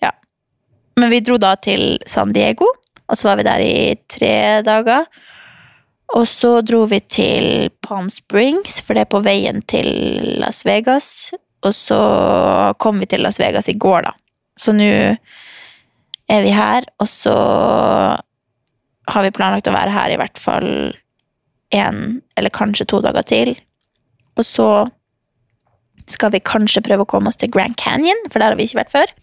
Ja. 0.04 0.12
Men 1.00 1.12
vi 1.12 1.22
dro 1.26 1.38
da 1.38 1.56
til 1.56 2.00
San 2.08 2.34
Diego, 2.34 2.72
og 3.08 3.20
så 3.20 3.30
var 3.30 3.40
vi 3.40 3.48
der 3.48 3.64
i 3.64 3.96
tre 4.10 4.36
dager. 4.66 5.06
Og 6.14 6.28
så 6.30 6.60
dro 6.62 6.84
vi 6.90 7.00
til 7.02 7.70
Palm 7.82 8.10
Springs, 8.10 8.80
for 8.82 8.94
det 8.94 9.06
er 9.06 9.14
på 9.14 9.24
veien 9.26 9.62
til 9.66 9.90
Las 10.42 10.62
Vegas. 10.66 11.34
Og 11.64 11.74
så 11.76 12.00
kom 12.84 13.00
vi 13.00 13.08
til 13.08 13.24
Las 13.24 13.40
Vegas 13.40 13.70
i 13.72 13.78
går, 13.80 14.04
da. 14.10 14.12
Så 14.60 14.74
nå 14.76 14.90
er 16.30 16.44
vi 16.46 16.52
her, 16.54 16.86
og 17.02 17.08
så 17.10 17.34
har 19.14 19.24
vi 19.26 19.32
planlagt 19.36 19.68
å 19.68 19.76
være 19.76 19.92
her 19.94 20.14
i 20.14 20.20
hvert 20.20 20.40
fall 20.40 20.68
en 21.74 22.22
eller 22.40 22.54
kanskje 22.54 22.86
to 22.92 23.00
dager 23.04 23.26
til. 23.28 23.56
Og 24.40 24.46
så 24.48 24.68
skal 26.10 26.34
vi 26.34 26.42
kanskje 26.44 26.84
prøve 26.84 27.06
å 27.06 27.10
komme 27.10 27.32
oss 27.32 27.40
til 27.40 27.52
Grand 27.54 27.76
Canyon, 27.80 28.20
for 28.30 28.40
der 28.44 28.52
har 28.54 28.60
vi 28.60 28.68
ikke 28.68 28.82
vært 28.82 28.94
før. 28.94 29.14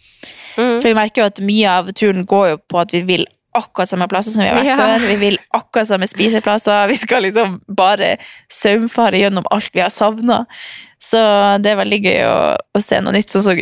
Mm. 0.56 0.78
For 0.80 0.88
vi 0.88 0.96
merker 0.96 1.22
jo 1.22 1.28
at 1.30 1.42
mye 1.44 1.76
av 1.80 1.90
turen 1.96 2.24
går 2.28 2.48
jo 2.54 2.60
på 2.72 2.80
at 2.82 2.94
vi 2.96 3.02
vil 3.08 3.26
akkurat 3.56 3.90
samme 3.90 4.06
plasser 4.10 4.30
som 4.34 4.44
vi 4.44 4.48
har 4.48 4.60
vært 4.60 4.70
Ja. 4.70 4.76
før. 4.78 5.06
Vi 5.08 5.16
vil 5.24 5.38
akkurat 5.56 5.88
samme 5.88 6.06
spiseplasser. 6.06 6.88
Vi 6.88 6.96
skal 7.02 7.22
liksom 7.26 7.60
bare 7.68 8.16
saumfare 8.48 9.18
gjennom 9.18 9.46
alt 9.50 9.70
vi 9.74 9.82
har 9.82 9.90
savna. 9.90 10.44
Så 11.00 11.20
det 11.64 11.70
er 11.70 11.78
veldig 11.80 11.98
gøy 12.04 12.18
å, 12.28 12.40
å 12.76 12.80
se 12.84 12.98
noe 13.00 13.14
nytt. 13.16 13.32
Så, 13.32 13.54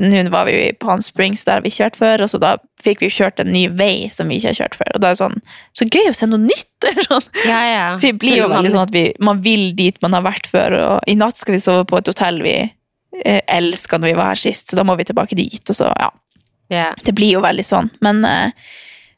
Nå 0.00 0.22
var 0.32 0.46
vi 0.48 0.54
jo 0.54 0.60
i 0.70 0.76
Palm 0.80 1.02
Springs, 1.04 1.44
der 1.44 1.58
har 1.58 1.64
vi 1.64 1.72
ikke 1.72 1.84
vært 1.84 1.98
før, 2.00 2.24
og 2.24 2.30
så 2.32 2.40
da 2.40 2.54
fikk 2.80 3.02
vi 3.04 3.10
kjørt 3.12 3.42
en 3.42 3.50
ny 3.52 3.66
vei 3.76 4.08
som 4.12 4.30
vi 4.30 4.38
ikke 4.38 4.54
har 4.54 4.58
kjørt 4.62 4.78
før. 4.80 4.94
Og 4.96 5.02
da 5.04 5.10
er 5.10 5.16
det 5.16 5.20
sånn, 5.20 5.36
så 5.76 5.88
gøy 5.88 6.08
å 6.08 6.16
se 6.16 6.30
noe 6.30 6.40
nytt! 6.46 6.64
Sånn. 7.08 7.24
ja, 7.42 7.58
ja. 7.66 7.86
Vi 7.98 8.12
blir 8.14 8.36
jo 8.38 8.48
veldig 8.52 8.70
sånn 8.70 8.84
at 8.84 8.92
vi, 8.94 9.08
man 9.24 9.40
vil 9.42 9.72
dit 9.74 9.96
man 10.04 10.14
har 10.14 10.22
vært 10.22 10.46
før, 10.46 10.76
og 10.78 11.10
i 11.10 11.16
natt 11.18 11.40
skal 11.40 11.56
vi 11.56 11.60
sove 11.62 11.82
på 11.90 11.98
et 11.98 12.06
hotell 12.06 12.38
vi 12.44 12.52
eh, 12.62 13.40
elska 13.50 13.98
når 13.98 14.12
vi 14.12 14.18
var 14.20 14.30
her 14.30 14.40
sist, 14.40 14.70
så 14.70 14.78
da 14.78 14.84
må 14.86 14.94
vi 14.94 15.08
tilbake 15.08 15.34
dit, 15.38 15.58
og 15.64 15.74
så, 15.74 15.90
ja. 15.98 16.12
Yeah. 16.70 16.94
Det 17.02 17.16
blir 17.18 17.32
jo 17.34 17.42
veldig 17.42 17.64
sånn, 17.66 17.90
men, 18.04 18.22
eh, 18.28 18.54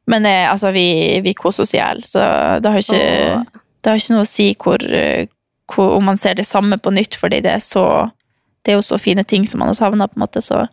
men 0.09 0.29
eh, 0.31 0.47
altså, 0.49 0.73
vi, 0.73 1.21
vi 1.21 1.37
koser 1.37 1.67
oss 1.67 1.75
i 1.77 1.83
hjel, 1.83 2.01
så 2.07 2.25
det 2.65 2.73
har, 2.73 2.81
ikke, 2.81 3.05
oh. 3.37 3.63
det 3.85 3.93
har 3.93 4.01
ikke 4.01 4.17
noe 4.17 4.25
å 4.25 4.33
si 4.33 4.49
hvor, 4.57 4.87
eh, 4.89 5.29
hvor, 5.71 5.97
om 5.97 6.05
man 6.11 6.17
ser 6.21 6.35
det 6.39 6.47
samme 6.49 6.79
på 6.79 6.93
nytt, 6.95 7.17
fordi 7.21 7.41
det 7.45 7.53
er 7.59 7.63
så 7.65 7.85
det 8.65 8.75
er 8.75 8.77
jo 8.77 8.83
så 8.85 8.99
fine 9.01 9.23
ting 9.25 9.47
som 9.49 9.59
man 9.63 9.71
har 9.71 9.75
savna, 9.79 10.05
på 10.11 10.19
en 10.19 10.25
måte, 10.27 10.43
så 10.45 10.67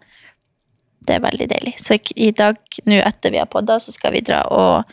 det 1.08 1.16
er 1.16 1.22
veldig 1.24 1.46
deilig. 1.48 1.76
Så 1.80 1.96
i- 2.20 2.32
dag, 2.36 2.58
nå 2.86 2.98
etter 3.00 3.32
vi 3.32 3.38
har 3.40 3.46
podda, 3.48 3.78
så 3.80 3.94
skal 3.96 4.12
vi 4.12 4.20
dra 4.28 4.42
og 4.52 4.84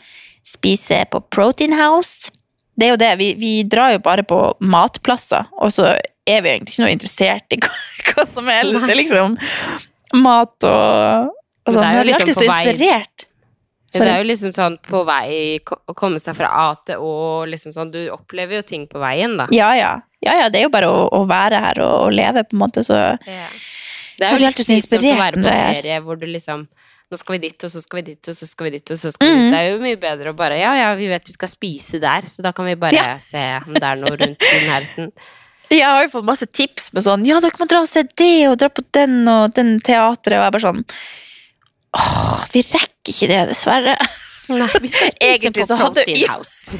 spise 0.47 1.01
på 1.11 1.19
Protein 1.29 1.73
House. 1.75 2.31
Det 2.79 2.87
er 2.87 2.93
jo 2.93 2.99
det, 3.01 3.09
vi, 3.19 3.33
vi 3.39 3.51
drar 3.63 3.91
jo 3.91 3.99
bare 3.99 4.23
på 4.23 4.39
matplasser, 4.63 5.45
og 5.59 5.71
så 5.75 5.89
er 6.25 6.41
vi 6.41 6.53
egentlig 6.53 6.71
ikke 6.73 6.85
noe 6.85 6.95
interessert 6.95 7.51
i 7.51 7.59
hva, 7.65 7.73
hva 8.13 8.25
som 8.31 8.47
helst. 8.47 8.85
Det 8.87 8.95
er 8.95 9.01
liksom 9.01 9.37
mat 10.23 10.67
og, 10.71 11.33
og 11.67 11.73
sånn. 11.75 11.83
er 11.83 11.97
jo 11.99 12.07
liksom 12.07 12.29
alltid 12.29 12.39
så 12.39 12.47
vei- 12.53 12.63
inspirert. 13.95 14.07
Det 14.11 14.15
er 14.15 14.23
jo 14.23 14.29
liksom 14.29 14.53
sånn 14.57 14.77
på 14.85 15.01
vei 15.07 15.59
å 15.63 15.95
komme 15.97 16.19
seg 16.19 16.35
fra 16.37 16.49
A 16.51 16.67
til 16.85 17.01
Å, 17.01 17.45
liksom 17.49 17.71
sånn. 17.75 17.91
Du 17.93 18.01
opplever 18.13 18.59
jo 18.59 18.61
ting 18.67 18.87
på 18.91 18.99
veien, 18.99 19.37
da. 19.39 19.47
Ja, 19.55 19.71
ja. 19.77 19.93
ja, 20.25 20.37
ja 20.43 20.49
det 20.49 20.59
er 20.59 20.67
jo 20.67 20.73
bare 20.73 20.89
å, 20.91 21.05
å 21.15 21.23
være 21.29 21.59
her 21.63 21.81
og, 21.85 21.93
og 22.07 22.15
leve, 22.15 22.43
på 22.43 22.57
en 22.57 22.63
måte, 22.65 22.83
så 22.85 22.99
Ja. 23.27 23.47
Det 24.15 24.23
er 24.29 24.31
jo 24.37 24.45
litt 24.45 24.59
slitsomt 24.63 25.03
å 25.03 25.15
være 25.19 25.41
på 25.43 25.49
er- 25.51 25.73
ferie 25.75 26.01
hvor 26.05 26.19
du 26.19 26.25
liksom 26.27 26.67
Nå 27.11 27.17
skal 27.21 27.35
vi 27.35 27.41
dit, 27.43 27.63
og 27.63 27.69
så 27.69 27.81
skal 27.83 27.99
vi 27.99 28.01
dit, 28.07 28.27
og 28.31 28.33
så 28.33 28.47
skal 28.49 28.65
vi 28.65 28.69
dit, 28.79 28.91
og 28.91 28.97
så 28.97 29.11
skal 29.13 29.27
vi 29.29 29.33
dit. 29.43 29.51
Det 29.53 29.57
er 29.59 29.67
jo 29.69 29.81
mye 29.83 29.97
bedre 30.01 30.31
å 30.31 30.35
bare 30.35 30.55
Ja, 30.57 30.71
ja, 30.73 30.87
vi 30.97 31.05
vet 31.11 31.27
vi 31.29 31.35
skal 31.35 31.51
spise 31.51 31.99
der, 32.01 32.25
så 32.31 32.41
da 32.41 32.49
kan 32.55 32.65
vi 32.65 32.73
bare 32.81 32.95
Ja. 32.97 33.17
se 33.21 33.43
om 33.61 33.75
det 33.75 33.83
er 33.85 33.99
noe 34.01 34.15
rundt 34.17 34.41
i 34.41 34.61
nærheten. 34.65 35.11
Jeg 35.69 35.81
har 35.85 36.03
jo 36.03 36.09
fått 36.13 36.25
masse 36.25 36.45
tips 36.49 36.91
med 36.93 37.05
sånn 37.05 37.23
Ja, 37.25 37.39
dere 37.41 37.57
må 37.59 37.67
dra 37.69 37.83
og 37.83 37.89
se 37.89 38.03
det, 38.05 38.47
og 38.49 38.57
dra 38.61 38.69
på 38.73 38.83
den 38.93 39.27
og 39.29 39.53
den 39.57 39.79
teatret, 39.85 40.37
og 40.37 40.45
jeg 40.45 40.53
bare 40.57 40.65
sånn 40.65 40.83
Åh, 41.95 42.45
vi 42.53 42.61
rekker 42.65 43.13
ikke 43.13 43.29
det, 43.31 43.41
dessverre. 43.51 43.95
Nei, 44.51 44.67
vi 44.81 44.91
skal 44.93 45.09
spise 45.09 45.25
Egentlig 45.25 45.53
på 45.55 45.77
Protein 45.79 46.19
ja. 46.21 46.35
House. 46.35 46.75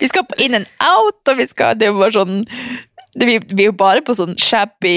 Vi 0.00 0.08
skal 0.10 0.26
på 0.28 0.36
in 0.44 0.58
and 0.58 0.68
out, 0.84 1.20
og 1.30 1.38
vi 1.38 1.46
skal 1.48 1.78
Det 1.78 1.86
er 1.86 1.94
jo 1.94 2.00
bare 2.02 2.12
sånn 2.12 2.42
det, 3.16 3.26
vi, 3.26 3.38
vi 3.50 3.64
er 3.64 3.70
jo 3.70 3.74
bare 3.80 4.02
på 4.06 4.14
sånn 4.14 4.36
shabby 4.38 4.92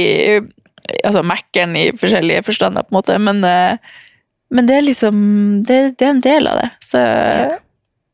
Altså 1.07 1.23
Mækkern 1.25 1.77
i 1.79 1.87
forskjellige 1.95 2.43
forstander, 2.45 2.83
på 2.85 2.91
en 2.91 2.97
måte, 2.99 3.15
men, 3.23 3.39
eh, 3.47 3.77
men 4.53 4.67
det 4.67 4.75
er 4.77 4.85
liksom 4.85 5.15
Det, 5.65 5.77
det 5.97 6.07
er 6.07 6.11
en 6.11 6.25
del 6.25 6.49
av 6.51 6.59
det. 6.59 6.67
Så 6.83 6.99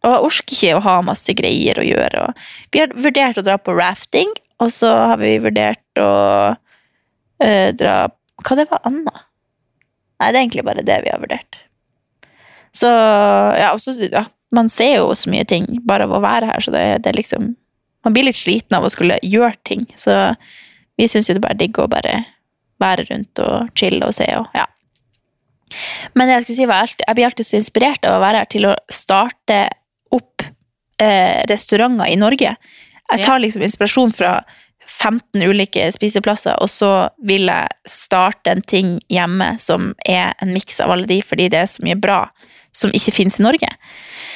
Og 0.06 0.14
jeg 0.14 0.28
orker 0.30 0.56
ikke 0.56 0.78
å 0.78 0.84
ha 0.86 0.93
masse 1.04 1.34
greier 1.36 1.82
å 1.82 1.84
gjøre. 1.84 2.28
Og 2.30 2.72
vi 2.72 2.84
har 2.84 2.93
vurdert 2.95 3.41
å 3.41 3.43
dra 3.43 3.58
på 3.60 3.76
rafting, 3.76 4.32
og 4.64 4.72
så 4.72 4.93
har 5.12 5.20
vi 5.20 5.34
vurdert 5.43 6.00
å 6.00 6.12
eh, 7.43 7.74
dra 7.76 8.06
Hva 8.45 8.56
det 8.56 8.70
var 8.70 8.86
annet? 8.88 9.26
Nei, 10.20 10.32
det 10.32 10.38
er 10.38 10.43
egentlig 10.43 10.65
bare 10.67 10.86
det 10.86 10.99
vi 11.05 11.11
har 11.13 11.22
vurdert. 11.22 11.59
Så 12.76 12.89
ja, 12.89 13.72
også, 13.74 13.95
ja, 14.11 14.26
man 14.55 14.70
ser 14.70 14.99
jo 14.99 15.13
så 15.17 15.32
mye 15.32 15.45
ting 15.47 15.67
bare 15.88 16.05
av 16.07 16.15
å 16.17 16.24
være 16.24 16.51
her, 16.51 16.63
så 16.63 16.74
det, 16.76 16.84
det 17.05 17.13
er 17.13 17.22
liksom 17.22 17.55
Man 17.99 18.13
blir 18.15 18.24
litt 18.24 18.38
sliten 18.39 18.78
av 18.78 18.86
å 18.88 18.89
skulle 18.89 19.17
gjøre 19.28 19.57
ting, 19.67 19.82
så 19.99 20.13
vi 20.95 21.03
syns 21.11 21.28
jo 21.28 21.34
det 21.36 21.41
bare 21.43 21.57
er 21.57 21.59
digg 21.59 21.76
å 21.84 21.89
bare 21.91 22.13
være 22.80 23.03
rundt 23.09 23.41
og 23.43 23.74
chille 23.76 24.07
og 24.07 24.15
se 24.15 24.28
og 24.38 24.47
ja. 24.55 24.63
Men 26.15 26.32
jeg 26.32 26.45
skulle 26.45 26.57
si 26.61 26.67
var 26.70 26.93
jeg 26.93 27.17
blir 27.17 27.28
alltid 27.28 27.49
så 27.49 27.57
inspirert 27.59 28.07
av 28.07 28.15
å 28.15 28.22
være 28.24 28.39
her 28.39 28.49
til 28.55 28.70
å 28.70 28.78
starte 28.88 29.59
opp 30.15 30.45
eh, 31.03 31.43
restauranter 31.51 32.07
i 32.07 32.15
Norge. 32.20 32.55
Jeg 33.09 33.26
tar 33.26 33.43
liksom 33.43 33.67
inspirasjon 33.67 34.15
fra 34.15 34.38
15 34.89 35.43
ulike 35.45 35.85
spiseplasser, 35.93 36.57
og 36.59 36.69
så 36.71 36.91
vil 37.25 37.47
jeg 37.49 37.69
starte 37.89 38.51
en 38.51 38.63
ting 38.65 38.97
hjemme 39.11 39.53
som 39.61 39.93
er 40.09 40.33
en 40.41 40.53
miks 40.55 40.81
av 40.83 40.93
alle 40.95 41.07
de, 41.09 41.21
fordi 41.25 41.49
det 41.53 41.61
er 41.61 41.69
så 41.69 41.85
mye 41.85 41.97
bra 41.99 42.23
som 42.75 42.93
ikke 42.93 43.13
finnes 43.15 43.39
i 43.39 43.45
Norge. 43.45 43.69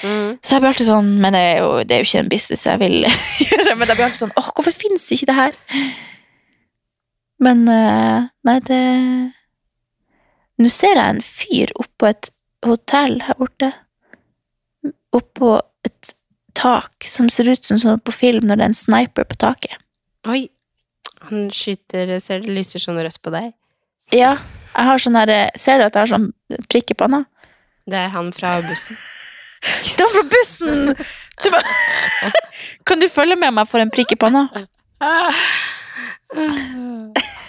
Mm. 0.03 0.39
Så 0.41 0.55
jeg 0.55 0.63
blir 0.63 0.71
alltid 0.71 0.87
sånn 0.89 1.09
Men 1.21 1.35
det 1.35 1.41
er 1.41 1.59
jo, 1.61 1.67
det 1.87 1.95
er 1.95 2.01
jo 2.01 2.07
ikke 2.09 2.21
en 2.25 2.31
business 2.31 2.65
jeg 2.67 2.79
vil 2.81 2.95
gjøre. 3.45 3.75
Men 3.77 3.87
jeg 3.87 3.95
blir 3.95 4.07
alltid 4.07 4.19
sånn 4.19 4.33
Åh, 4.41 4.49
hvorfor 4.57 4.75
finnes 4.75 5.05
ikke 5.15 5.29
det 5.29 5.35
her? 5.37 5.59
Men 7.43 7.61
eh, 7.71 8.25
Nei, 8.49 8.57
det 8.67 8.81
Nå 10.59 10.71
ser 10.73 10.97
jeg 10.97 11.05
en 11.05 11.23
fyr 11.23 11.71
oppå 11.79 12.09
et 12.11 12.29
hotell 12.63 13.17
her 13.25 13.35
borte. 13.39 13.71
Oppå 15.15 15.55
et 15.83 16.13
tak 16.55 17.07
som 17.09 17.27
ser 17.33 17.49
ut 17.49 17.65
som 17.65 17.79
sånn 17.81 18.03
på 18.05 18.13
film 18.15 18.45
når 18.47 18.59
det 18.59 18.65
er 18.65 18.71
en 18.71 18.77
sniper 18.77 19.25
på 19.27 19.39
taket. 19.41 19.82
Oi. 20.30 20.47
Han 21.30 21.47
skyter 21.55 22.17
Ser 22.24 22.43
det 22.43 22.51
lyser 22.51 22.84
sånn 22.84 22.99
rødt 22.99 23.21
på 23.24 23.32
deg? 23.34 23.53
Ja, 24.13 24.36
jeg 24.74 24.86
har 24.89 25.01
sånn 25.01 25.17
her 25.17 25.32
Ser 25.59 25.80
du 25.80 25.86
at 25.86 25.95
jeg 25.95 26.03
har 26.03 26.11
sånn 26.11 26.30
prikke 26.71 26.95
på 26.97 27.03
han 27.05 27.05
panna? 27.05 27.21
Det 27.89 27.99
er 27.99 28.09
han 28.13 28.32
fra 28.36 28.49
bussen. 28.63 28.97
Det 29.97 30.03
var 30.03 30.11
fra 30.15 30.24
bussen! 30.32 30.80
Du 31.43 31.47
ba... 31.53 31.59
Kan 32.88 32.99
du 32.99 33.07
følge 33.11 33.36
med 33.39 33.51
meg 33.55 33.67
for 33.67 33.80
en 33.84 33.91
prikk 33.91 34.11
i 34.15 34.19
panna? 34.19 34.47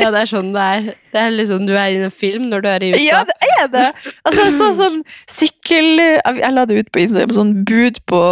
Ja, 0.00 0.10
det 0.14 0.22
er 0.22 0.30
sånn 0.30 0.52
det 0.54 0.64
er. 0.76 0.88
Det 1.12 1.20
er 1.22 1.34
liksom 1.34 1.66
Du 1.68 1.74
er 1.74 1.92
i 1.92 2.00
en 2.00 2.14
film 2.14 2.48
når 2.52 2.64
du 2.64 2.68
er 2.70 2.86
i 2.86 2.90
USA. 2.94 3.02
Ja, 3.04 3.20
det 3.28 3.36
er 3.56 3.68
det! 3.72 3.84
Altså, 4.28 4.48
så 4.56 4.70
sånn 4.80 4.98
sykkel... 5.30 6.02
Jeg 6.02 6.52
la 6.54 6.66
det 6.68 6.80
ut 6.80 6.90
på 6.94 7.04
Instagram, 7.04 7.34
sånn 7.36 7.52
bud 7.68 8.02
på, 8.10 8.22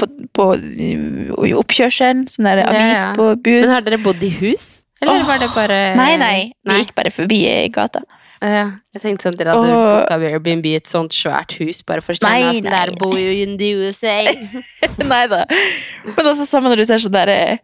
på, 0.00 0.10
på 0.36 0.46
oppkjørselen. 1.60 2.26
Sånn 2.32 2.48
der 2.48 2.64
avis 2.66 3.02
ja. 3.02 3.10
på 3.18 3.32
bud. 3.36 3.58
Men 3.64 3.74
har 3.76 3.84
dere 3.86 4.00
bodd 4.02 4.22
i 4.24 4.32
hus? 4.40 4.70
Eller 5.00 5.16
oh, 5.16 5.28
var 5.28 5.40
det 5.40 5.48
bare 5.54 5.78
Nei, 5.96 6.14
nei. 6.20 6.50
Vi 6.68 6.82
gikk 6.82 6.96
bare 6.96 7.12
forbi 7.14 7.44
i 7.48 7.68
gata. 7.72 8.02
Ja, 8.40 8.80
jeg 8.96 9.02
tenkte 9.02 9.26
sånn 9.26 9.34
at 9.34 9.40
dere 9.40 9.52
hadde 9.52 9.72
booka 9.76 10.16
Airbnb 10.16 10.66
i 10.70 10.78
et 10.78 10.88
sånt 10.88 11.12
svært 11.12 11.58
hus 11.60 11.82
bare 11.84 12.00
for 12.00 12.16
kjenne 12.16 12.54
Nei, 12.54 12.62
der 12.64 12.92
bor 12.96 13.18
jo 13.20 13.32
in 13.36 13.52
i 13.52 13.60
the 13.60 13.72
USA. 13.76 14.22
Nei 15.12 15.26
da. 15.28 15.42
Men 16.06 16.30
også 16.30 16.46
sammen 16.48 16.72
når 16.72 16.80
du 16.80 16.86
ser 16.88 17.02
sånn 17.04 17.16
der 17.16 17.32
eh, 17.32 17.60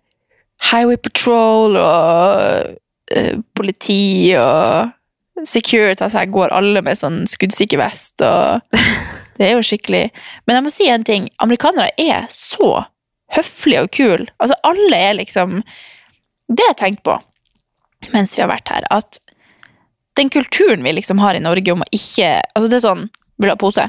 Highway 0.69 1.01
Patrol 1.01 1.79
og 1.81 2.77
eh, 3.15 3.37
politi 3.57 4.35
og 4.41 4.93
Securitas 5.47 6.15
her 6.17 6.31
går 6.33 6.55
alle 6.57 6.81
med 6.85 6.97
sånn 6.97 7.25
skuddsikker 7.29 7.81
vest 7.83 8.23
og 8.25 8.63
Det 9.37 9.51
er 9.51 9.59
jo 9.59 9.65
skikkelig 9.69 10.07
Men 10.47 10.57
jeg 10.57 10.65
må 10.65 10.71
si 10.73 10.87
en 10.89 11.05
ting. 11.05 11.27
Amerikanere 11.45 11.91
er 12.01 12.25
så 12.33 12.87
høflige 13.37 13.83
og 13.85 13.91
kule. 13.93 14.27
Altså, 14.41 14.57
alle 14.65 14.97
er 14.97 15.19
liksom 15.19 15.59
Det 16.49 16.63
har 16.63 16.73
jeg 16.73 16.83
tenkt 16.85 17.05
på 17.07 17.19
mens 18.13 18.37
vi 18.37 18.43
har 18.45 18.51
vært 18.51 18.69
her, 18.71 18.85
at 18.93 19.17
den 20.21 20.29
kulturen 20.31 20.85
vi 20.85 20.93
liksom 20.93 21.19
har 21.19 21.35
i 21.35 21.41
Norge 21.43 21.73
om 21.73 21.81
å 21.83 21.89
ikke 21.97 22.29
Altså, 22.55 22.69
det 22.69 22.79
er 22.79 22.85
sånn 22.85 23.07
Vil 23.41 23.49
du 23.49 23.53
ha 23.53 23.61
pose? 23.61 23.87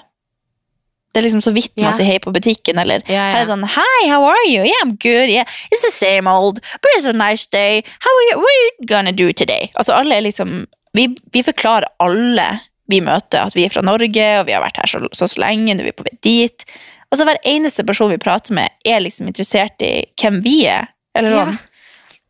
Det 1.18 1.24
er 1.24 1.26
liksom 1.32 1.42
så 1.42 1.52
vidt 1.56 1.72
man 1.80 1.88
Ja. 1.90 1.92
sier 1.98 2.06
hei 2.06 2.20
på 2.22 2.30
butikken, 2.36 2.78
eller 2.78 3.02
er 3.10 3.34
det 3.40 3.48
sånn 3.50 3.64
Hi, 3.74 4.10
how 4.10 4.22
are 4.30 4.46
you? 4.46 4.62
Yeah, 4.62 4.82
I'm 4.84 4.92
good. 5.02 5.32
Yeah, 5.34 5.46
it's 5.72 5.82
the 5.82 5.90
same 5.90 6.28
old, 6.30 6.60
but 6.82 6.92
it's 6.96 7.08
a 7.10 7.14
nice 7.14 7.48
day. 7.48 7.82
How 8.06 8.12
are 8.14 8.26
you? 8.30 8.38
What 8.38 8.52
are 8.54 8.64
you 8.66 8.86
gonna 8.86 9.12
do 9.12 9.32
today? 9.34 9.72
Altså, 9.80 9.96
alle 9.98 10.14
er 10.20 10.22
liksom 10.22 10.68
Vi, 10.94 11.08
vi 11.34 11.42
forklarer 11.44 11.86
alle 12.00 12.46
vi 12.90 13.02
møter, 13.02 13.46
at 13.46 13.54
vi 13.58 13.66
er 13.66 13.70
fra 13.70 13.82
Norge, 13.82 14.28
og 14.40 14.46
vi 14.48 14.54
har 14.56 14.62
vært 14.64 14.78
her 14.78 14.88
så 14.88 15.02
så, 15.14 15.28
så 15.28 15.42
lenge, 15.42 15.74
nå 15.76 15.82
er 15.84 15.90
vi 15.90 15.92
på 15.92 16.06
vei 16.08 16.18
dit. 16.24 16.64
Og 17.12 17.18
så 17.20 17.26
hver 17.28 17.38
eneste 17.46 17.84
person 17.86 18.10
vi 18.10 18.18
prater 18.18 18.54
med, 18.54 18.70
er 18.86 19.00
liksom 19.04 19.28
interessert 19.28 19.82
i 19.82 20.06
hvem 20.22 20.42
vi 20.46 20.66
er. 20.68 20.88
Eller 21.16 21.32
sånn. 21.36 21.60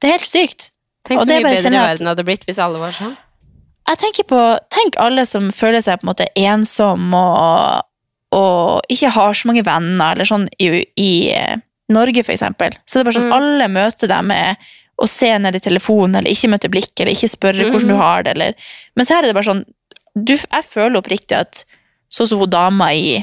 Det 0.02 0.08
er 0.10 0.18
helt 0.18 0.26
sykt. 0.32 0.72
Tenk 1.08 1.22
så 1.22 1.28
mye 1.30 1.44
bedre 1.44 1.62
sånn 1.62 1.76
at- 1.78 1.88
verden 1.92 2.08
hadde 2.08 2.24
blitt 2.26 2.46
hvis 2.46 2.60
alle 2.60 2.80
var 2.80 2.92
sånn. 2.92 3.16
Jeg 3.88 3.98
tenker 4.00 4.24
på 4.28 4.60
Tenk 4.70 4.98
alle 4.98 5.26
som 5.26 5.50
føler 5.52 5.82
seg 5.82 6.00
på 6.02 6.04
en 6.08 6.14
måte 6.14 6.28
ensom 6.36 7.14
og, 7.16 7.82
og 8.38 8.86
ikke 8.94 9.10
har 9.16 9.34
så 9.38 9.50
mange 9.50 9.64
venner, 9.66 10.14
eller 10.16 10.28
sånn 10.30 10.46
i, 10.62 10.68
i 11.02 11.12
eh, 11.34 11.56
Norge, 11.94 12.22
eksempel. 12.28 12.76
Så 12.86 12.98
det 13.00 13.02
er 13.06 13.08
bare 13.10 13.18
sånn 13.18 13.30
Mm. 13.32 13.38
alle 13.38 13.68
møter 13.72 14.12
dem 14.12 14.28
med 14.30 14.68
å 15.02 15.08
se 15.10 15.30
ned 15.40 15.56
i 15.56 15.62
telefonen, 15.64 16.18
eller 16.20 16.34
ikke 16.34 16.50
møte 16.52 16.70
blikk, 16.74 16.92
eller 17.00 17.14
ikke 17.14 17.30
spørre 17.32 17.68
hvordan 17.72 17.92
du 17.94 17.96
har 18.00 18.24
det, 18.26 18.34
eller 18.36 18.56
Mens 18.98 19.10
her 19.14 19.22
er 19.24 19.30
det 19.30 19.36
bare 19.38 19.48
sånn 19.50 19.64
du, 20.18 20.34
Jeg 20.34 20.66
føler 20.66 20.98
oppriktig 21.00 21.38
at 21.38 21.64
sånn 22.10 22.28
som 22.28 22.40
hun 22.42 22.50
dama 22.50 22.88
i 22.98 23.20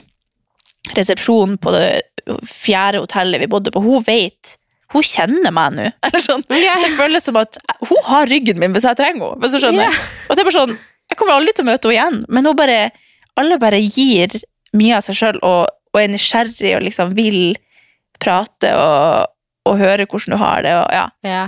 resepsjonen 0.96 1.56
på 1.58 1.72
det 1.74 2.02
fjerde 2.48 3.00
hotellet 3.02 3.42
vi 3.42 3.48
bodde 3.50 3.72
på, 3.74 3.82
hun 3.84 4.04
vet 4.06 4.54
Hun 4.94 5.02
kjenner 5.02 5.50
meg 5.50 5.74
nå. 5.74 5.86
Eller 6.06 6.22
sånn. 6.22 6.44
Det 6.48 6.90
føles 6.96 7.24
som 7.26 7.36
at 7.40 7.56
hun 7.88 8.02
har 8.06 8.28
ryggen 8.30 8.60
min 8.62 8.72
hvis 8.76 8.84
jeg 8.86 8.96
trenger 9.00 9.24
henne. 9.32 9.40
Hvis 9.42 9.56
du 9.56 9.58
skjønner. 9.64 9.88
Ja. 9.88 10.04
Og 10.28 10.36
det 10.36 10.44
er 10.44 10.48
bare 10.50 10.60
sånn, 10.60 10.74
Jeg 11.10 11.18
kommer 11.18 11.34
aldri 11.38 11.54
til 11.56 11.64
å 11.64 11.68
møte 11.72 11.88
henne 11.90 11.96
igjen, 11.98 12.20
men 12.32 12.46
hun 12.46 12.56
bare, 12.56 12.76
alle 13.40 13.58
bare 13.58 13.80
gir 13.82 14.36
mye 14.74 14.96
av 14.98 15.04
seg 15.06 15.16
sjøl 15.20 15.38
og, 15.42 15.66
og 15.94 16.00
er 16.02 16.08
nysgjerrig 16.12 16.72
og 16.78 16.82
liksom 16.88 17.14
vil 17.18 17.54
prate 18.22 18.70
og, 18.78 19.30
og 19.68 19.78
høre 19.80 20.06
hvordan 20.06 20.34
du 20.34 20.40
har 20.40 20.64
det. 20.66 20.74
Og, 20.80 20.88
ja. 20.94 21.06
Ja. 21.26 21.44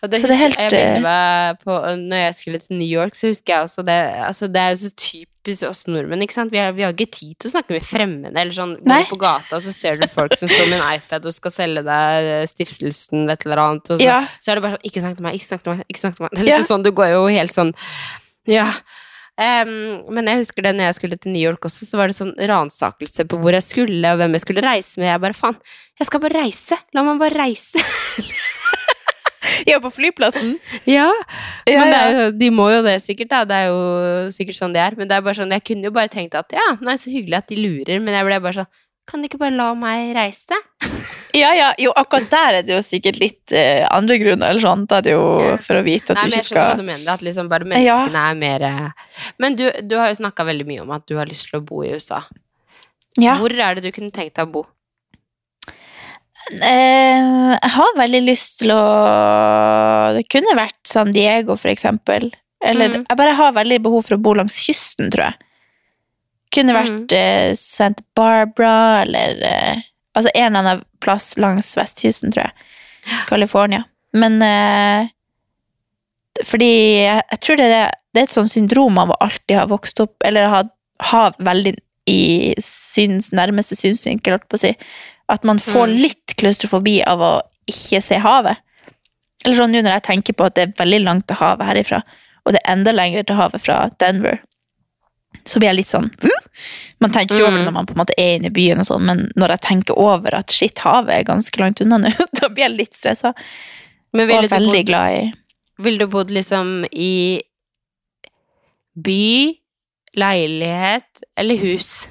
Og 0.00 0.08
det 0.08 0.22
Så 0.22 0.28
det 0.30 0.36
er 0.38 0.40
helt, 0.40 0.56
jeg 0.56 0.70
minner 0.72 0.96
eh, 0.96 1.02
meg 1.04 1.58
på 1.60 1.74
Når 2.00 2.16
jeg 2.22 2.34
skulle 2.38 2.58
til 2.64 2.78
New 2.78 2.88
York, 2.88 3.14
så 3.18 3.28
husker 3.28 3.52
jeg 3.52 3.66
også 3.66 3.82
det 3.84 3.96
altså 4.24 4.46
Det 4.48 4.56
er 4.62 4.70
jo 4.72 4.78
så 4.80 4.88
typisk 4.96 5.66
oss 5.68 5.82
nordmenn. 5.86 6.22
ikke 6.24 6.32
sant? 6.32 6.50
Vi 6.54 6.56
har, 6.62 6.72
vi 6.72 6.80
har 6.86 6.94
ikke 6.96 7.10
tid 7.12 7.34
til 7.36 7.50
å 7.50 7.52
snakke 7.52 7.74
med 7.76 7.84
fremmede. 7.84 8.32
Eller 8.40 8.56
sånn, 8.56 8.72
Går 8.80 9.04
du 9.04 9.10
på 9.12 9.18
gata, 9.20 9.60
så 9.60 9.74
ser 9.76 10.00
du 10.00 10.06
folk 10.08 10.32
som 10.40 10.48
står 10.48 10.70
med 10.72 10.78
en 10.80 10.96
iPad 10.96 11.28
og 11.28 11.36
skal 11.36 11.52
selge 11.58 11.84
deg 11.84 12.30
eh, 12.38 12.46
stiftelsen 12.48 13.28
et 13.34 13.44
eller 13.44 13.60
annet. 13.66 13.92
Og 13.92 14.00
så, 14.00 14.06
Ja. 14.08 14.22
så 14.40 14.54
er 14.54 14.56
det 14.56 14.64
bare 14.64 14.78
sånn 14.78 14.88
Ikke 14.88 15.04
snakk 15.04 15.18
til 15.20 15.26
meg, 15.28 15.36
ikke 15.36 15.50
snakk 15.50 15.62
til 15.68 15.74
meg. 15.76 15.84
ikke 15.92 16.02
snakk 16.06 16.16
til 16.16 16.24
meg. 16.24 16.32
Det 16.32 16.40
er 16.40 16.48
Ja. 16.48 16.56
liksom 16.56 16.72
sånn, 16.72 16.86
Du 16.88 16.92
går 16.96 17.12
jo 17.12 17.26
helt 17.36 17.52
sånn 17.60 17.74
Ja. 18.48 18.70
Em, 19.36 19.70
men 20.16 20.30
jeg 20.30 20.40
husker 20.40 20.64
det 20.64 20.72
når 20.78 20.88
jeg 20.88 20.96
skulle 20.96 21.18
til 21.20 21.34
New 21.34 21.42
York 21.44 21.66
også, 21.68 21.84
så 21.84 21.98
var 22.00 22.08
det 22.08 22.16
sånn 22.16 22.32
ransakelse 22.48 23.26
på 23.28 23.40
hvor 23.42 23.52
jeg 23.52 23.64
skulle, 23.66 24.12
og 24.12 24.20
hvem 24.22 24.36
jeg 24.38 24.44
skulle 24.46 24.64
reise 24.64 24.96
med. 25.00 25.10
Jeg 25.10 25.22
bare 25.26 25.36
faen, 25.36 25.58
jeg 26.00 26.08
skal 26.08 26.22
bare 26.24 26.44
reise! 26.46 26.78
La 26.96 27.04
meg 27.04 27.20
bare 27.20 27.36
reise! 27.36 27.82
ja, 29.70 29.76
på 29.82 29.92
flyplassen. 29.92 30.56
Ja, 30.88 31.10
Ja, 31.68 31.82
men 31.82 31.92
det 31.92 32.00
jo, 32.16 32.24
de 32.40 32.50
må 32.54 32.70
jo 32.72 32.80
det 32.86 32.96
sikkert, 33.04 33.30
da. 33.34 33.44
Det 33.48 33.60
er 33.60 33.68
jo 33.68 34.32
sikkert 34.34 34.58
sånn 34.58 34.74
de 34.76 34.80
er. 34.82 34.96
Men 34.98 35.10
det 35.10 35.18
er 35.18 35.24
bare 35.26 35.38
sånn, 35.38 35.52
jeg 35.52 35.64
kunne 35.68 35.90
jo 35.90 35.94
bare 35.94 36.12
tenkt 36.12 36.36
at 36.38 36.56
ja, 36.56 36.66
nei, 36.80 36.96
så 37.00 37.12
hyggelig 37.12 37.40
at 37.42 37.52
de 37.52 37.60
lurer, 37.60 38.00
men 38.00 38.16
jeg 38.16 38.28
ble 38.28 38.40
bare 38.44 38.62
sånn 38.62 38.72
Kan 39.06 39.22
de 39.22 39.28
ikke 39.30 39.38
bare 39.38 39.54
la 39.54 39.70
meg 39.78 40.14
reise? 40.16 40.58
Ja, 41.36 41.50
ja, 41.52 41.66
jo, 41.76 41.90
akkurat 42.00 42.30
der 42.32 42.56
er 42.58 42.64
det 42.64 42.72
jo 42.72 42.78
sikkert 42.80 43.18
litt 43.20 43.52
eh, 43.52 43.82
andre 43.92 44.16
grunner. 44.16 44.48
eller 44.48 44.62
sånn. 44.62 44.86
Da 44.88 45.02
er 45.02 45.04
det 45.04 45.12
jo 45.12 45.24
Ja. 45.42 45.56
for 45.60 45.76
å 45.76 45.82
vite 45.84 46.14
at 46.14 46.16
Nei, 46.16 46.22
du 46.22 46.30
men 46.30 46.38
jeg 46.38 46.44
ikke 46.46 46.54
skjønner 46.54 46.70
hva 46.70 46.78
du 46.78 46.86
mener, 46.86 47.10
at 47.12 47.24
liksom 47.26 47.50
bare 47.50 47.68
menneskene 47.68 48.22
er 48.30 48.38
mer 48.40 48.64
eh, 48.64 49.10
Men 49.42 49.58
du, 49.58 49.66
du 49.84 49.98
har 50.00 50.08
jo 50.08 50.16
snakka 50.22 50.46
veldig 50.48 50.64
mye 50.70 50.86
om 50.86 50.94
at 50.96 51.04
du 51.04 51.18
har 51.20 51.28
lyst 51.28 51.50
til 51.50 51.60
å 51.60 51.66
bo 51.66 51.82
i 51.84 51.92
USA. 51.92 52.22
ja. 53.20 53.36
Hvor 53.36 53.52
er 53.52 53.76
det 53.76 53.84
du 53.84 53.92
kunne 53.92 54.14
tenkt 54.16 54.38
deg 54.40 54.48
å 54.48 54.54
bo? 54.54 54.64
Eh, 56.56 57.52
jeg 57.52 57.72
har 57.74 57.96
veldig 57.98 58.22
lyst 58.22 58.60
til 58.60 58.70
å 58.70 58.82
Det 60.16 60.24
kunne 60.30 60.54
vært 60.56 60.78
San 60.86 61.12
Diego, 61.12 61.56
for 61.58 61.72
eksempel. 61.72 62.30
Eller 62.64 62.94
mm. 62.94 63.02
jeg 63.10 63.18
bare 63.18 63.34
har 63.36 63.52
veldig 63.56 63.82
behov 63.84 64.06
for 64.06 64.16
å 64.16 64.22
bo 64.22 64.32
langs 64.38 64.56
kysten, 64.56 65.10
tror 65.12 65.28
jeg. 65.28 65.42
Kunne 66.54 66.74
vært 66.76 67.12
eh, 67.12 67.54
Santa 67.58 68.04
Barbara, 68.16 69.02
eller 69.02 69.40
uh, 69.42 69.82
Altså 70.16 70.30
en 70.34 70.46
eller 70.46 70.62
annen 70.62 70.84
plass 71.04 71.34
langs 71.36 71.74
vestkysten, 71.76 72.32
tror 72.32 72.46
jeg. 72.46 72.52
California. 73.28 73.82
Men 74.16 74.38
uh, 74.40 75.08
Fordi 76.44 76.70
jeg, 77.02 77.22
jeg 77.32 77.40
tror 77.44 77.56
det 77.60 77.66
er, 77.72 77.90
det 78.14 78.22
er 78.22 78.28
et 78.28 78.32
sånt 78.32 78.52
syndrom 78.52 78.96
å 79.02 79.10
alltid 79.20 79.58
ha 79.58 79.66
vokst 79.68 80.00
opp 80.00 80.24
Eller 80.24 80.48
ha, 80.52 80.62
har 81.10 81.36
veldig 81.38 81.74
i 82.06 82.54
syns, 82.62 83.32
nærmeste 83.34 83.74
synsvinkel, 83.74 84.36
holdt 84.36 84.48
på 84.48 84.54
å 84.54 84.62
si. 84.62 84.72
At 85.28 85.42
man 85.44 85.58
får 85.58 85.88
Mm. 85.90 85.96
litt 86.04 86.36
klaustrofobi 86.38 87.00
av 87.02 87.18
å 87.20 87.32
ikke 87.66 87.98
se 88.02 88.20
havet. 88.22 88.60
Eller 89.44 89.56
sånn 89.58 89.72
nå 89.74 89.82
når 89.82 89.96
jeg 89.96 90.04
tenker 90.06 90.36
på 90.38 90.46
at 90.46 90.54
det 90.54 90.62
er 90.62 90.76
veldig 90.78 91.00
langt 91.02 91.26
til 91.26 91.36
havet 91.40 91.66
herifra, 91.66 92.02
og 92.46 92.54
det 92.54 92.60
er 92.62 92.72
enda 92.76 92.92
lenger 92.94 93.26
til 93.26 93.36
havet 93.40 93.60
fra 93.60 93.90
Denver. 93.98 94.38
Så 95.46 95.60
blir 95.62 95.70
jeg 95.70 95.78
litt 95.80 95.90
sånn 95.92 96.08
Man 97.02 97.12
tenker 97.14 97.36
ikke 97.36 97.46
over 97.46 97.58
det 97.60 97.66
når 97.68 97.74
man 97.76 97.86
på 97.86 97.94
en 97.94 98.00
måte 98.00 98.14
er 98.18 98.36
inne 98.38 98.48
i 98.48 98.54
byen, 98.56 98.80
og 98.82 98.86
sånn, 98.88 99.04
men 99.06 99.24
når 99.36 99.52
jeg 99.56 99.64
tenker 99.66 99.98
over 100.00 100.34
at 100.38 100.50
shit, 100.54 100.78
havet 100.82 101.12
er 101.20 101.26
ganske 101.28 101.60
langt 101.60 101.82
unna 101.84 101.98
nå, 102.02 102.12
da 102.40 102.48
blir 102.48 102.64
jeg 102.66 102.76
litt 102.76 102.96
stressa. 102.96 103.34
Men 104.16 104.30
Og 104.32 104.46
veldig 104.48 104.72
bodd, 104.72 104.86
glad 104.88 105.18
i 105.18 105.26
ville 105.84 106.00
du 106.00 106.08
bodd 106.08 106.30
liksom 106.32 106.86
i 106.90 107.42
by, 108.96 109.58
leilighet 110.16 111.24
eller 111.36 111.56
hus? 111.60 112.08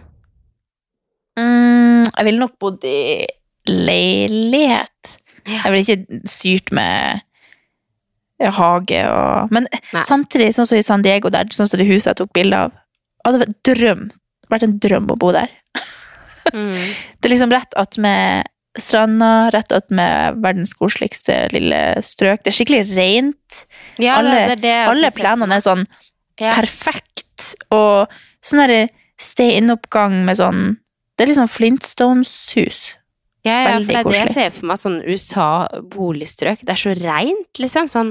mm, 1.39 2.05
Jeg 2.15 2.25
ville 2.27 2.39
nok 2.43 2.57
bodd 2.61 2.85
i 2.85 3.25
leilighet. 3.65 5.15
Jeg 5.49 5.71
ville 5.73 5.81
ikke 5.81 6.21
styrt 6.29 6.71
med 6.77 7.21
hage 8.53 9.01
og 9.09 9.51
Men 9.55 9.65
Nei. 9.93 10.01
samtidig, 10.05 10.51
sånn 10.53 10.67
som 10.67 10.77
i 10.77 10.83
San 10.85 11.01
Diego, 11.05 11.29
der, 11.33 11.49
sånn 11.55 11.69
som 11.69 11.79
det 11.79 11.87
huset 11.89 12.11
jeg 12.13 12.19
tok 12.21 12.33
bilde 12.37 12.57
av 12.67 12.73
hadde 13.27 13.43
vært 13.45 13.61
drøm. 13.69 14.03
Det 14.09 14.47
hadde 14.47 14.55
vært 14.55 14.67
en 14.67 14.75
drøm 14.85 15.07
å 15.13 15.19
bo 15.21 15.31
der. 15.35 15.55
Mm. 16.53 16.75
Det 17.19 17.29
er 17.29 17.33
liksom 17.33 17.53
rett 17.53 17.73
attmed 17.79 18.51
stranda, 18.75 19.49
rett 19.55 19.71
attmed 19.71 20.41
verdens 20.43 20.75
koseligste 20.77 21.45
lille 21.53 21.79
strøk. 22.03 22.43
Det 22.43 22.51
er 22.51 22.57
skikkelig 22.57 22.83
rent. 22.95 23.61
Ja, 24.01 24.19
alle 24.19 24.41
det, 24.51 24.59
det 24.65 24.73
er 24.73 24.91
alle 24.91 25.11
planene 25.15 25.59
er 25.59 25.63
sånn 25.63 25.85
ja. 26.41 26.51
perfekt, 26.51 27.23
og 27.73 28.11
sånn 28.43 28.65
derre 28.65 28.81
stay 29.21 29.55
in-oppgang 29.61 30.25
med 30.27 30.41
sånn 30.41 30.63
Det 31.15 31.23
er 31.23 31.29
liksom 31.31 31.47
Flintstones-hus. 31.47 32.79
Ja, 33.45 33.61
ja, 33.61 33.75
for 33.77 33.87
det 33.87 33.99
er 34.01 34.07
det 34.09 34.17
jeg 34.17 34.33
ser 34.33 34.55
for 34.57 34.67
meg, 34.67 34.79
sånn 34.81 34.97
USA-boligstrøk. 35.05 36.65
Det 36.65 36.73
er 36.73 36.81
så 36.81 36.95
reint, 36.97 37.61
liksom. 37.61 37.87
Sånn 37.87 38.09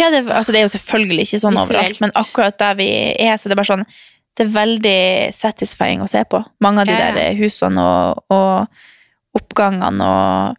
Ja, 0.00 0.08
det, 0.10 0.24
altså 0.26 0.50
det 0.52 0.58
er 0.60 0.66
jo 0.66 0.72
selvfølgelig 0.74 1.28
ikke 1.28 1.38
sånn 1.44 1.54
Visuelt. 1.54 1.70
overalt, 1.70 2.00
men 2.02 2.12
akkurat 2.18 2.56
der 2.58 2.74
vi 2.80 2.88
er, 3.14 3.36
så 3.38 3.46
det 3.48 3.54
er 3.54 3.60
bare 3.62 3.72
sånn 3.72 3.86
Det 4.34 4.42
er 4.48 4.54
veldig 4.56 5.00
satisfying 5.30 6.00
å 6.02 6.08
se 6.10 6.24
på. 6.26 6.40
Mange 6.64 6.82
av 6.82 6.88
de 6.88 6.94
Ja, 6.96 7.04
ja. 7.12 7.14
der 7.14 7.36
husene 7.38 7.78
og, 7.78 8.24
og 8.34 9.38
oppgangene 9.38 10.08
og 10.08 10.56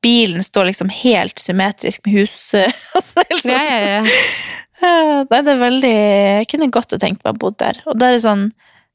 Bilen 0.00 0.44
står 0.46 0.68
liksom 0.70 0.88
helt 0.94 1.40
symmetrisk 1.42 2.06
med 2.06 2.14
huset. 2.20 2.72
altså, 2.96 3.24
sånn, 3.42 3.52
Ja, 3.52 3.64
ja, 3.66 3.78
ja. 3.98 4.02
Ja, 4.78 5.24
Nei, 5.26 5.40
det 5.42 5.50
er 5.56 5.58
veldig 5.58 5.92
Jeg 6.38 6.48
kunne 6.52 6.70
godt 6.70 6.92
ha 6.94 6.98
tenkt 7.02 7.24
meg 7.26 7.34
å 7.34 7.38
bo 7.42 7.50
der. 7.50 7.80
Og 7.90 7.98
da 7.98 8.08
er 8.08 8.16
det 8.16 8.22
sånn 8.24 8.44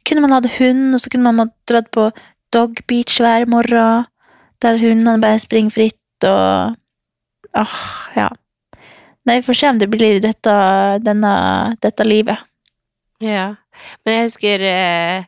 Kunne 0.08 0.24
man 0.24 0.32
hatt 0.38 0.48
hund, 0.58 0.94
og 0.96 1.02
så 1.04 1.12
kunne 1.12 1.34
man 1.36 1.52
dratt 1.70 1.90
på 1.94 2.08
dog 2.56 2.80
beach 2.88 3.20
hver 3.22 3.46
morgen, 3.50 4.08
der 4.64 4.78
hundene 4.80 5.20
bare 5.22 5.42
springer 5.44 5.74
fritt 5.76 6.28
og 6.30 6.80
Åh, 7.54 7.76
ja. 8.18 8.30
Nei, 9.24 9.38
vi 9.40 9.46
får 9.46 9.60
se 9.60 9.70
om 9.72 9.80
det 9.80 9.88
blir 9.92 10.20
dette, 10.24 10.54
denne, 11.04 11.34
dette 11.84 12.06
livet. 12.08 12.42
Ja. 13.24 13.54
Men 14.04 14.18
jeg 14.18 14.28
husker 14.28 14.64
eh, 14.68 15.28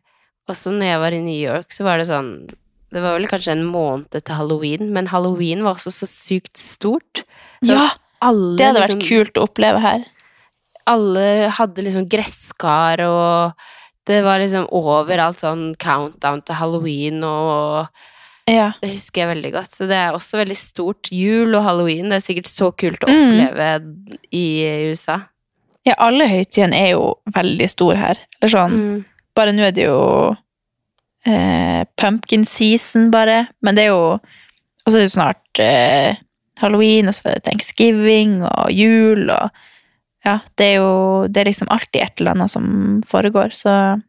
også 0.51 0.73
når 0.75 0.89
jeg 0.91 1.01
var 1.05 1.15
i 1.15 1.21
New 1.23 1.37
York, 1.37 1.71
så 1.73 1.85
var 1.87 1.99
det 1.99 2.09
sånn 2.09 2.33
Det 2.93 3.01
var 3.01 3.15
vel 3.17 3.27
kanskje 3.27 3.55
en 3.55 3.65
måned 3.67 4.13
til 4.13 4.35
halloween, 4.37 4.91
men 4.95 5.09
halloween 5.11 5.63
var 5.65 5.75
også 5.75 5.93
så 5.93 6.09
sykt 6.09 6.59
stort. 6.59 7.23
Så 7.63 7.71
Ja! 7.75 7.93
Alle, 8.23 8.55
Det 8.57 8.65
hadde 8.65 8.81
vært 8.81 8.93
liksom, 8.95 9.07
kult 9.09 9.37
å 9.37 9.45
oppleve 9.45 9.81
her. 9.83 10.05
Alle 10.89 11.25
hadde 11.53 11.83
liksom 11.83 12.05
gresskar, 12.09 13.01
og 13.03 13.65
det 14.07 14.21
var 14.25 14.39
liksom 14.41 14.65
overalt 14.73 15.41
sånn 15.41 15.65
countdown 15.81 16.41
til 16.45 16.57
halloween, 16.57 17.19
og 17.27 17.91
Ja. 18.47 18.71
det 18.81 18.91
husker 18.93 19.21
jeg 19.23 19.29
veldig 19.35 19.51
godt. 19.55 19.71
Så 19.73 19.87
det 19.89 19.95
er 19.97 20.13
også 20.13 20.37
veldig 20.37 20.55
stort. 20.57 21.09
Jul 21.11 21.55
og 21.57 21.63
halloween, 21.65 22.09
det 22.11 22.19
er 22.19 22.25
sikkert 22.27 22.47
så 22.51 22.71
kult 22.77 23.01
å 23.01 23.09
Mm. 23.09 23.39
oppleve 23.47 23.69
i 24.31 24.43
USA. 24.91 25.21
ja, 25.85 25.93
alle 25.97 26.27
høytidene 26.27 26.73
er 26.77 26.91
jo 26.93 27.15
veldig 27.33 27.69
store 27.69 27.95
her. 27.97 28.17
Eller 28.41 28.49
sånn 28.51 28.71
Mm. 28.71 29.05
Bare 29.35 29.51
nå 29.51 29.63
er 29.67 29.71
det 29.71 29.85
jo 29.85 30.35
eh, 31.25 31.83
pumpkin 31.97 32.45
season, 32.45 33.09
bare. 33.11 33.47
Men 33.61 33.75
det 33.75 33.83
er 33.85 33.87
jo 33.93 34.19
Og 34.85 34.91
så 34.93 34.97
er 34.97 35.01
det 35.01 35.09
jo 35.09 35.19
snart 35.19 35.59
eh, 35.59 36.15
halloween, 36.61 37.07
og 37.07 37.13
så 37.15 37.25
er 37.31 37.33
det 37.39 37.43
thanksgiving 37.45 38.43
og 38.43 38.69
jul 38.71 39.29
og 39.31 39.49
Ja, 40.25 40.39
det 40.57 40.65
er 40.65 40.75
jo 40.77 41.27
Det 41.27 41.37
er 41.41 41.45
liksom 41.51 41.67
alltid 41.69 42.01
et 42.01 42.19
eller 42.21 42.31
annet 42.31 42.49
som 42.49 43.01
foregår, 43.05 43.49
så 43.53 44.01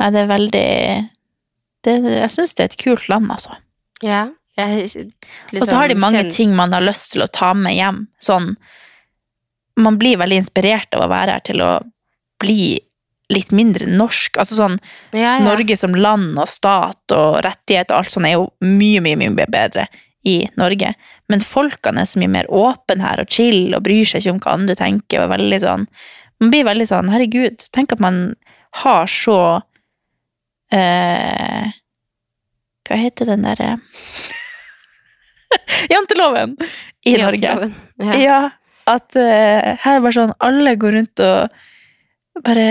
Nei, 0.00 0.10
det 0.10 0.20
er 0.24 0.26
veldig 0.26 1.10
det, 1.86 1.94
Jeg 2.16 2.32
syns 2.34 2.54
det 2.56 2.64
er 2.64 2.72
et 2.72 2.80
kult 2.82 3.06
land, 3.12 3.30
altså. 3.32 3.56
Ja. 4.04 4.26
Liksom, 4.56 5.10
og 5.60 5.66
så 5.68 5.76
har 5.76 5.90
de 5.92 5.98
mange 6.00 6.22
kjenner- 6.22 6.32
ting 6.32 6.54
man 6.56 6.72
har 6.72 6.84
lyst 6.84 7.10
til 7.12 7.24
å 7.24 7.28
ta 7.32 7.52
med 7.54 7.76
hjem. 7.76 8.06
Sånn 8.22 8.54
Man 9.76 9.98
blir 10.00 10.16
veldig 10.16 10.38
inspirert 10.40 10.94
av 10.96 11.02
å 11.04 11.10
være 11.12 11.34
her 11.36 11.42
til 11.44 11.60
å 11.60 11.72
bli 12.40 12.78
litt 13.28 13.50
mindre 13.52 13.84
norsk. 13.90 14.38
Altså 14.40 14.56
sånn 14.56 14.78
ja, 15.12 15.34
ja. 15.36 15.44
Norge 15.44 15.76
som 15.76 15.92
land 15.92 16.38
og 16.40 16.48
stat 16.48 17.12
og 17.12 17.42
rettigheter 17.44 17.92
og 17.92 17.98
alt 17.98 18.14
sånt 18.14 18.28
er 18.28 18.38
jo 18.38 18.46
mye, 18.64 19.02
mye, 19.04 19.18
mye 19.20 19.46
bedre 19.52 19.84
i 20.24 20.38
Norge. 20.56 20.94
Men 21.28 21.44
folkene 21.44 22.00
er 22.00 22.08
så 22.08 22.22
mye 22.22 22.32
mer 22.38 22.48
åpne 22.48 23.04
her 23.04 23.20
og 23.20 23.28
chill 23.28 23.74
og 23.76 23.84
bryr 23.84 24.08
seg 24.08 24.22
ikke 24.24 24.32
om 24.36 24.40
hva 24.46 24.54
andre 24.56 24.78
tenker. 24.78 25.26
og 25.26 25.34
veldig 25.36 25.60
sånn, 25.60 25.86
Man 26.40 26.50
blir 26.50 26.64
veldig 26.64 26.88
sånn 26.88 27.08
Herregud, 27.12 27.68
tenk 27.72 27.92
at 27.92 28.00
man 28.00 28.34
har 28.82 29.06
så 29.06 29.62
eh, 30.74 31.74
Hva 32.86 33.00
heter 33.00 33.32
den 33.32 33.46
derre 33.46 33.76
Janteloven 35.92 36.56
i 37.06 37.16
Norge. 37.20 37.42
Janteloven. 37.42 37.74
Ja. 38.02 38.14
Ja, 38.20 38.38
at 38.90 39.16
eh, 39.18 39.76
her 39.82 39.98
er 39.98 40.04
bare 40.04 40.16
sånn 40.16 40.34
Alle 40.44 40.76
går 40.80 40.98
rundt 40.98 41.22
og 41.24 42.42
bare 42.46 42.70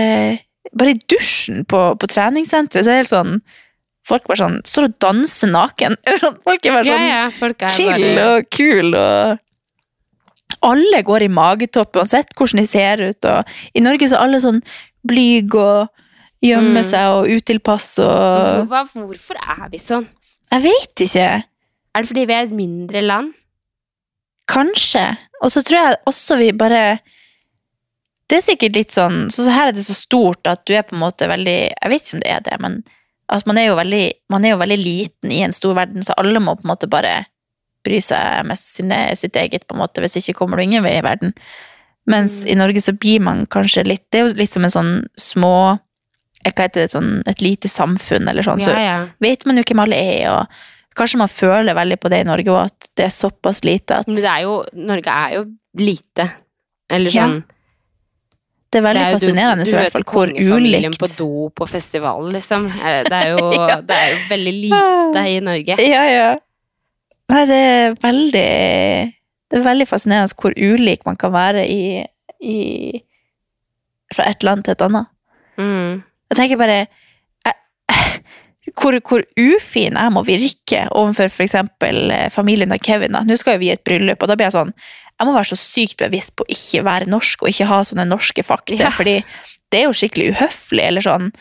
Bare 0.76 0.96
i 0.96 1.00
dusjen 1.08 1.64
på, 1.70 1.80
på 2.00 2.08
treningssenteret, 2.10 2.84
så 2.84 2.92
er 2.92 2.96
det 2.96 3.04
helt 3.06 3.14
sånn 3.14 3.38
Folk 4.06 4.28
bare 4.30 4.38
sånn 4.38 4.60
står 4.68 4.86
og 4.86 4.96
danser 5.02 5.50
naken. 5.50 5.96
Folk 6.46 6.68
er 6.68 6.76
bare 6.76 6.86
sånn 6.86 7.06
ja, 7.08 7.10
ja, 7.10 7.22
er 7.32 7.70
chill 7.74 8.04
bare 8.04 8.26
og 8.28 8.50
kul 8.54 8.98
og 9.00 10.60
Alle 10.70 11.00
går 11.06 11.26
i 11.26 11.30
magetopp 11.34 11.98
uansett 11.98 12.36
hvordan 12.38 12.62
de 12.62 12.68
ser 12.70 13.02
ut, 13.02 13.26
og 13.30 13.40
i 13.74 13.82
Norge 13.82 14.10
så 14.10 14.20
er 14.20 14.28
alle 14.28 14.40
sånn 14.44 14.62
blyg 15.06 15.58
og 15.58 15.90
gjemmer 16.46 16.82
Mm. 16.84 16.90
seg 16.90 17.16
og 17.16 17.28
utilpass 17.32 17.88
og 18.04 18.68
Hva, 18.70 18.84
Hvorfor 18.94 19.36
er 19.42 19.70
vi 19.72 19.78
sånn? 19.82 20.08
Jeg 20.52 20.62
vet 20.64 21.04
ikke. 21.08 21.28
Er 21.96 22.02
det 22.04 22.08
fordi 22.10 22.26
vi 22.28 22.34
er 22.34 22.44
et 22.46 22.52
mindre 22.56 23.02
land? 23.02 23.34
Kanskje. 24.48 25.18
Og 25.42 25.52
så 25.52 25.64
tror 25.66 25.80
jeg 25.82 25.98
også 26.08 26.38
vi 26.38 26.52
bare 26.54 27.00
Det 28.30 28.38
er 28.40 28.46
sikkert 28.46 28.76
litt 28.78 28.94
sånn 28.94 29.30
Så 29.34 29.48
her 29.52 29.70
er 29.70 29.76
det 29.76 29.84
så 29.86 29.94
stort 29.98 30.46
at 30.50 30.64
du 30.66 30.74
er 30.78 30.86
på 30.86 30.96
en 30.96 31.02
måte 31.02 31.28
veldig 31.30 31.56
Jeg 31.74 31.92
vet 31.92 32.06
ikke 32.06 32.18
om 32.18 32.22
det 32.24 32.32
er 32.36 32.44
det, 32.46 32.60
men 32.62 32.84
at 33.28 33.48
man 33.50 33.58
er 33.58 33.66
jo 33.72 33.76
veldig, 33.80 34.04
man 34.30 34.46
er 34.46 34.52
jo 34.54 34.60
veldig 34.62 34.78
liten 34.78 35.32
i 35.34 35.40
en 35.42 35.52
stor 35.56 35.74
verden, 35.74 36.04
så 36.06 36.14
alle 36.22 36.38
må 36.38 36.54
på 36.60 36.62
en 36.62 36.70
måte 36.76 36.86
bare 36.88 37.26
bry 37.84 37.98
seg 37.98 38.44
med 38.46 38.60
sine, 38.62 39.00
sitt 39.18 39.34
eget, 39.42 39.64
på 39.66 39.74
en 39.74 39.80
måte, 39.82 39.98
hvis 40.04 40.20
ikke 40.22 40.36
kommer 40.38 40.58
du 40.58 40.64
ingen 40.68 40.84
vei 40.86 40.92
i 41.00 41.02
verden. 41.02 41.34
Mens 42.06 42.44
i 42.46 42.54
Norge 42.54 42.84
så 42.86 42.94
blir 42.94 43.24
man 43.26 43.48
kanskje 43.50 43.82
litt 43.88 44.04
Det 44.14 44.20
er 44.20 44.28
jo 44.28 44.36
litt 44.38 44.54
som 44.54 44.68
en 44.68 44.70
sånn 44.76 44.92
små 45.18 45.80
Hva 46.46 46.68
heter 46.68 46.84
det, 46.86 46.92
sånn 46.94 47.12
et 47.26 47.42
lite 47.42 47.70
samfunn, 47.72 48.28
eller 48.30 48.46
sånn. 48.46 48.62
Så 48.62 48.70
Ja, 48.72 49.06
så 49.08 49.26
vet 49.26 49.46
man 49.50 49.58
jo 49.58 49.64
hvem 49.66 49.82
alle 49.82 49.98
er, 49.98 50.30
og 50.30 50.48
kanskje 50.96 51.18
man 51.24 51.32
føler 51.32 51.76
veldig 51.76 51.98
på 52.00 52.10
det 52.14 52.20
i 52.22 52.28
Norge 52.28 52.54
òg, 52.54 52.70
at 52.70 52.88
det 52.96 53.06
er 53.08 53.14
såpass 53.16 53.64
lite 53.66 53.98
at 54.00 54.08
Men 54.08 54.16
det 54.22 54.30
er 54.30 54.42
jo 54.46 54.64
Norge 54.74 55.08
er 55.12 55.34
jo 55.40 55.46
lite. 55.82 56.32
Eller 56.90 57.12
Ja. 57.12 57.26
sånn 57.26 57.44
Det 58.72 58.80
er 58.82 58.86
veldig 58.86 59.02
det 59.02 59.08
er 59.08 59.18
fascinerende 59.18 59.66
du, 59.66 59.70
i 59.72 59.74
hvert 59.74 59.94
fall 59.94 60.04
hvor 60.04 60.28
ulikt 60.36 61.00
på 61.00 61.08
do 61.18 61.50
på 61.56 61.68
festival, 61.70 62.32
liksom. 62.34 62.66
Eh, 62.84 63.04
Det 63.04 63.12
er 63.24 63.28
jo, 63.38 63.52
Ja. 63.54 63.82
det 63.90 63.96
er 63.96 64.10
jo 64.12 64.18
veldig 64.30 64.54
lite 64.62 65.26
i 65.32 65.40
Norge. 65.40 65.78
Ja, 65.80 66.04
ja. 66.12 66.36
Nei, 67.30 67.46
det 67.46 67.56
er 67.56 67.96
veldig 67.96 69.14
Det 69.52 69.60
er 69.60 69.64
veldig 69.64 69.88
fascinerende 69.88 70.36
hvor 70.36 70.54
ulik 70.58 71.06
man 71.06 71.16
kan 71.16 71.32
være 71.32 71.66
i, 71.68 72.06
i 72.42 73.02
Fra 74.14 74.26
et 74.30 74.44
land 74.44 74.64
til 74.66 74.72
et 74.76 74.82
annet. 74.82 75.08
Mm. 75.58 76.04
Jeg 76.36 76.42
tenker 76.42 76.60
bare 76.60 76.78
jeg, 77.46 77.56
hvor, 78.76 78.98
hvor 79.08 79.22
ufin 79.40 79.96
jeg 79.96 80.12
må 80.12 80.24
virke 80.28 80.82
overfor 80.92 81.30
for 81.32 81.46
eksempel 81.46 82.12
eh, 82.12 82.30
familien 82.34 82.74
av 82.76 82.82
Kevin. 82.84 83.14
da. 83.16 83.22
Nå 83.24 83.38
skal 83.40 83.56
jo 83.56 83.62
vi 83.62 83.70
i 83.70 83.76
et 83.76 83.84
bryllup, 83.88 84.22
og 84.22 84.28
da 84.28 84.36
blir 84.36 84.50
jeg 84.50 84.58
sånn 84.58 84.74
Jeg 85.16 85.28
må 85.30 85.32
være 85.32 85.48
så 85.54 85.56
sykt 85.56 86.02
bevisst 86.02 86.34
på 86.36 86.44
å 86.44 86.52
ikke 86.52 86.82
være 86.84 87.06
norsk 87.08 87.46
og 87.46 87.48
ikke 87.54 87.70
ha 87.70 87.78
sånne 87.88 88.04
norske 88.10 88.44
fakta, 88.44 88.76
Ja. 88.76 88.90
fordi 88.92 89.24
det 89.72 89.80
er 89.80 89.86
jo 89.86 89.94
skikkelig 89.96 90.34
uhøflig. 90.34 90.84
eller 90.84 91.02
sånn 91.02 91.32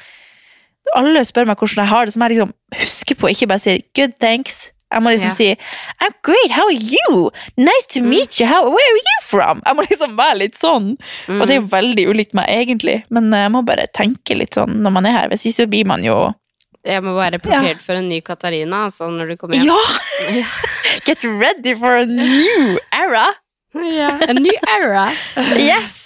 Alle 0.95 1.25
spør 1.25 1.47
meg 1.49 1.59
hvordan 1.59 1.83
jeg 1.83 1.91
har 1.91 2.05
det, 2.05 2.15
så 2.15 2.19
må 2.21 2.29
jeg 2.29 2.37
liksom 2.37 2.53
huske 2.79 3.15
på 3.19 3.33
ikke 3.33 3.49
bare 3.49 3.59
si 3.59 3.85
'good, 3.97 4.15
thanks'. 4.21 4.71
Jeg 4.95 5.05
må 5.05 5.13
liksom 5.15 5.33
yeah. 5.33 5.39
si 5.39 5.49
'I'm 6.01 6.15
great, 6.27 6.55
how 6.55 6.67
are 6.71 6.79
you? 6.79 7.31
Nice 7.57 7.89
to 7.95 8.03
meet 8.05 8.39
you, 8.41 8.47
how, 8.51 8.63
where 8.71 8.93
are 8.93 9.03
you 9.11 9.19
from?' 9.27 9.63
Jeg 9.67 9.79
må 9.79 9.87
liksom 9.89 10.17
være 10.19 10.39
litt 10.45 10.59
sånn. 10.59 10.95
Mm. 11.29 11.41
Og 11.41 11.47
det 11.47 11.57
er 11.57 11.61
jo 11.61 11.69
veldig 11.75 12.07
ulikt 12.13 12.39
meg, 12.39 12.49
egentlig, 12.49 13.03
men 13.11 13.33
jeg 13.35 13.53
må 13.53 13.65
bare 13.67 13.87
tenke 13.93 14.39
litt 14.39 14.57
sånn 14.59 14.81
når 14.85 14.97
man 14.99 15.11
er 15.11 15.19
her. 15.19 15.31
Hvis 15.33 15.47
ikke 15.49 15.61
så 15.65 15.71
blir 15.71 15.91
man 15.91 16.07
jo 16.07 16.19
Jeg 16.85 17.01
må 17.01 17.15
være 17.17 17.39
prepared 17.41 17.81
for 17.81 17.97
en 17.97 18.11
ny 18.11 18.19
Katarina 18.21 18.85
altså, 18.91 19.09
når 19.09 19.33
du 19.33 19.37
kommer 19.41 19.57
hjem. 19.57 19.73
Ja! 19.73 20.45
Get 21.09 21.25
ready 21.25 21.75
for 21.75 21.97
a 21.97 22.07
new 22.07 22.79
era! 22.93 23.25
yeah, 23.75 24.21
a 24.29 24.33
new 24.33 24.59
era. 24.69 25.07
Yes! 25.59 26.01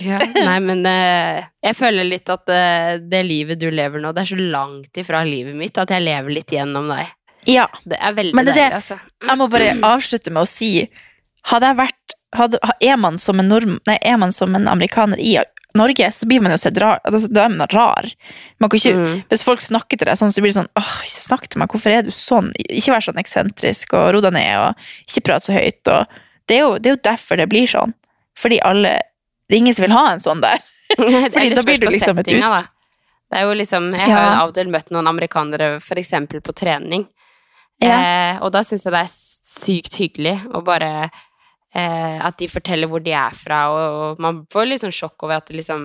Ja, 0.00 0.16
nei, 0.34 0.56
men 0.64 0.86
eh, 0.88 1.44
jeg 1.60 1.76
føler 1.76 2.06
litt 2.08 2.30
at 2.32 2.48
eh, 2.48 2.94
det 2.96 3.26
livet 3.26 3.60
du 3.60 3.66
lever 3.68 4.00
nå, 4.00 4.14
det 4.16 4.22
er 4.22 4.30
så 4.30 4.38
langt 4.40 4.96
ifra 4.96 5.20
livet 5.26 5.56
mitt 5.58 5.76
at 5.76 5.92
jeg 5.92 6.04
lever 6.06 6.32
litt 6.32 6.54
gjennom 6.54 6.88
deg. 6.88 7.10
Ja. 7.46 7.66
Det 7.84 7.98
er 7.98 8.12
veldig 8.14 8.34
Men 8.38 8.46
det 8.46 8.54
deilig, 8.54 8.74
altså. 8.78 8.98
Jeg 9.26 9.38
må 9.40 9.48
bare 9.50 9.72
avslutte 9.82 10.30
med 10.30 10.44
å 10.44 10.48
si 10.48 10.88
Hadde 11.50 11.72
jeg 11.72 11.78
vært 11.80 12.12
hadde, 12.38 12.58
er, 12.80 12.96
man 12.96 13.18
som 13.18 13.40
en 13.42 13.48
nordm, 13.50 13.80
nei, 13.88 13.96
er 14.00 14.16
man 14.16 14.30
som 14.32 14.54
en 14.54 14.68
amerikaner 14.70 15.18
i 15.20 15.34
Norge, 15.74 16.06
så 16.12 16.28
blir 16.28 16.40
man 16.44 16.52
jo 16.54 16.58
sett 16.60 16.78
rar. 16.80 17.00
Altså, 17.08 17.26
da 17.32 17.46
er 17.46 17.52
man 17.52 17.68
rar. 17.72 18.06
Man 18.60 18.70
kan 18.70 18.78
ikke, 18.78 18.92
Mm. 18.94 19.22
Hvis 19.28 19.42
folk 19.44 19.60
snakker 19.60 19.98
til 19.98 20.06
deg 20.06 20.16
sånn, 20.20 20.30
så 20.32 20.40
blir 20.44 20.52
det 20.52 20.58
sånn 20.60 20.70
åh, 20.76 20.92
ikke 21.02 21.18
snakk 21.26 21.48
til 21.48 21.58
meg, 21.58 21.68
hvorfor 21.72 21.90
er 21.92 22.02
du 22.06 22.10
sånn? 22.14 22.52
Ikke 22.68 22.92
vær 22.94 23.04
sånn 23.04 23.18
eksentrisk, 23.20 23.92
og 23.98 24.12
ro 24.14 24.20
deg 24.20 24.32
ned, 24.36 24.52
og 24.60 24.76
ikke 25.08 25.24
prat 25.28 25.42
så 25.44 25.52
høyt. 25.56 25.80
Og 25.88 26.06
det, 26.46 26.56
er 26.56 26.60
jo, 26.60 26.78
det 26.78 26.90
er 26.90 26.94
jo 26.96 27.02
derfor 27.10 27.36
det 27.40 27.48
blir 27.48 27.66
sånn. 27.66 27.94
Fordi 28.38 28.60
alle 28.62 29.00
Det 29.48 29.56
er 29.56 29.60
ingen 29.64 29.74
som 29.74 29.82
vil 29.84 29.92
ha 29.96 30.12
en 30.12 30.20
sånn 30.22 30.40
der. 30.40 30.60
Det 30.96 31.24
er 31.24 31.30
Fordi 31.32 31.54
da 31.56 31.62
blir 31.66 31.80
du 31.80 31.86
liksom 31.88 32.18
et 32.20 32.28
ut- 32.30 32.40
da. 32.40 32.62
Det 33.32 33.38
er 33.40 33.48
jo 33.48 33.52
liksom, 33.56 33.90
jeg 33.96 34.12
har 34.12 34.24
jo 34.28 34.32
av 34.42 34.48
og 34.50 34.54
til 34.54 34.68
møtt 34.68 34.90
noen 34.92 35.08
amerikanere 35.08 35.80
for 35.80 35.96
eksempel 35.96 36.40
på 36.44 36.52
trening, 36.52 37.06
eh, 37.90 38.38
og 38.42 38.52
da 38.54 38.62
syns 38.66 38.84
jeg 38.86 38.92
det 38.94 39.02
er 39.04 39.12
sykt 39.52 39.96
hyggelig 40.00 40.36
å 40.54 40.62
bare 40.64 40.88
eh, 41.74 42.18
At 42.24 42.38
de 42.38 42.48
forteller 42.48 42.88
hvor 42.90 43.02
de 43.04 43.12
er 43.16 43.34
fra, 43.36 43.62
og, 43.72 43.98
og 44.12 44.20
man 44.22 44.42
får 44.52 44.66
litt 44.68 44.82
sånn 44.84 44.92
sjokk 44.94 45.24
over 45.26 45.38
at 45.40 45.48
de 45.48 45.56
liksom 45.60 45.82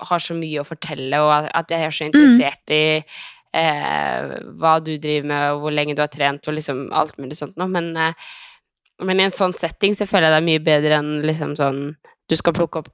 har 0.00 0.18
så 0.22 0.34
mye 0.36 0.60
å 0.62 0.66
fortelle, 0.68 1.20
og 1.22 1.50
at- 1.52 1.68
de 1.68 1.74
er 1.74 1.90
så 1.94 2.06
interessert 2.08 2.72
i 2.72 3.04
eh, 3.56 4.34
hva 4.60 4.74
du 4.84 4.96
driver 4.98 5.26
med, 5.30 5.52
og 5.54 5.60
hvor 5.62 5.72
lenge 5.76 5.94
du 5.96 6.02
har 6.02 6.08
trent, 6.12 6.46
og 6.48 6.54
liksom 6.58 6.86
alt 6.92 7.16
mulig 7.18 7.36
sånt 7.38 7.56
noe, 7.56 7.68
men 7.68 7.92
eh, 7.96 8.12
men 9.04 9.20
i 9.20 9.24
en 9.26 9.30
sånn 9.32 9.52
setting 9.52 9.92
så 9.92 10.06
føler 10.08 10.30
jeg 10.30 10.32
det 10.32 10.38
er 10.40 10.46
mye 10.46 10.64
bedre 10.64 10.98
enn 11.02 11.10
liksom 11.28 11.50
sånn 11.58 11.80
Du 12.28 12.34
skal 12.34 12.54
plukke 12.56 12.80
opp 12.80 12.88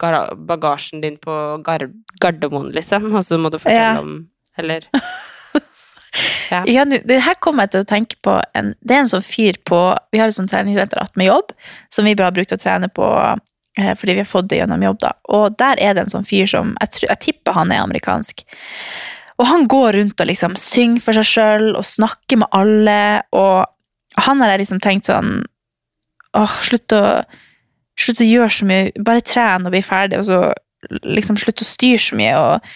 bagasjen 0.49 1.01
din 1.01 1.15
på 1.17 1.33
Gar 1.65 1.85
Gardermoen, 2.21 2.73
liksom, 2.75 3.07
og 3.15 3.23
så 3.23 3.39
må 3.39 3.51
du 3.55 3.59
fortelle 3.63 3.95
Ja. 3.95 4.01
om 4.01 4.27
Eller 4.59 4.83
Ja. 6.51 6.63
Ja, 6.69 6.85
det 6.85 7.23
her 7.25 7.39
kommer 7.41 7.65
jeg 7.65 7.73
til 7.73 7.85
å 7.85 7.89
tenke 7.89 8.19
på 8.21 8.35
en, 8.59 8.75
Det 8.85 8.97
er 8.97 9.05
en 9.05 9.09
sånn 9.09 9.25
fyr 9.25 9.57
på 9.65 9.79
Vi 10.13 10.21
har 10.21 10.29
et 10.29 10.37
sånt 10.37 10.51
treningssenter 10.53 11.01
attmed 11.01 11.31
jobb, 11.31 11.55
som 11.89 12.05
vi 12.05 12.15
bare 12.19 12.29
har 12.29 12.37
brukt 12.37 12.53
å 12.53 12.61
trene 12.61 12.91
på 12.93 13.07
eh, 13.79 13.95
fordi 13.97 14.19
vi 14.19 14.21
har 14.21 14.29
fått 14.29 14.51
det 14.51 14.61
gjennom 14.61 14.85
jobb. 14.85 15.01
da. 15.01 15.13
Og 15.33 15.57
der 15.57 15.81
er 15.81 15.97
det 15.97 16.05
en 16.05 16.13
sånn 16.13 16.29
fyr 16.29 16.51
som 16.51 16.75
Jeg, 16.83 17.07
jeg 17.09 17.23
tipper 17.25 17.57
han 17.57 17.73
er 17.73 17.85
amerikansk. 17.87 18.45
Og 19.41 19.49
han 19.49 19.65
går 19.71 19.97
rundt 19.99 20.21
og 20.21 20.29
liksom 20.29 20.59
synger 20.61 21.03
for 21.03 21.17
seg 21.17 21.29
sjøl 21.31 21.71
og 21.79 21.89
snakker 21.89 22.43
med 22.43 22.53
alle. 22.53 23.23
Og 23.33 24.21
han 24.21 24.45
har 24.45 24.53
jeg 24.53 24.67
liksom 24.67 24.83
tenkt 24.85 25.09
sånn 25.11 25.41
Åh, 26.33 26.53
slutt 26.65 26.93
å, 26.97 27.01
slutt 28.01 28.23
å 28.25 28.29
gjøre 28.29 28.53
så 28.57 28.69
mye. 28.69 28.93
Bare 29.05 29.21
tren 29.21 29.67
og 29.69 29.75
bli 29.75 29.83
ferdig, 29.85 30.23
og 30.23 30.25
så 30.25 30.39
liksom 31.05 31.37
slutt 31.37 31.61
å 31.61 31.67
styre 31.69 32.01
så 32.01 32.17
mye. 32.17 32.39
og 32.41 32.71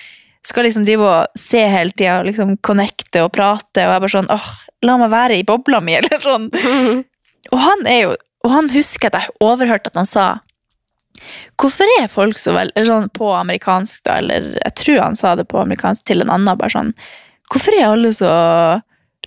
skal 0.47 0.66
liksom 0.66 0.86
drive 0.86 1.07
og 1.07 1.38
se 1.38 1.61
hele 1.66 1.94
tida 1.94 2.20
og 2.20 2.28
liksom 2.28 2.57
connecte 2.64 3.24
og 3.24 3.32
prate, 3.34 3.82
og 3.82 3.92
jeg 3.94 4.03
bare 4.05 4.14
sånn 4.14 4.32
åh, 4.32 4.49
la 4.86 4.97
meg 5.01 5.12
være 5.12 5.38
i 5.40 5.47
bobla 5.47 5.80
mi, 5.82 5.97
eller 6.01 6.22
sånn. 6.22 6.51
Og 7.55 7.61
han 7.62 7.84
er 7.86 8.01
jo 8.01 8.14
Og 8.42 8.51
han 8.51 8.66
husker 8.72 9.07
at 9.07 9.20
jeg 9.20 9.34
overhørte 9.47 9.92
at 9.92 9.99
han 10.01 10.09
sa 10.09 10.24
Hvorfor 11.61 11.86
er 12.01 12.09
folk 12.11 12.40
så 12.42 12.57
vel 12.57 12.72
Eller 12.74 12.88
sånn 12.88 13.12
på 13.14 13.28
amerikansk, 13.36 14.01
da, 14.03 14.16
eller 14.18 14.49
jeg 14.57 14.74
tror 14.80 14.99
han 15.05 15.18
sa 15.20 15.36
det 15.38 15.47
på 15.47 15.61
amerikansk 15.61 16.09
til 16.11 16.24
en 16.24 16.32
annen, 16.34 16.59
bare 16.59 16.74
sånn 16.74 16.90
Hvorfor 17.47 17.76
er 17.78 17.86
alle 17.86 18.11
så 18.16 18.32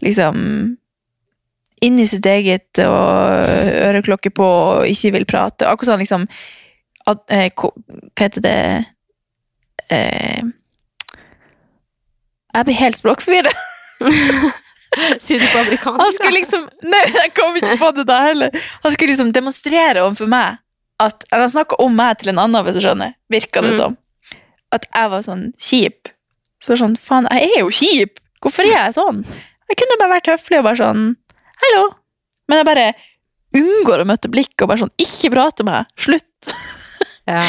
liksom 0.03 0.43
inni 1.80 2.03
sitt 2.11 2.28
eget 2.28 2.82
og 2.84 3.47
øreklokke 3.88 4.34
på 4.36 4.43
og 4.43 4.91
ikke 4.91 5.13
vil 5.15 5.28
prate? 5.30 5.63
Akkurat 5.63 5.93
sånn 5.93 6.03
liksom 6.03 6.26
at, 7.07 7.24
eh, 7.32 7.47
Hva 7.55 7.72
heter 8.20 8.43
det 8.43 8.59
eh, 9.88 10.43
Jeg 12.60 12.68
blir 12.68 12.76
helt 12.80 12.97
språkforvirra. 12.99 13.51
Sier 15.24 15.39
du 15.39 15.45
på 15.45 15.60
amerikansk? 15.62 15.99
Han 16.01 16.14
skulle 16.18 16.34
liksom 16.39 16.64
Nei, 16.89 17.01
jeg 17.14 17.32
kom 17.38 17.55
ikke 17.60 17.76
på 17.80 17.91
det 17.99 18.05
da 18.10 18.18
heller. 18.26 18.55
Han 18.84 18.93
skulle 18.95 19.14
liksom 19.14 19.30
demonstrere 19.36 20.01
overfor 20.03 20.30
meg 20.32 20.57
at 20.99 21.24
eller 21.30 21.45
Han 21.45 21.53
snakka 21.53 21.78
om 21.80 21.93
meg 21.95 22.18
til 22.20 22.34
en 22.34 22.41
annen, 22.43 22.66
hvis 22.66 22.76
du 22.76 22.82
skjønner. 22.84 23.14
Virka 23.32 23.62
det 23.64 23.72
Mm. 23.72 23.78
som. 23.78 23.93
At 24.76 24.88
jeg 24.91 25.12
var 25.14 25.22
sånn 25.24 25.45
kjip. 25.57 26.10
Så 26.60 26.76
sånn, 26.76 26.97
faen, 26.99 27.28
jeg 27.32 27.53
er 27.55 27.62
jo 27.64 27.70
kjip! 27.72 28.20
Hvorfor 28.43 28.68
er 28.68 28.74
jeg 28.74 28.95
sånn? 28.97 29.22
Jeg 29.70 29.78
kunne 29.80 29.95
bare 30.01 30.18
vært 30.18 30.28
høflig 30.34 30.60
og 30.60 30.66
bare 30.68 30.80
sånn 30.82 31.05
Hallo! 31.64 31.84
Men 32.49 32.60
jeg 32.60 32.68
bare 32.68 32.88
unngår 33.60 34.03
å 34.03 34.07
møte 34.10 34.30
blikk 34.32 34.62
og 34.66 34.70
bare 34.74 34.82
sånn 34.84 34.91
Ikke 34.99 35.32
prate 35.32 35.64
med 35.64 35.78
meg! 35.78 35.93
Slutt! 36.03 36.51
Ja. 37.30 37.43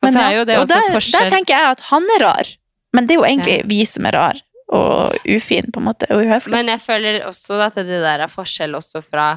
Og 0.00 0.08
så 0.14 0.20
er 0.24 0.36
jo 0.40 0.44
det 0.48 0.56
og 0.56 0.64
også 0.64 0.80
forskjell 0.96 1.12
der 1.28 1.30
tenker 1.34 1.54
jeg 1.60 1.74
at 1.76 1.82
han 1.90 2.06
er 2.16 2.22
rar. 2.24 2.50
Men 2.96 3.06
det 3.06 3.14
er 3.14 3.20
jo 3.20 3.28
egentlig 3.28 3.58
vi 3.70 3.84
som 3.88 4.08
er 4.08 4.16
rar 4.18 4.40
og 4.70 5.16
ufin, 5.26 5.70
på 5.72 5.80
en 5.80 5.88
måte, 5.88 6.06
og 6.14 6.22
uhøflig. 6.22 6.52
Men 6.54 6.70
jeg 6.70 6.82
føler 6.84 7.24
også 7.26 7.58
at 7.64 7.78
det 7.80 8.02
der 8.04 8.22
er 8.22 8.30
forskjell 8.30 8.76
også 8.78 9.02
fra, 9.02 9.32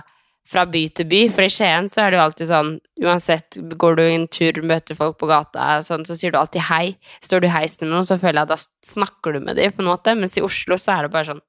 fra 0.50 0.66
by 0.70 0.84
til 0.94 1.08
by. 1.10 1.22
For 1.34 1.46
i 1.46 1.54
Skien 1.54 1.90
så 1.90 2.04
er 2.04 2.14
det 2.14 2.20
jo 2.20 2.26
alltid 2.28 2.52
sånn 2.52 2.76
Uansett, 3.02 3.58
går 3.82 3.98
du 3.98 4.04
en 4.06 4.28
tur, 4.30 4.62
møter 4.70 4.98
folk 5.00 5.18
på 5.22 5.30
gata, 5.32 5.80
sånn, 5.86 6.06
så 6.06 6.18
sier 6.18 6.34
du 6.34 6.38
alltid 6.38 6.68
hei. 6.70 6.94
Står 7.26 7.42
du 7.42 7.50
i 7.50 7.56
heis 7.56 7.80
til 7.80 7.90
noen, 7.90 8.06
så 8.06 8.20
føler 8.22 8.44
jeg 8.44 8.52
at 8.52 8.54
da 8.54 8.92
snakker 8.94 9.34
du 9.34 9.42
med 9.42 9.58
dem, 9.58 9.74
på 9.74 9.82
en 9.82 9.90
måte. 9.90 10.14
Mens 10.20 10.38
i 10.38 10.46
Oslo 10.46 10.78
så 10.78 11.00
er 11.00 11.08
det 11.08 11.16
bare 11.16 11.32
sånn 11.34 11.44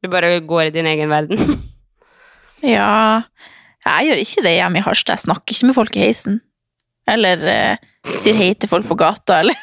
Du 0.00 0.08
bare 0.12 0.36
går 0.40 0.68
i 0.68 0.76
din 0.76 0.88
egen 0.88 1.12
verden. 1.12 1.40
Ja, 2.60 3.22
jeg 3.86 4.10
gjør 4.10 4.18
ikke 4.20 4.42
det 4.44 4.50
hjemme 4.52 4.80
i 4.82 4.84
Harstad. 4.84 5.16
Jeg 5.16 5.24
snakker 5.24 5.54
ikke 5.54 5.68
med 5.70 5.76
folk 5.78 5.94
i 5.96 6.02
heisen. 6.02 6.42
Eller 7.08 7.40
eh, 7.48 7.86
sier 8.20 8.36
hei 8.36 8.50
til 8.52 8.68
folk 8.68 8.84
på 8.84 8.98
gata, 9.00 9.38
eller 9.40 9.56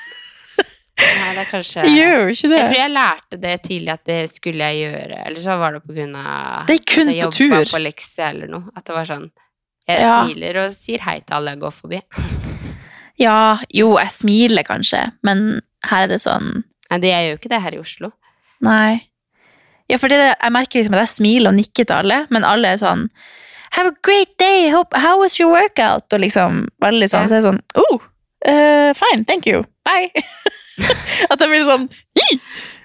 Nei, 0.98 1.34
det 1.38 1.42
er 1.44 1.50
kanskje 1.52 1.84
gjør 1.94 2.16
jo 2.24 2.30
ikke 2.34 2.50
det. 2.50 2.58
Jeg 2.60 2.68
tror 2.72 2.80
jeg 2.80 2.92
lærte 2.94 3.38
det 3.42 3.56
tidlig 3.68 3.92
at 3.94 4.04
det 4.10 4.20
skulle 4.32 4.70
jeg 4.72 4.80
gjøre, 4.92 5.20
eller 5.28 5.40
så 5.44 5.58
var 5.62 5.76
det 5.78 5.82
på 5.86 5.94
grunn 5.98 6.16
av 6.18 6.66
Det 6.70 6.78
er 6.80 6.86
kun 6.90 7.12
at 7.12 7.16
jeg 7.16 7.30
på 7.30 7.44
jobbet 7.52 7.72
på 7.76 7.82
lekse 7.84 8.24
eller 8.32 8.48
noe. 8.50 8.72
At 8.76 8.86
det 8.90 8.96
var 8.98 9.06
sånn 9.10 9.28
Jeg 9.88 10.02
Ja. 10.02 10.16
smiler 10.26 10.58
og 10.66 10.72
sier 10.76 11.00
hei 11.06 11.20
til 11.22 11.36
alle 11.38 11.54
jeg 11.54 11.60
går 11.62 11.72
forbi. 11.82 12.02
Ja, 13.18 13.58
jo, 13.74 13.96
jeg 13.98 14.12
smiler 14.14 14.62
kanskje, 14.68 15.00
men 15.26 15.62
her 15.90 16.04
er 16.06 16.08
det 16.12 16.20
sånn 16.22 16.64
Nei, 16.92 17.00
det, 17.02 17.10
jeg 17.10 17.24
gjør 17.26 17.32
jo 17.34 17.38
ikke 17.40 17.50
det 17.50 17.62
her 17.64 17.74
i 17.74 17.80
Oslo. 17.82 18.12
Nei. 18.62 18.92
Ja, 19.90 19.98
for 19.98 20.08
det, 20.12 20.20
jeg 20.38 20.52
merker 20.54 20.80
liksom 20.80 20.94
at 20.94 21.02
jeg 21.06 21.14
smiler 21.16 21.50
og 21.50 21.58
nikker 21.58 21.88
til 21.90 21.96
alle, 21.96 22.20
men 22.30 22.46
alle 22.46 22.74
er 22.76 22.78
sånn 22.82 23.08
Have 23.76 23.90
a 23.90 23.96
great 24.06 24.38
day! 24.40 24.70
Hope, 24.70 24.94
how 24.96 25.18
was 25.20 25.40
your 25.40 25.50
workout? 25.52 26.06
Og 26.14 26.22
liksom 26.24 26.68
veldig 26.82 27.10
sånn, 27.10 27.26
Ja. 27.26 27.28
så 27.28 27.34
er 27.38 27.42
det 27.42 27.50
sånn 27.52 27.64
Oh, 27.86 28.00
Uh, 28.48 28.94
fine, 28.94 29.26
thank 29.26 29.48
you. 29.50 29.64
Bye. 29.84 30.12
at 31.32 31.42
jeg 31.44 31.50
blir 31.52 31.66
sånn 31.68 31.88
Hi! 32.22 32.40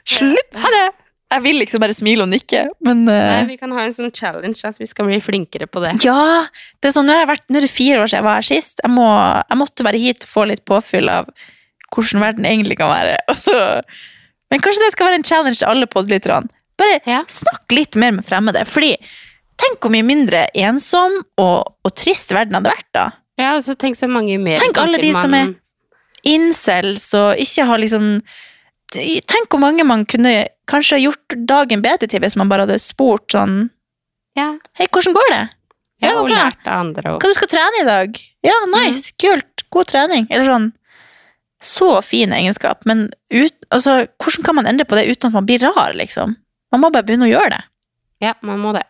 Slutt! 0.08 0.58
Ha 0.58 0.70
det! 0.74 0.84
Jeg 1.32 1.40
vil 1.46 1.56
liksom 1.62 1.80
bare 1.80 1.94
smile 1.96 2.26
og 2.26 2.28
nikke, 2.28 2.66
men 2.84 3.06
uh... 3.08 3.14
Nei, 3.14 3.44
vi 3.54 3.56
kan 3.56 3.72
ha 3.72 3.86
en 3.86 3.94
sånn 3.96 4.10
challenge 4.12 4.60
at 4.68 4.76
vi 4.80 4.84
skal 4.90 5.06
bli 5.08 5.16
flinkere 5.24 5.64
på 5.70 5.80
det. 5.80 5.94
Ja! 6.04 6.42
Det 6.82 6.90
er 6.90 6.96
sånn, 6.98 7.06
nå, 7.08 7.14
har 7.16 7.22
jeg 7.22 7.30
vært, 7.30 7.46
nå 7.48 7.60
er 7.60 7.64
det 7.64 7.70
fire 7.72 8.02
år 8.02 8.10
siden 8.10 8.20
jeg 8.20 8.26
var 8.26 8.36
her 8.42 8.48
sist. 8.50 8.82
Jeg, 8.84 8.92
må, 8.92 9.06
jeg 9.48 9.60
måtte 9.62 9.86
bare 9.86 10.00
hit 10.02 10.26
og 10.26 10.32
få 10.34 10.44
litt 10.50 10.64
påfyll 10.68 11.08
av 11.08 11.30
hvordan 11.94 12.20
verden 12.26 12.48
egentlig 12.50 12.76
kan 12.82 12.92
være. 12.92 13.16
Så, 13.46 13.54
men 14.52 14.60
kanskje 14.64 14.84
det 14.84 14.90
skal 14.92 15.08
være 15.08 15.20
en 15.22 15.26
challenge 15.30 15.60
til 15.62 15.70
alle 15.72 15.88
podlytterne. 15.88 16.52
Bare 16.82 17.00
Ja. 17.08 17.22
snakk 17.32 17.72
litt 17.76 17.96
mer 18.00 18.12
med 18.18 18.28
fremmede. 18.28 18.66
Fordi 18.68 18.92
tenk 19.62 19.80
hvor 19.80 19.92
mye 19.94 20.04
mindre 20.04 20.46
ensom 20.58 21.16
og, 21.40 21.72
og 21.80 21.96
trist 21.96 22.32
verden 22.36 22.58
hadde 22.60 22.72
vært 22.74 22.88
da. 22.96 23.06
Ja, 23.40 23.54
og 23.56 23.64
så 23.64 23.72
tenk 23.80 23.96
så 23.96 24.04
mange 24.10 24.36
mer 24.40 24.60
Tenk 24.60 24.76
alle 24.80 25.00
de 25.00 25.14
som 25.16 25.32
er- 25.36 25.54
Incels 26.28 27.08
og 27.18 27.40
ikke 27.42 27.66
har 27.68 27.82
liksom 27.82 28.08
Tenk 28.92 29.48
hvor 29.48 29.62
mange 29.62 29.84
man 29.88 30.02
kunne 30.04 30.34
kanskje 30.68 30.98
gjort 31.00 31.34
dagen 31.48 31.80
bedre 31.84 32.08
til 32.12 32.20
hvis 32.20 32.36
man 32.36 32.50
bare 32.50 32.66
hadde 32.66 32.76
spurt 32.82 33.32
sånn 33.32 33.70
Ja, 34.36 34.50
Hei, 34.76 34.86
hvordan 34.92 35.16
går 35.16 35.30
det? 35.32 35.40
ja 36.04 36.10
Ja, 36.10 36.18
og 36.20 36.28
lært 36.28 36.60
av 36.66 36.82
andre 36.82 37.14
også. 37.14 37.22
Hva 37.22 37.30
du 37.32 37.38
skal 37.38 37.50
trene 37.54 37.80
i 37.80 37.86
dag? 37.88 38.20
Ja, 38.44 38.58
nice, 38.74 39.14
kult, 39.22 39.64
god 39.72 39.88
trening. 39.88 40.26
Eller 40.28 40.48
sånn. 40.50 40.68
Så 41.62 41.88
fin 42.02 42.32
egenskap, 42.34 42.82
men 42.90 43.04
ut, 43.30 43.54
altså, 43.70 44.00
hvordan 44.18 44.44
kan 44.48 44.56
man 44.58 44.66
endre 44.66 44.84
på 44.88 44.98
det 44.98 45.04
uten 45.06 45.30
at 45.30 45.36
man 45.36 45.46
blir 45.46 45.62
rar, 45.62 45.94
liksom? 45.94 46.34
Man 46.74 46.82
må 46.82 46.90
bare 46.90 47.06
begynne 47.06 47.28
å 47.28 47.30
gjøre 47.30 47.52
det. 47.54 47.60
Ja, 48.26 48.34
man 48.42 48.58
må 48.64 48.72
det. 48.74 48.82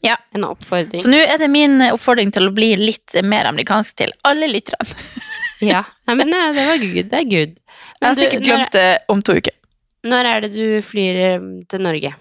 Ja. 0.00 0.16
En 0.32 0.46
oppfordring. 0.48 1.02
Så 1.02 1.12
nå 1.12 1.20
er 1.20 1.36
det 1.42 1.50
min 1.52 1.76
oppfordring 1.90 2.32
til 2.32 2.48
å 2.48 2.54
bli 2.56 2.72
litt 2.80 3.18
mer 3.20 3.50
amerikansk 3.52 4.00
til 4.00 4.16
alle 4.24 4.48
lytterne. 4.48 4.88
Ja. 5.64 5.84
Nei, 6.08 6.16
men 6.18 6.32
nei, 6.32 6.46
det 6.56 6.66
var 6.68 6.80
good. 6.82 7.10
Det 7.10 7.18
er 7.20 7.28
good. 7.28 7.58
Jeg 8.00 8.06
har 8.06 8.16
du, 8.16 8.20
sikkert 8.22 8.46
glemt 8.46 8.76
det 8.76 8.88
om 9.12 9.22
to 9.22 9.36
uker. 9.36 9.56
Når, 10.04 10.10
når 10.12 10.30
er 10.30 10.44
det 10.46 10.50
du 10.54 10.64
flyr 10.84 11.20
eh, 11.26 11.50
til 11.70 11.84
Norge? 11.84 12.14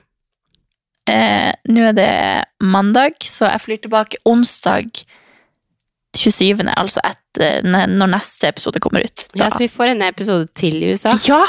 Eh, 1.09 1.53
nå 1.71 1.87
er 1.89 1.95
det 1.97 2.11
mandag, 2.61 3.17
så 3.25 3.49
jeg 3.49 3.63
flyr 3.65 3.81
tilbake 3.85 4.19
onsdag 4.29 4.91
27., 6.17 6.65
altså 6.73 7.01
etter, 7.05 7.63
når 7.65 8.11
neste 8.11 8.49
episode 8.49 8.81
kommer 8.83 9.05
ut. 9.05 9.25
Da. 9.33 9.45
Ja, 9.45 9.49
så 9.53 9.63
vi 9.63 9.71
får 9.71 9.93
en 9.93 10.05
episode 10.09 10.49
til 10.57 10.81
i 10.83 10.93
USA. 10.93 11.15
ja! 11.27 11.43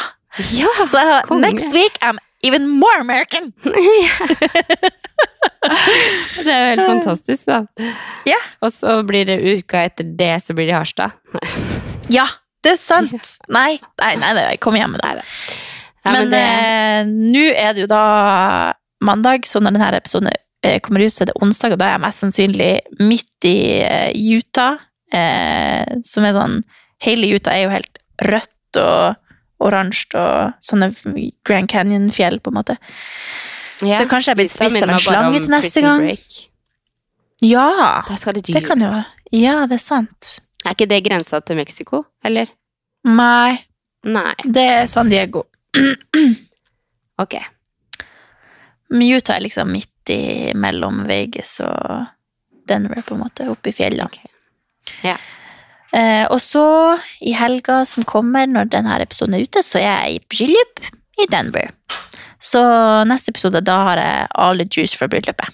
Ja! 0.54 0.70
Så 0.86 1.00
konge. 1.26 1.40
next 1.42 1.72
week 1.74 1.98
I'm 2.02 2.18
even 2.44 2.68
more 2.68 3.00
American! 3.00 3.52
Det 6.44 6.50
er 6.50 6.60
jo 6.60 6.68
helt 6.70 6.86
fantastisk, 6.86 7.46
da. 7.46 7.90
Ja. 8.28 8.38
Og 8.64 8.72
så 8.74 9.00
blir 9.06 9.28
det 9.28 9.38
uka 9.40 9.84
etter 9.88 10.08
det, 10.18 10.32
så 10.42 10.56
blir 10.56 10.70
det 10.70 10.78
Harstad. 10.78 11.16
Ja, 12.10 12.24
det 12.64 12.72
er 12.74 12.78
sant! 12.80 13.28
Nei, 13.54 13.76
nei, 14.00 14.14
nei, 14.18 14.32
nei 14.34 14.56
kom 14.58 14.74
hjem 14.74 14.96
med 14.96 15.04
det. 15.04 15.26
Ja, 16.02 16.10
men 16.10 16.24
men 16.24 16.32
det, 16.32 16.40
eh, 16.42 17.04
nå 17.06 17.44
er 17.54 17.76
det 17.76 17.84
jo 17.84 17.90
da 17.92 18.00
mandag, 19.06 19.46
så 19.46 19.60
når 19.62 19.76
denne 19.76 19.90
episoden 20.00 20.32
kommer 20.82 21.04
ut, 21.04 21.14
så 21.14 21.22
er 21.22 21.30
det 21.30 21.38
onsdag, 21.38 21.76
og 21.76 21.80
da 21.80 21.86
er 21.86 21.94
jeg 21.94 22.02
mest 22.02 22.24
sannsynlig 22.24 22.70
midt 22.98 23.46
i 23.48 23.56
eh, 23.84 24.10
Utah, 24.16 24.80
eh, 25.14 26.00
som 26.04 26.26
er 26.26 26.36
sånn 26.36 26.60
Hele 27.00 27.30
Utah 27.32 27.54
er 27.56 27.62
jo 27.64 27.72
helt 27.72 28.00
rødt 28.26 28.80
og 28.82 29.64
oransje 29.64 30.18
og 30.20 30.58
sånne 30.64 30.90
Grand 31.48 31.70
Canyon-fjell, 31.70 32.40
på 32.44 32.52
en 32.52 32.58
måte. 32.58 32.76
Ja, 33.86 34.00
så 34.00 34.06
kanskje 34.10 34.32
jeg 34.32 34.40
blir 34.40 34.50
spist 34.50 34.82
av 34.82 34.92
en 34.92 35.02
slange 35.02 35.40
til 35.40 35.52
neste 35.52 35.82
gang. 35.84 36.04
Break. 36.04 36.38
Ja! 37.40 37.70
Da 38.08 38.18
skal 38.20 38.36
det 38.36 38.44
Det 38.52 38.64
kan 38.66 38.82
jo 38.82 38.92
Ja, 39.32 39.66
det 39.66 39.78
er 39.78 39.84
sant. 39.84 40.40
Er 40.64 40.74
ikke 40.74 40.90
det 40.90 41.00
grensa 41.06 41.40
til 41.40 41.56
Mexico, 41.56 42.04
eller? 42.24 42.50
Nei, 43.08 43.56
Nei. 44.04 44.34
det 44.44 44.66
er 44.74 44.86
San 44.86 45.08
Diego. 45.12 45.46
Ok. 47.20 47.34
Utah 48.88 49.36
er 49.36 49.42
liksom 49.44 49.68
midt 49.68 50.08
i 50.08 50.54
mellom 50.56 51.02
Vegas 51.04 51.58
og 51.60 52.06
Denver, 52.64 53.02
på 53.04 53.12
en 53.14 53.20
måte, 53.20 53.44
oppe 53.52 53.68
i 53.68 53.74
fjellene. 53.76 54.06
Okay. 54.08 54.30
Ja. 55.04 55.18
Eh, 55.92 56.24
og 56.30 56.40
så, 56.40 56.64
i 57.20 57.34
helga 57.36 57.82
som 57.84 58.06
kommer, 58.08 58.48
når 58.48 58.70
denne 58.72 58.96
episoden 59.02 59.36
er 59.36 59.44
ute, 59.44 59.62
så 59.66 59.82
er 59.82 59.90
jeg 59.90 60.16
i 60.16 60.24
bryllup 60.32 60.82
i 61.20 61.28
Denver. 61.28 61.74
Så 62.40 62.60
neste 63.08 63.34
episode, 63.34 63.60
da 63.64 63.76
har 63.90 64.00
jeg 64.00 64.28
alle 64.40 64.64
juice 64.64 64.96
fra 64.96 65.08
bryllupet. 65.12 65.52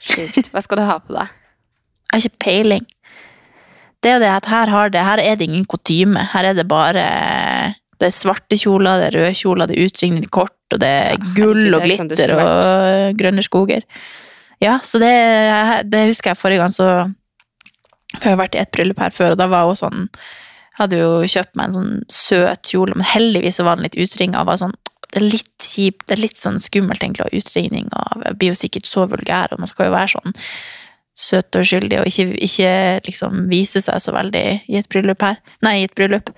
Sjukt. 0.00 0.48
Hva 0.52 0.62
skal 0.64 0.80
du 0.80 0.86
ha 0.88 0.96
på 1.02 1.12
deg? 1.12 1.34
Jeg 2.10 2.14
har 2.14 2.24
ikke 2.24 2.42
peiling. 2.46 2.86
Det 4.00 4.14
er 4.14 4.22
det 4.22 4.30
at 4.32 4.48
her, 4.48 4.72
har 4.72 4.92
det, 4.92 5.02
her 5.04 5.20
er 5.20 5.36
det 5.36 5.46
ingen 5.46 5.66
kutyme. 5.68 6.22
Her 6.32 6.50
er 6.50 6.56
det 6.56 6.64
bare 6.68 7.04
Det 8.00 8.08
er 8.08 8.16
svarte 8.16 8.56
kjoler, 8.56 8.96
det 8.96 9.10
er 9.10 9.16
røde 9.18 9.34
kjoler, 9.36 9.68
det 9.68 9.76
er 9.76 9.90
utringning 9.90 10.28
kort, 10.32 10.56
og 10.72 10.80
det 10.80 10.88
er 10.88 11.10
Ja, 11.12 11.32
gull 11.36 11.74
og 11.76 11.84
sånn 11.84 12.08
glitter 12.08 12.32
og 12.38 13.18
grønne 13.20 13.44
skoger. 13.44 13.84
Ja, 14.64 14.78
så 14.84 15.00
det, 15.02 15.12
det 15.92 16.06
husker 16.08 16.32
jeg 16.32 16.40
forrige 16.40 16.62
gang, 16.62 16.72
så 16.72 16.86
vi 18.16 18.24
Jeg 18.24 18.32
har 18.32 18.40
vært 18.40 18.56
i 18.56 18.62
et 18.62 18.72
bryllup 18.72 18.98
her 19.04 19.12
før, 19.14 19.34
og 19.36 19.38
da 19.38 19.46
var 19.52 19.68
hun 19.68 19.76
sånn 19.78 20.08
Hadde 20.80 20.96
jo 20.96 21.10
kjøpt 21.28 21.58
meg 21.58 21.68
en 21.68 21.76
sånn 21.76 21.96
søt 22.08 22.64
kjole, 22.64 22.96
men 22.96 23.04
heldigvis 23.04 23.60
var 23.60 23.76
den 23.76 23.84
litt 23.84 23.98
utringa. 24.00 24.40
og 24.40 24.48
var 24.48 24.56
sånn 24.62 24.72
det 25.10 25.20
er 25.20 25.26
litt 25.26 25.64
kjipt, 25.64 26.04
det 26.06 26.16
er 26.16 26.22
litt 26.22 26.38
sånn 26.38 26.60
skummelt 26.62 27.02
egentlig 27.02 27.24
og 27.26 27.32
ha 27.32 27.40
utringning, 27.40 27.88
og 27.92 28.22
jeg 28.26 28.38
blir 28.38 28.52
jo 28.52 28.58
sikkert 28.60 28.86
så 28.90 29.06
vulgær, 29.10 29.52
og 29.54 29.62
man 29.62 29.70
skal 29.70 29.88
jo 29.88 29.96
være 29.96 30.12
sånn 30.14 30.36
søt 31.20 31.56
og 31.58 31.64
uskyldig, 31.66 31.98
og 32.00 32.08
ikke, 32.08 32.28
ikke 32.46 32.74
liksom 33.08 33.42
vise 33.50 33.82
seg 33.84 33.98
så 34.00 34.14
veldig 34.14 34.44
i 34.70 34.78
et 34.78 34.88
bryllup 34.92 35.20
her. 35.26 35.40
Nei, 35.66 35.80
i 35.82 35.88
et 35.88 35.96
bryllup. 35.98 36.30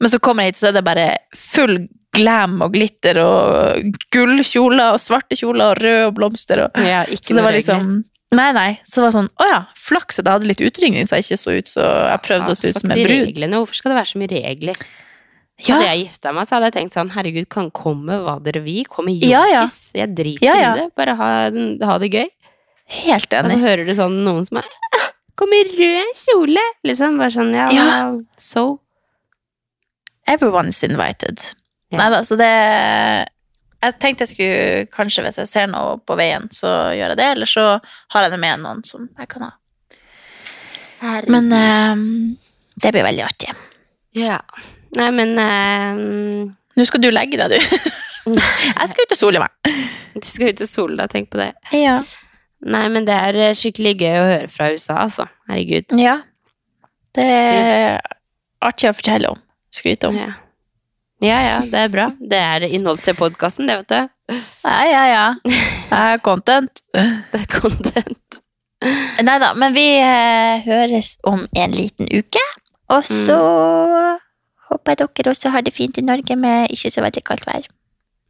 Men 0.00 0.10
så 0.10 0.18
kommer 0.22 0.46
jeg 0.46 0.54
hit, 0.54 0.60
så 0.62 0.70
er 0.70 0.78
det 0.78 0.84
bare 0.86 1.06
full 1.36 1.76
glam 2.16 2.56
og 2.64 2.72
glitter 2.74 3.20
og 3.22 3.98
gullkjoler 4.14 4.94
og 4.96 5.02
svarte 5.02 5.36
kjoler 5.38 5.74
og 5.74 5.82
røde 5.82 6.06
og 6.08 6.14
blomster 6.16 6.64
og 6.64 6.78
Ja, 6.82 7.02
Så 7.04 7.36
det 7.36 7.44
var 7.44 7.54
liksom 7.54 7.98
Nei, 8.34 8.48
nei. 8.52 8.70
Så 8.84 9.00
det 9.00 9.06
var 9.06 9.14
sånn 9.14 9.28
Å 9.40 9.48
ja, 9.48 9.58
flaks 9.80 10.18
at 10.20 10.26
jeg 10.26 10.34
hadde 10.38 10.48
litt 10.50 10.64
utringning, 10.64 11.06
så 11.08 11.16
jeg 11.18 11.26
ikke 11.28 11.40
så 11.40 11.54
ut 11.56 11.70
så 11.70 11.84
Jeg 11.84 12.24
prøvde 12.26 12.54
å 12.54 12.58
se 12.58 12.72
ut 12.72 12.80
som 12.80 12.90
en 12.92 13.00
brud. 13.00 13.12
reglene, 13.28 13.60
Hvorfor 13.60 13.78
skal 13.78 13.92
det 13.92 14.00
være 14.00 14.10
så 14.10 14.22
mye 14.22 14.32
regler? 14.32 14.82
Ja, 15.58 15.74
Hadde 15.74 15.86
jeg 15.88 16.02
gifta 16.06 16.30
meg, 16.36 16.46
så 16.46 16.54
hadde 16.54 16.68
jeg 16.68 16.74
tenkt 16.76 16.94
sånn 16.94 17.08
Herregud, 17.10 17.48
kan 17.50 17.70
komme 17.74 18.20
hva 18.22 18.36
dere 18.42 18.60
vil. 18.62 18.84
Komme 18.86 19.10
Ja, 19.26 19.40
ja. 19.50 19.64
Jeg 19.96 20.12
driter 20.14 20.46
i 20.54 20.68
det. 20.78 20.84
Bare 20.98 21.16
ha, 21.18 21.30
ha 21.90 21.96
det 21.98 22.10
gøy. 22.14 22.28
helt 23.02 23.34
enig. 23.34 23.50
Og 23.50 23.56
så 23.56 23.64
hører 23.64 23.88
du 23.88 23.94
sånn 23.98 24.20
noen 24.24 24.46
som 24.46 24.60
er 24.62 24.68
Kom 25.38 25.52
i 25.54 25.60
rød 25.66 26.14
kjole! 26.18 26.62
Liksom. 26.86 27.18
Bare 27.20 27.30
sånn, 27.30 27.52
ja, 27.54 27.66
so. 28.38 28.80
Everyone 30.26 30.72
is 30.74 30.80
invited. 30.86 31.38
Ja. 31.92 32.00
Nei 32.02 32.08
da, 32.12 32.22
så 32.26 32.36
det 32.36 32.48
Jeg 32.48 33.94
tenkte 34.02 34.26
jeg 34.26 34.32
skulle 34.32 34.88
kanskje, 34.94 35.22
hvis 35.24 35.38
jeg 35.38 35.50
ser 35.50 35.68
noe 35.70 35.96
på 36.02 36.16
veien, 36.18 36.48
så 36.54 36.90
gjør 36.94 37.14
jeg 37.14 37.20
det. 37.20 37.28
Eller 37.36 37.50
så 37.50 37.66
har 37.78 38.26
jeg 38.26 38.34
det 38.34 38.40
med 38.42 38.64
noen 38.64 38.82
som 38.86 39.06
jeg 39.18 39.30
kan 39.30 39.46
ha. 39.46 39.52
Men 41.30 41.46
um, 41.54 42.02
det 42.74 42.90
blir 42.94 43.06
veldig 43.06 43.22
artig. 43.26 43.54
Ja. 44.18 44.40
Nei, 44.96 45.08
men 45.12 45.34
uh, 45.36 46.48
Nå 46.78 46.86
skal 46.88 47.02
du 47.02 47.10
legge 47.12 47.40
deg, 47.40 47.58
du. 47.58 47.58
jeg 48.38 48.90
skal 48.92 49.04
ut 49.04 49.14
og 49.14 49.18
sole 49.18 49.42
meg. 49.42 49.74
Du 50.16 50.26
skal 50.28 50.54
ut 50.54 50.64
og 50.64 50.70
sole 50.70 50.96
deg, 51.00 51.12
tenk 51.12 51.30
på 51.32 51.40
det. 51.40 51.52
Ja. 51.76 51.98
Nei, 52.66 52.86
men 52.90 53.06
det 53.06 53.14
er 53.14 53.38
eh, 53.38 53.54
skikkelig 53.56 53.94
gøy 54.00 54.16
å 54.18 54.26
høre 54.26 54.50
fra 54.50 54.70
USA, 54.74 54.98
altså. 55.04 55.28
Herregud. 55.50 55.94
ja. 56.00 56.20
Det 57.18 57.24
er 57.24 57.96
artig 58.62 58.90
å 58.90 58.94
fortelle 58.94 59.30
om. 59.32 59.40
Skryte 59.74 60.10
om. 60.10 60.18
Ja. 60.18 60.34
ja 61.24 61.38
ja, 61.42 61.56
det 61.66 61.80
er 61.86 61.90
bra. 61.90 62.04
Det 62.20 62.38
er 62.38 62.66
innhold 62.68 63.00
til 63.02 63.16
podkasten, 63.18 63.66
det, 63.66 63.80
vet 63.80 63.94
du. 63.94 64.36
Ja, 64.62 64.76
ja, 64.86 65.02
ja. 65.08 65.24
Det 65.42 65.98
er 65.98 66.22
content. 66.22 66.84
Det 67.32 67.40
er 67.40 67.48
content. 67.50 68.40
Nei 69.24 69.34
da, 69.42 69.50
men 69.58 69.74
vi 69.74 69.86
eh, 69.98 70.62
høres 70.68 71.16
om 71.26 71.42
en 71.58 71.74
liten 71.74 72.06
uke. 72.12 72.42
Og 72.94 73.08
så 73.08 73.38
håper 74.70 74.98
dere 75.00 75.32
også 75.32 75.52
har 75.54 75.64
det 75.66 75.74
fint 75.76 75.98
i 75.98 76.04
Norge 76.04 76.36
med 76.36 76.72
ikke 76.74 76.92
så 76.92 77.04
veldig 77.04 77.24
kaldt 77.26 77.46
vær. 77.48 77.68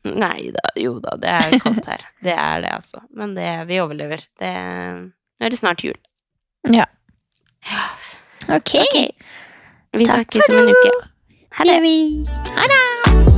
Nei 0.08 0.50
da, 0.54 0.70
jo 0.78 0.96
da, 1.02 1.16
det 1.20 1.32
er 1.34 1.58
kaldt 1.62 1.88
her. 1.90 2.04
Det 2.24 2.34
er 2.34 2.62
det, 2.64 2.70
altså. 2.74 3.02
Men 3.14 3.34
det, 3.36 3.48
vi 3.68 3.80
overlever. 3.82 4.22
Det, 4.40 4.52
nå 5.38 5.46
er 5.46 5.54
det 5.54 5.58
snart 5.58 5.84
jul. 5.84 5.98
Ja. 6.72 6.86
Ok. 8.48 8.78
Ok. 8.78 8.96
Vi 9.98 10.06
Takk 10.06 10.30
snakkes 10.32 10.52
om 10.52 10.62
en 10.62 10.72
uke. 10.74 10.94
Ha 11.58 11.68
det. 11.68 11.82
Ha 12.54 12.72
det. 12.72 13.37